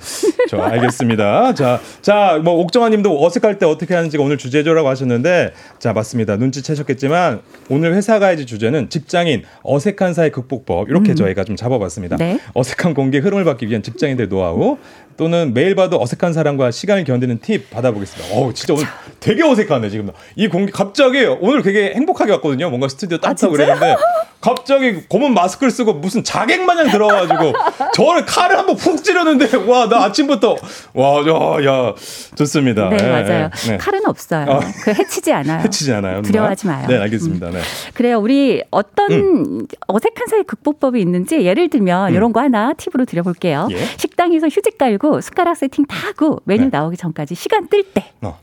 [0.49, 1.55] 저 알겠습니다.
[1.55, 6.37] 자, 자, 뭐 옥정아님도 어색할 때 어떻게 하는지가 오늘 주제죠라고 하셨는데, 자 맞습니다.
[6.37, 11.17] 눈치채셨겠지만 오늘 회사 가야지 주제는 직장인 어색한 사회 극복법 이렇게 음.
[11.17, 12.17] 저희가 좀 잡아봤습니다.
[12.17, 12.39] 네.
[12.55, 14.79] 어색한 공개 흐름을 받기 위한 직장인들 노하우
[15.17, 18.35] 또는 매일 봐도 어색한 사람과 시간을 견디는 팁 받아보겠습니다.
[18.35, 18.87] 어우, 진짜 오늘
[19.21, 20.09] 되게 어색하네 지금.
[20.35, 22.71] 이 공개 갑자기 오늘 되게 행복하게 왔거든요.
[22.71, 23.79] 뭔가 스튜디오 따뜻하고 진짜요?
[23.79, 24.03] 그랬는데
[24.41, 27.53] 갑자기 검은 마스크를 쓰고 무슨 자객 마냥 들어가지고
[27.95, 30.57] 저를 칼을 한번 푹 찌르는데 와 나 아침부터
[30.95, 31.95] 와야
[32.37, 32.89] 좋습니다.
[32.91, 33.51] 네, 예, 맞아요.
[33.67, 33.77] 예, 네.
[33.79, 34.47] 칼은 없어요.
[34.49, 34.61] 어.
[34.85, 35.61] 그 해치지 않아요.
[35.65, 36.17] 해치지 않아요.
[36.17, 36.23] 누나?
[36.23, 36.87] 두려워하지 마요.
[36.89, 37.51] 네 알겠습니다.
[37.51, 37.61] 네.
[37.95, 38.19] 그래요.
[38.19, 39.67] 우리 어떤 음.
[39.89, 43.69] 어색한 사회 극복법이 있는지 예를 들면 이런 거 하나 팁으로 드려볼게요.
[43.73, 43.77] 예.
[43.97, 48.05] 식당에서 휴지 깔고 숟가락 세팅 다 하고 메뉴 나오기 전까지 시간 뜰 때.
[48.21, 48.29] 네.
[48.29, 48.39] 어.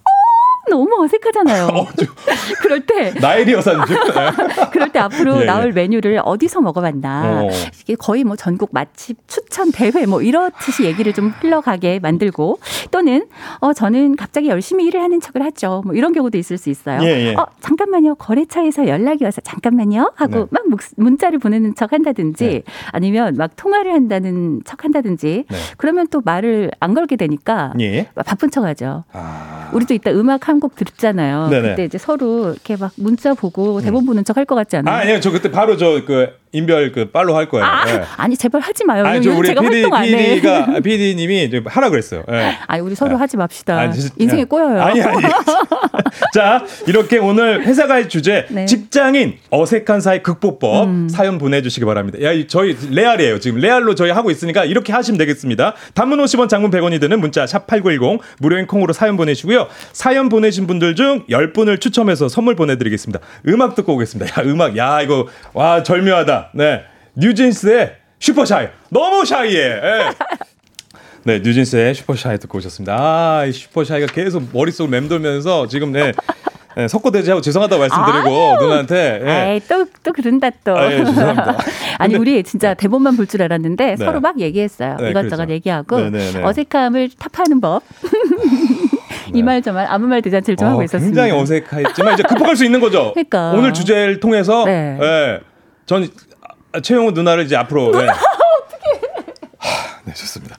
[0.69, 1.67] 너무 어색하잖아요.
[2.61, 3.83] 그럴 때 나일이 여사님.
[4.71, 5.45] 그럴 때 앞으로 예, 예.
[5.45, 7.43] 나올 메뉴를 어디서 먹어봤나.
[7.43, 7.49] 어.
[7.81, 12.59] 이게 거의 뭐 전국 맛집 추천 대회 뭐 이렇듯이 얘기를 좀 흘러가게 만들고
[12.91, 13.25] 또는
[13.59, 15.81] 어 저는 갑자기 열심히 일을 하는 척을 하죠.
[15.85, 17.01] 뭐 이런 경우도 있을 수 있어요.
[17.03, 17.35] 예, 예.
[17.35, 18.15] 어 잠깐만요.
[18.15, 20.45] 거래처에서 연락이 와서 잠깐만요 하고 네.
[20.51, 25.57] 막 목- 문자를 보내는 척 한다든지 아니면 막 통화를 한다는 척 한다든지 네.
[25.77, 28.07] 그러면 또 말을 안 걸게 되니까 예.
[28.25, 29.03] 바쁜 척하죠.
[29.13, 29.69] 아.
[29.73, 31.49] 우리도 이따 음악 한곡 듣잖아요.
[31.49, 31.69] 네네.
[31.69, 34.95] 그때 이제 서로 이렇게 막 문자 보고 대본 보는 척 할 것 같지 아, 않아요?
[35.01, 35.19] 아니요.
[35.19, 37.65] 저 그때 바로 저그 인별 그 팔로 할 거예요.
[37.65, 38.03] 아, 예.
[38.17, 39.05] 아니 제발 하지 마요.
[39.05, 40.35] 아니 저 우리 제가 PD 활동 안 해.
[40.35, 42.23] PD가 PD님이 하라 그랬어요.
[42.31, 42.57] 예.
[42.67, 43.77] 아니 우리 서로 하지 맙시다.
[43.77, 44.81] 아니, 진짜- 인생에 꼬여요.
[44.81, 45.21] 아니 아니.
[46.33, 48.65] 자 이렇게 오늘 회사 갈 주제 네.
[48.65, 51.09] 직장인 어색한 사이 극복법 음.
[51.09, 52.21] 사연 보내주시기 바랍니다.
[52.21, 55.73] 야 이- 저희 레알이에요 지금 레알로 저희 하고 있으니까 이렇게 하시면 되겠습니다.
[55.93, 59.67] 단문 50원 장문 100원이 드는 문자 샵 #8910 무료인 콩으로 사연 보내시고요.
[59.91, 63.19] 사연 보내신 분들 중 10분을 추첨해서 선물 보내드리겠습니다.
[63.47, 64.41] 음악 듣고 오겠습니다.
[64.41, 66.36] 야 음악 야 이거 와 절묘하다.
[66.53, 66.83] 네
[67.15, 69.61] 뉴진스의 Super Shy 너무 shy해.
[69.61, 70.09] 예.
[71.23, 72.95] 네, 뉴진스의 Super Shy 듣고 오셨습니다.
[72.97, 76.13] 아, 이 Super Shy가 계속 머릿속을 맴돌면서 지금 네,
[76.77, 78.57] 네 석고대죄하고 죄송하다고 말씀드리고 아유.
[78.61, 79.59] 누나한테 예.
[79.67, 80.77] 또또 그런다 또.
[80.77, 81.57] 아, 예, 죄송합니다.
[81.99, 83.97] 아니 우리 진짜 대본만 볼 줄 알았는데 네.
[83.97, 84.95] 서로 막 얘기했어요.
[85.01, 85.51] 네, 이것저것 그렇죠.
[85.53, 86.43] 얘기하고 네, 네, 네.
[86.43, 87.83] 어색함을 타파하는 법.
[89.33, 91.21] 이 말 저말 아무 말 대잔치를 좀 어, 하고 있었습니다.
[91.23, 93.11] 굉장히 어색했지만 이제 극복할 수 있는 거죠.
[93.13, 93.51] 그러니까.
[93.51, 94.97] 오늘 주제를 통해서 네.
[95.01, 95.39] 예.
[95.85, 96.07] 전 아,
[96.81, 98.07] 최영우 누나를 이제 앞으로 네.
[99.57, 100.55] 하, 네, 좋습니다.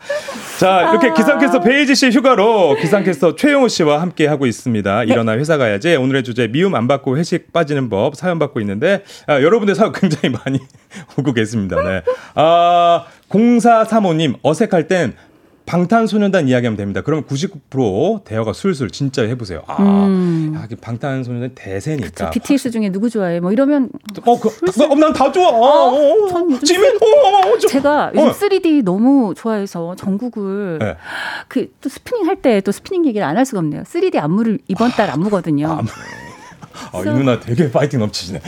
[0.59, 5.05] 자, 이렇게 기상캐스터 베이지 씨 휴가로 기상캐스터 최영우 씨와 함께 하고 있습니다.
[5.05, 5.95] 일어나 회사 가야지.
[5.97, 10.37] 오늘의 주제 미움 안 받고 회식 빠지는 법 사연 받고 있는데 아, 여러분들 사연 굉장히
[10.45, 10.59] 많이
[11.17, 11.81] 오고 계십니다.
[11.83, 12.03] 네.
[12.35, 15.15] 아, 0435님 어색할 땐
[15.69, 17.03] 방탄소년단 이야기하면 됩니다.
[17.05, 19.63] 그러면 99% 대화가 술술 진짜 해보세요.
[19.67, 20.55] 아, 음.
[20.57, 22.31] 야, 방탄소년단 대세니까.
[22.31, 23.39] BTS 중에 누구 좋아해?
[23.41, 23.91] 뭐 이러면
[24.25, 25.49] 어, 그, 어, 난 다 좋아.
[25.49, 26.29] 어, 어, 어.
[26.29, 27.07] 전 요즘 지민, 어,
[27.47, 28.33] 어, 어, 저- 제가 요즘 어.
[28.33, 30.97] 3D 너무 좋아해서 정국을 네.
[31.49, 33.83] 그또 스피닝 할 때 또 스피닝 얘기를 안 할 수가 없네요.
[33.83, 35.83] 3D 안무를 이번 달 안무거든요.
[36.93, 38.41] 아, 이 누나 되게 파이팅 넘치시네.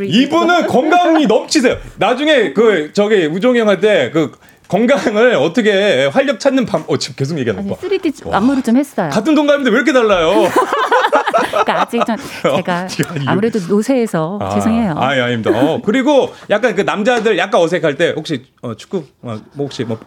[0.00, 0.08] 3D.
[0.08, 1.76] 이분은 건강이 넘치세요.
[1.98, 4.32] 나중에 그, 저기, 우정이 형한테 그,
[4.68, 7.76] 건강을 어떻게 활력 찾는 방, 어, 지금 계속 얘기하는 거.
[7.76, 9.10] 3D 안무를 좀 했어요.
[9.10, 10.50] 같은 동갑인데 왜 이렇게 달라요?
[11.50, 12.16] 그러니까 아직 좀
[12.56, 14.94] 제가 이거- 아무래도 노세해서 아, 죄송해요.
[14.96, 15.50] 아, 예, 아닙니다.
[15.58, 19.98] 어, 그리고 약간 그 남자들 약간 어색할 때 혹시 어, 축구, 어, 뭐 혹시 뭐,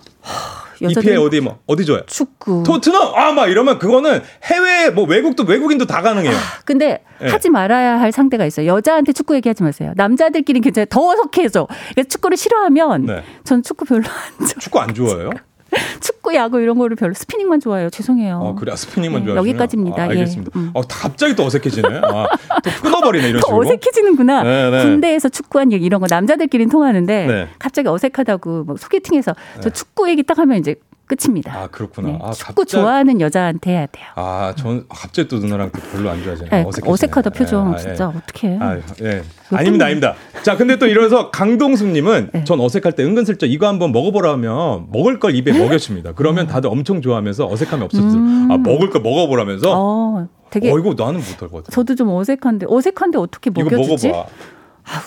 [0.81, 2.03] EPL 어디 뭐, 어디 좋아요?
[2.05, 2.63] 축구.
[2.65, 3.13] 토트넘?
[3.15, 6.33] 아, 막 이러면 그거는 해외, 뭐 외국도, 외국인도 다 가능해요.
[6.65, 7.29] 근데 네.
[7.29, 8.65] 하지 말아야 할 상대가 있어요.
[8.67, 9.91] 여자한테 축구 얘기하지 마세요.
[9.97, 10.85] 남자들끼리 괜찮아요.
[10.89, 11.67] 더 어색해져.
[11.93, 13.23] 그래서 축구를 싫어하면 네.
[13.43, 14.53] 전 축구 별로 안 좋아.
[14.59, 15.31] 축구 안 좋아해요?
[16.01, 17.89] 축구, 야구 이런 거를 별로 스피닝만 좋아해요.
[17.89, 18.39] 죄송해요.
[18.41, 18.71] 어, 그래.
[18.71, 20.01] 아, 스피닝만 네, 좋아하시면 여기까지입니다.
[20.03, 20.09] 아, 예.
[20.11, 20.51] 알겠습니다.
[20.59, 20.71] 음.
[20.73, 21.87] 어, 갑자기 또 어색해지네.
[22.03, 22.27] 아,
[22.63, 23.61] 또 끊어버리네 이런 더 식으로.
[23.67, 24.43] 어색해지는구나.
[24.43, 24.83] 네, 네.
[24.83, 27.47] 군대에서 축구한 얘기 이런 거 남자들끼리는 통하는데 네.
[27.59, 30.75] 갑자기 어색하다고 뭐 소개팅에서 저 축구 얘기 딱 하면 이제
[31.09, 31.53] 끝입니다.
[31.53, 32.07] 아 그렇구나.
[32.09, 34.05] 네, 아, 축구 갑자기- 좋아하는 여자한테 해야 돼요.
[34.15, 36.49] 아, 전 갑자기 또 누나랑 또 별로 안 좋아지네.
[36.49, 36.91] 네, 어색해지네.
[36.93, 38.17] 어색하다 표정 예, 아, 진짜 예.
[38.17, 38.57] 어떻게?
[38.61, 39.23] 아, 예.
[39.51, 40.13] 아닙니다, 아닙니다.
[40.43, 42.43] 자, 근데 또 이러면서 강동숙님은 네.
[42.43, 46.13] 전 어색할 때 은근슬쩍 이거 한번 먹어보라면 먹을 걸 입에 먹여줍니다.
[46.13, 48.11] 그러면 다들 엄청 좋아하면서 어색함이 없었어요.
[48.13, 48.47] 음.
[48.51, 49.73] 아, 먹을 걸 먹어보라면서.
[49.75, 51.71] 어, 되게 어, 이거 나는 못할 것 같아.
[51.71, 54.11] 저도 좀 어색한데 어색한데 어떻게 먹여주지?
[54.11, 54.25] 아,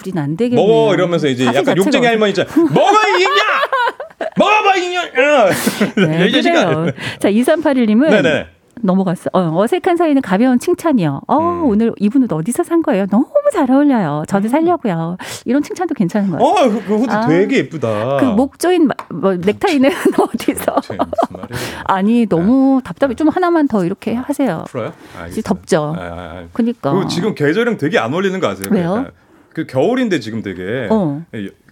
[0.01, 0.61] 우린 안 되겠네.
[0.65, 2.49] 먹어 이러면서 이제 약간 욕쟁이 할머니 있잖아.
[2.55, 3.43] 먹어 이냐?
[4.37, 5.03] 먹어봐 이냐?
[5.97, 6.65] 네, 이 자식아.
[6.67, 6.93] 그래요.
[7.19, 8.47] 자, 2381님은 네네.
[8.85, 9.29] 넘어갔어.
[9.35, 11.21] 어, 색한 사이는 가벼운 칭찬이요.
[11.29, 11.65] 어, 음.
[11.67, 13.07] 오늘 이분 옷 어디서 산 거예요?
[13.07, 14.25] 너무 잘 어울려요.
[14.27, 15.19] 저도 살려고요.
[15.45, 16.67] 이런 칭찬도 괜찮은 것 같아요.
[16.67, 17.27] 어, 그, 그 후드 아.
[17.29, 18.17] 되게 예쁘다.
[18.17, 20.77] 그 목 조인 마- 뭐, 넥타이는 어디서?
[21.85, 23.15] 아니 너무 답답해.
[23.15, 24.65] 좀 하나만 더 이렇게 하세요.
[24.69, 24.93] 풀어요?
[25.45, 25.95] 덥죠.
[25.97, 26.07] 아, 아,
[26.39, 26.45] 아.
[26.53, 28.69] 그리고 지금 계절이랑 되게 안 어울리는 거 아세요?
[28.73, 28.89] 왜요?
[28.91, 29.11] 그러니까
[29.53, 31.23] 그 겨울인데 지금 되게 어.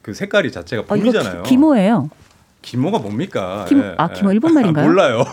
[0.03, 1.43] 그 색깔이 자체가 어, 봄이잖아요.
[1.45, 2.09] 기, 모예요
[2.63, 3.65] 기모가 뭡니까?
[3.69, 4.15] 기모- 예, 아, 예.
[4.15, 4.87] 기모 일본 말인가요?
[4.87, 5.25] 몰라요.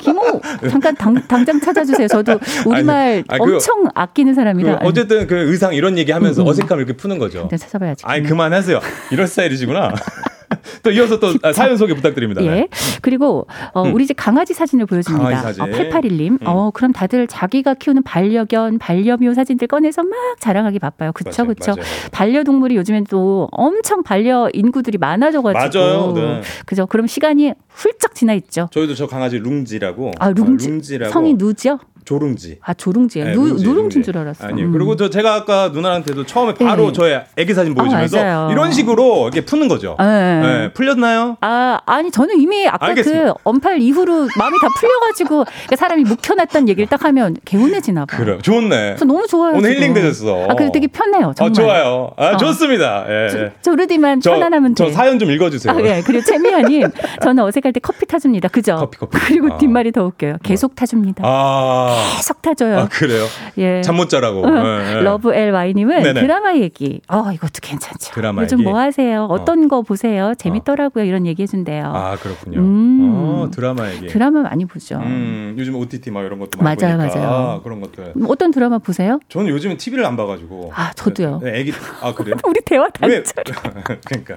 [0.00, 0.40] 기모
[0.70, 2.08] 잠깐 당, 당장 찾아주세요.
[2.08, 4.80] 저도 우리말 아니, 그- 엄청 아끼는 그 사람이라.
[4.82, 6.50] 어쨌든 그 의상 이런 얘기하면서 음, 음.
[6.50, 7.42] 어색함을 이렇게 푸는 거죠.
[7.44, 8.04] 일단 찾아봐야지.
[8.06, 8.80] 아니 그만하세요.
[9.10, 9.94] 이런 스타일이시구나.
[10.82, 12.42] 또 이어서 또 아, 사연 소개 부탁드립니다.
[12.44, 12.48] 예.
[12.48, 12.68] 네.
[13.02, 13.94] 그리고 어, 음.
[13.94, 15.24] 우리 집 강아지 사진을 보여줍니다.
[15.24, 15.62] 강아지 사진.
[15.62, 16.30] 어, 881님.
[16.32, 16.38] 음.
[16.46, 21.12] 어, 그럼 다들 자기가 키우는 반려견, 반려묘 사진들 꺼내서 막 자랑하기 바빠요.
[21.12, 21.72] 그쵸, 맞아요, 그쵸.
[21.72, 21.84] 맞아요.
[22.12, 25.78] 반려동물이 요즘엔 또 엄청 반려 인구들이 많아져가지고.
[25.80, 26.42] 맞아요, 네.
[26.66, 26.86] 그죠.
[26.86, 28.68] 그럼 시간이 훌쩍 지나 있죠.
[28.72, 30.12] 저희도 저 강아지 룽지라고.
[30.18, 30.68] 아, 룽지.
[30.68, 31.12] 어, 룽지라고.
[31.12, 31.78] 성이 누지요?
[32.04, 32.58] 조룽지.
[32.62, 33.28] 아, 조룽지예요.
[33.28, 34.02] 네, 누, 룽지, 누룽지인 룽지.
[34.02, 34.46] 줄 알았어.
[34.46, 34.66] 아니요.
[34.66, 34.72] 음.
[34.72, 36.92] 그리고 저 제가 아까 누나한테도 처음에 바로 네.
[36.92, 38.48] 저의 애기 사진 보여주면서 아.
[38.52, 39.96] 이런 식으로 이렇게 푸는 거죠.
[39.98, 40.40] 네.
[40.40, 41.36] 네, 풀렸나요?
[41.40, 43.32] 아, 아니, 저는 이미 아까 알겠습니다.
[43.32, 48.16] 그 언팔 이후로 마음이 다 풀려가지고 그러니까 사람이 묵혀놨던 얘기를 딱 하면 개운해지나 봐.
[48.16, 48.38] 그래.
[48.42, 48.68] 좋네.
[48.68, 49.54] 그래서 너무 좋아요.
[49.56, 49.74] 오늘.
[49.74, 50.46] 힐링 되셨어.
[50.48, 51.32] 아, 그래 되게 편해요.
[51.36, 51.50] 정말.
[51.50, 52.10] 어, 좋아요.
[52.16, 52.36] 아, 어.
[52.36, 53.04] 좋습니다.
[53.08, 53.52] 예.
[53.62, 54.84] 조르디만 저, 편안하면 돼.
[54.86, 55.74] 저 사연 좀 읽어주세요.
[55.74, 56.02] 아, 예.
[56.04, 56.88] 그리고 최미아님,
[57.22, 58.48] 저는 어색할 때 커피 타줍니다.
[58.48, 58.76] 그죠?
[58.76, 59.18] 커피, 커피.
[59.18, 59.58] 그리고 아.
[59.58, 60.36] 뒷말이 더 웃겨요.
[60.42, 61.22] 계속 타줍니다.
[61.26, 62.78] 아, 계속 타줘요.
[62.78, 63.26] 아, 그래요?
[63.58, 63.80] 예.
[63.82, 64.44] 잠 못 자라고.
[64.46, 65.00] 어.
[65.02, 66.20] 러브 LY님은 네네.
[66.22, 67.00] 드라마 얘기.
[67.08, 68.12] 어, 이것도 괜찮죠.
[68.12, 68.68] 드라마 요즘 얘기?
[68.68, 69.24] 뭐 하세요?
[69.30, 70.34] 어떤 거 보세요?
[70.36, 71.04] 재밌더라고요.
[71.04, 71.84] 이런 얘기 해준대요.
[71.86, 72.58] 아, 그렇군요.
[72.60, 73.10] 음.
[73.14, 74.08] 어, 드라마 얘기.
[74.08, 74.96] 드라마 많이 보죠.
[74.96, 77.16] 음, 요즘 OTT 막 이런 것도 많이 맞아요, 보니까.
[77.18, 77.30] 맞아요.
[77.30, 78.12] 아, 그런 것들.
[78.16, 79.20] 음, 어떤 드라마 보세요?
[79.28, 80.72] 저는 요즘은 TV를 안 봐가지고.
[80.74, 81.40] 아, 저도요.
[81.42, 82.34] 네, 애기, 아, 그래요?
[82.46, 83.22] 우리 대화 왜?
[83.22, 83.44] 단절.
[84.04, 84.36] 그러니까.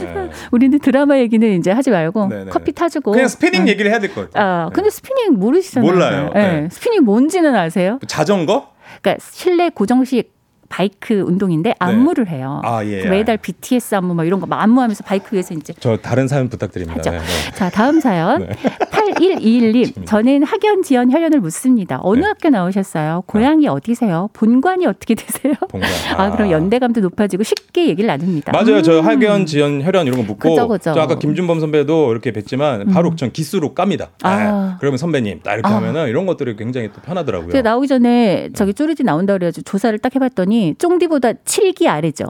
[0.00, 0.30] 네.
[0.50, 2.50] 우리는 드라마 얘기는 이제 하지 말고 네네.
[2.50, 3.12] 커피 타주고.
[3.12, 3.68] 그냥 스피닝 응.
[3.68, 4.66] 얘기를 해야 될 것 같아요.
[4.66, 5.90] 아, 근데 스피닝 모르시잖아요.
[5.90, 6.30] 몰라요.
[6.34, 6.38] 예.
[6.40, 6.68] 네.
[6.86, 7.98] 스피닝 뭔지는 아세요?
[8.06, 8.68] 자전거?
[9.02, 10.35] 그러니까 실내 고정식
[10.68, 12.60] 바이크 운동인데 안무를 해요.
[12.64, 13.02] 아, 예.
[13.02, 17.10] 그 매달 BTS 안무 막 이런 거 안무하면서 바이크 위에서 이제 저 다른 사연 부탁드립니다.
[17.10, 17.24] 네, 네.
[17.54, 18.40] 자, 다음 사연.
[18.40, 18.48] 네.
[18.90, 22.00] 8121님, 저는 학연 지연 혈연을 묻습니다.
[22.02, 22.26] 어느 네.
[22.26, 23.22] 학교 나오셨어요?
[23.26, 24.30] 고향이 어디세요?
[24.32, 25.54] 본관이 어떻게 되세요?
[25.68, 25.90] 본관.
[26.16, 28.52] 아, 그럼 연대감도 높아지고 쉽게 얘기를 나눕니다.
[28.52, 28.82] 맞아요.
[28.82, 29.06] 저 음.
[29.06, 30.92] 학연, 지연, 혈연 이런 거 묻고 그죠, 그죠.
[30.94, 34.08] 저 아까 김준범 선배도 이렇게 뵀지만 바로 전 기수로 깝니다.
[34.22, 34.30] 아.
[34.30, 35.76] 아, 그러면 선배님 딱 이렇게 아.
[35.76, 37.52] 하면은 이런 것들이 굉장히 또 편하더라고요.
[37.52, 42.26] 제가 나오기 전에 저기 쪼르디 나온다 그래가지고 조사를 딱 해봤더니 쫑디보다 7기 아래죠.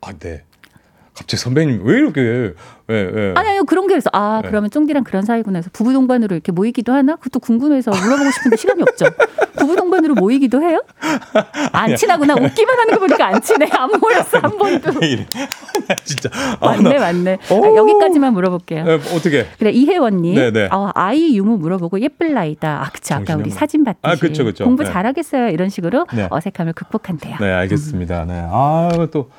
[0.00, 0.44] 아, 네.
[1.14, 2.20] 갑자기 선배님 왜 이렇게
[2.86, 3.34] 왜 왜?
[3.36, 4.10] 아니, 아니, 그런 게 있어.
[4.12, 4.48] 아, 네.
[4.48, 7.14] 그러면 쫑디랑 그런 사이구나 해서 부부 동반으로 이렇게 모이기도 하나?
[7.16, 9.04] 그것도 궁금해서 물어보고 싶은데 시간이 없죠.
[9.58, 10.82] 부부 동반으로 모이기도 해요?
[11.72, 12.34] 안 친하구나.
[12.34, 13.68] 웃기만 하는 거 보니까 안 친해.
[13.70, 14.90] 안 모였어, 한 번도.
[16.04, 16.30] 진짜.
[16.60, 17.38] 아, 맞네, 나- 맞네.
[17.50, 18.84] 아, 여기까지만 물어볼게요.
[18.88, 19.46] 에, 어떻게?
[19.58, 20.68] 그래 이혜원님, 네 네.
[20.72, 22.82] 아, 아이 유무 물어보고 예쁠 나이다.
[22.82, 23.14] 아, 그쵸.
[23.14, 23.50] 아까 우리.
[23.50, 24.64] 사진 봤듯이 아, 그쵸, 그쵸.
[24.64, 24.90] 공부 네.
[24.90, 25.48] 잘하겠어요.
[25.50, 26.26] 이런 식으로 네.
[26.30, 27.36] 어색함을 극복한대요.
[27.40, 28.24] 네, 알겠습니다.
[28.24, 28.46] 네.
[28.50, 29.30] 아, 또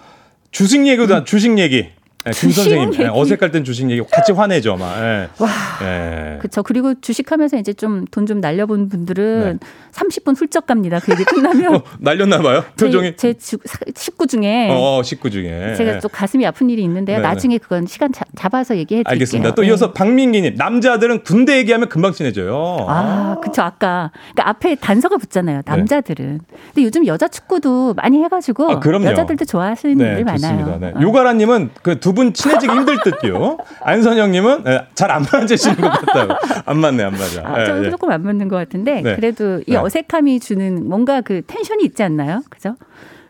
[0.52, 1.90] 주식 얘기도 주식 얘기.
[2.24, 3.10] 네, 김 선생님 네, 얘기.
[3.12, 4.96] 어색할 땐 주식 얘기 같이 화내죠, 막.
[5.00, 5.28] 예.
[5.40, 5.50] 와.
[5.82, 6.38] 예.
[6.40, 6.62] 그쵸.
[6.62, 9.68] 그리고 주식하면서 이제 좀 돈좀 날려본 분들은 네.
[9.92, 11.00] 30분 훌쩍 갑니다.
[11.00, 11.76] 그 얘기 끝나면.
[11.76, 12.64] 어, 날렸나 봐요.
[12.80, 13.16] 표정이.
[13.18, 13.58] 제, 제
[13.96, 15.76] 식구 중에 어, 식구 중에.
[15.76, 17.18] 제가 또 가슴이 아픈 일이 있는데요.
[17.18, 17.28] 네, 네.
[17.28, 19.12] 나중에 그건 시간 자- 잡아서 얘기해 드릴게요.
[19.12, 19.56] 알겠습니다.
[19.56, 19.68] 또 네.
[19.70, 22.86] 이어서 박민기 님 남자들은 군대 얘기하면 금방 친해져요.
[22.88, 23.62] 아, 그쵸.
[23.62, 24.12] 아까.
[24.34, 25.62] 그러니까 앞에 단서가 붙잖아요.
[25.66, 26.40] 남자들은.
[26.74, 28.72] 근데 요즘 여자 축구도 많이 해 가지고.
[28.72, 29.06] 아, 그럼요.
[29.08, 30.78] 여자들도 좋아하시는 분들 많아요.
[30.80, 30.94] 네.
[30.96, 31.02] 어.
[31.02, 33.58] 요가라 님은 그 두 분 친해지기 힘들 듯요.
[33.84, 36.34] 안선영 님은 네, 잘안 맞으시는 것 같다고.
[36.66, 37.42] 안 맞네, 안 맞아.
[37.46, 37.90] 아, 좀 예, 예.
[37.90, 39.16] 조금 안 맞는 것 같은데 네.
[39.16, 39.78] 그래도 이 네.
[39.84, 42.42] 어색함이 주는 뭔가 그 텐션이 있지 않나요?
[42.50, 42.76] 그죠?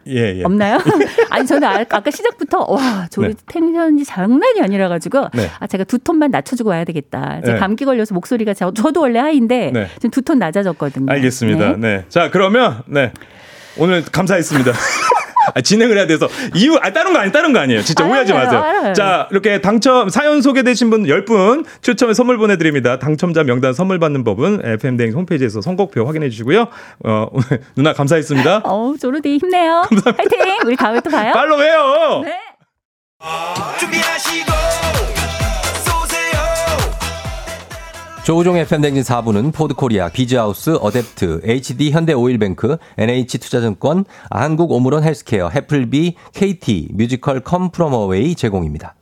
[0.08, 0.44] 예, 예.
[0.44, 0.80] 없나요?
[1.30, 3.34] 아니 저는 아, 아까 시작부터 와 조리 네.
[3.46, 5.48] 텐션이 장난이 아니라 가지고 네.
[5.60, 7.42] 아 제가 두 톤만 낮춰주고 와야 되겠다.
[7.42, 7.60] 제가 네.
[7.60, 9.88] 감기 걸려서 목소리가 저, 저도 원래 하인데 네.
[9.96, 11.06] 지금 두 톤 낮아졌거든요.
[11.12, 11.74] 알겠습니다.
[11.74, 11.98] 네.
[11.98, 12.06] 네.
[12.10, 13.12] 자, 그러면 네.
[13.78, 14.72] 오늘 감사했습니다.
[15.54, 17.82] 아, 진행을 해야 돼서 이유 아 다른 거 아니 다른 거 아니에요.
[17.82, 18.62] 진짜 알아요, 오해하지 마세요.
[18.62, 18.94] 알아요.
[18.94, 23.00] 자, 이렇게 당첨 사연 소개되신 분 10분 추첨해 선물 보내 드립니다.
[23.00, 26.68] 당첨자 명단 선물 받는 법은 FM 댕 홈페이지에서 선곡표 확인해 주시고요.
[27.06, 28.62] 어, 오늘 누나 감사했습니다.
[28.64, 29.88] 어우 조르디 힘내요.
[30.18, 30.40] 화이팅.
[30.66, 31.34] 우리 다음에 또 봐요.
[31.34, 32.22] 빨로 해요.
[32.24, 32.38] 네.
[33.80, 34.52] 준비하시고
[38.24, 46.90] 조우종 FM 대행진 4부는 포드코리아, 비즈하우스, 어댑트, HD 현대오일뱅크, NH투자증권, 한국 오므론 헬스케어, 해플비, KT,
[46.94, 48.94] 뮤지컬 컴 프롬 어웨이 제공입니다.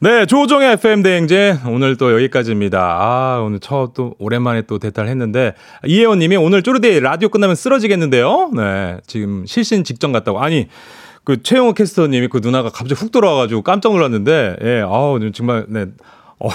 [0.00, 2.78] 네, 조우종의 FM 대행진 오늘 또 여기까지입니다.
[2.78, 5.54] 아, 오늘 첫또 오랜만에 또 대타를 했는데
[5.86, 8.50] 이혜원 님이 오늘 쪼르디 라디오 끝나면 쓰러지겠는데요.
[8.54, 10.42] 네, 지금 실신 직전 같다고.
[10.42, 10.68] 아니,
[11.24, 15.64] 그 최영호 캐스터 님이 그 누나가 갑자기 훅 돌아와 가지고 깜짝 놀랐는데 예, 아우, 정말
[15.68, 15.86] 네.
[16.38, 16.48] 어,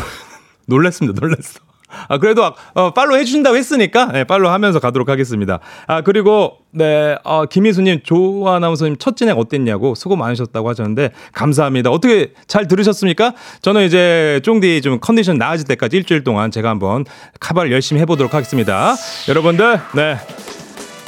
[0.65, 1.19] 놀랐습니다.
[1.19, 1.59] 놀랐어.
[2.07, 5.59] 아, 그래도, 아, 어, 팔로우 해주신다고 했으니까, 네, 팔로우 하면서 가도록 하겠습니다.
[5.87, 11.91] 아, 그리고, 네, 어, 김희수님, 조 아나운서님 첫 진행 어땠냐고 수고 많으셨다고 하셨는데, 감사합니다.
[11.91, 13.33] 어떻게 잘 들으셨습니까?
[13.61, 17.05] 저는 이제 쫑디 좀 컨디션 나아질 때까지 일주일 동안 제가 한번
[17.39, 18.95] 카바를 열심히 해보도록 하겠습니다.
[19.29, 20.17] 여러분들, 네.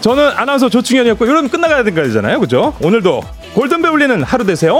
[0.01, 2.39] 저는 아나운서 조충현이었고, 여러분 끝나가야 되잖아요.
[2.39, 2.75] 그죠?
[2.81, 3.23] 오늘도
[3.55, 4.77] 골든벨 울리는 하루 되세요.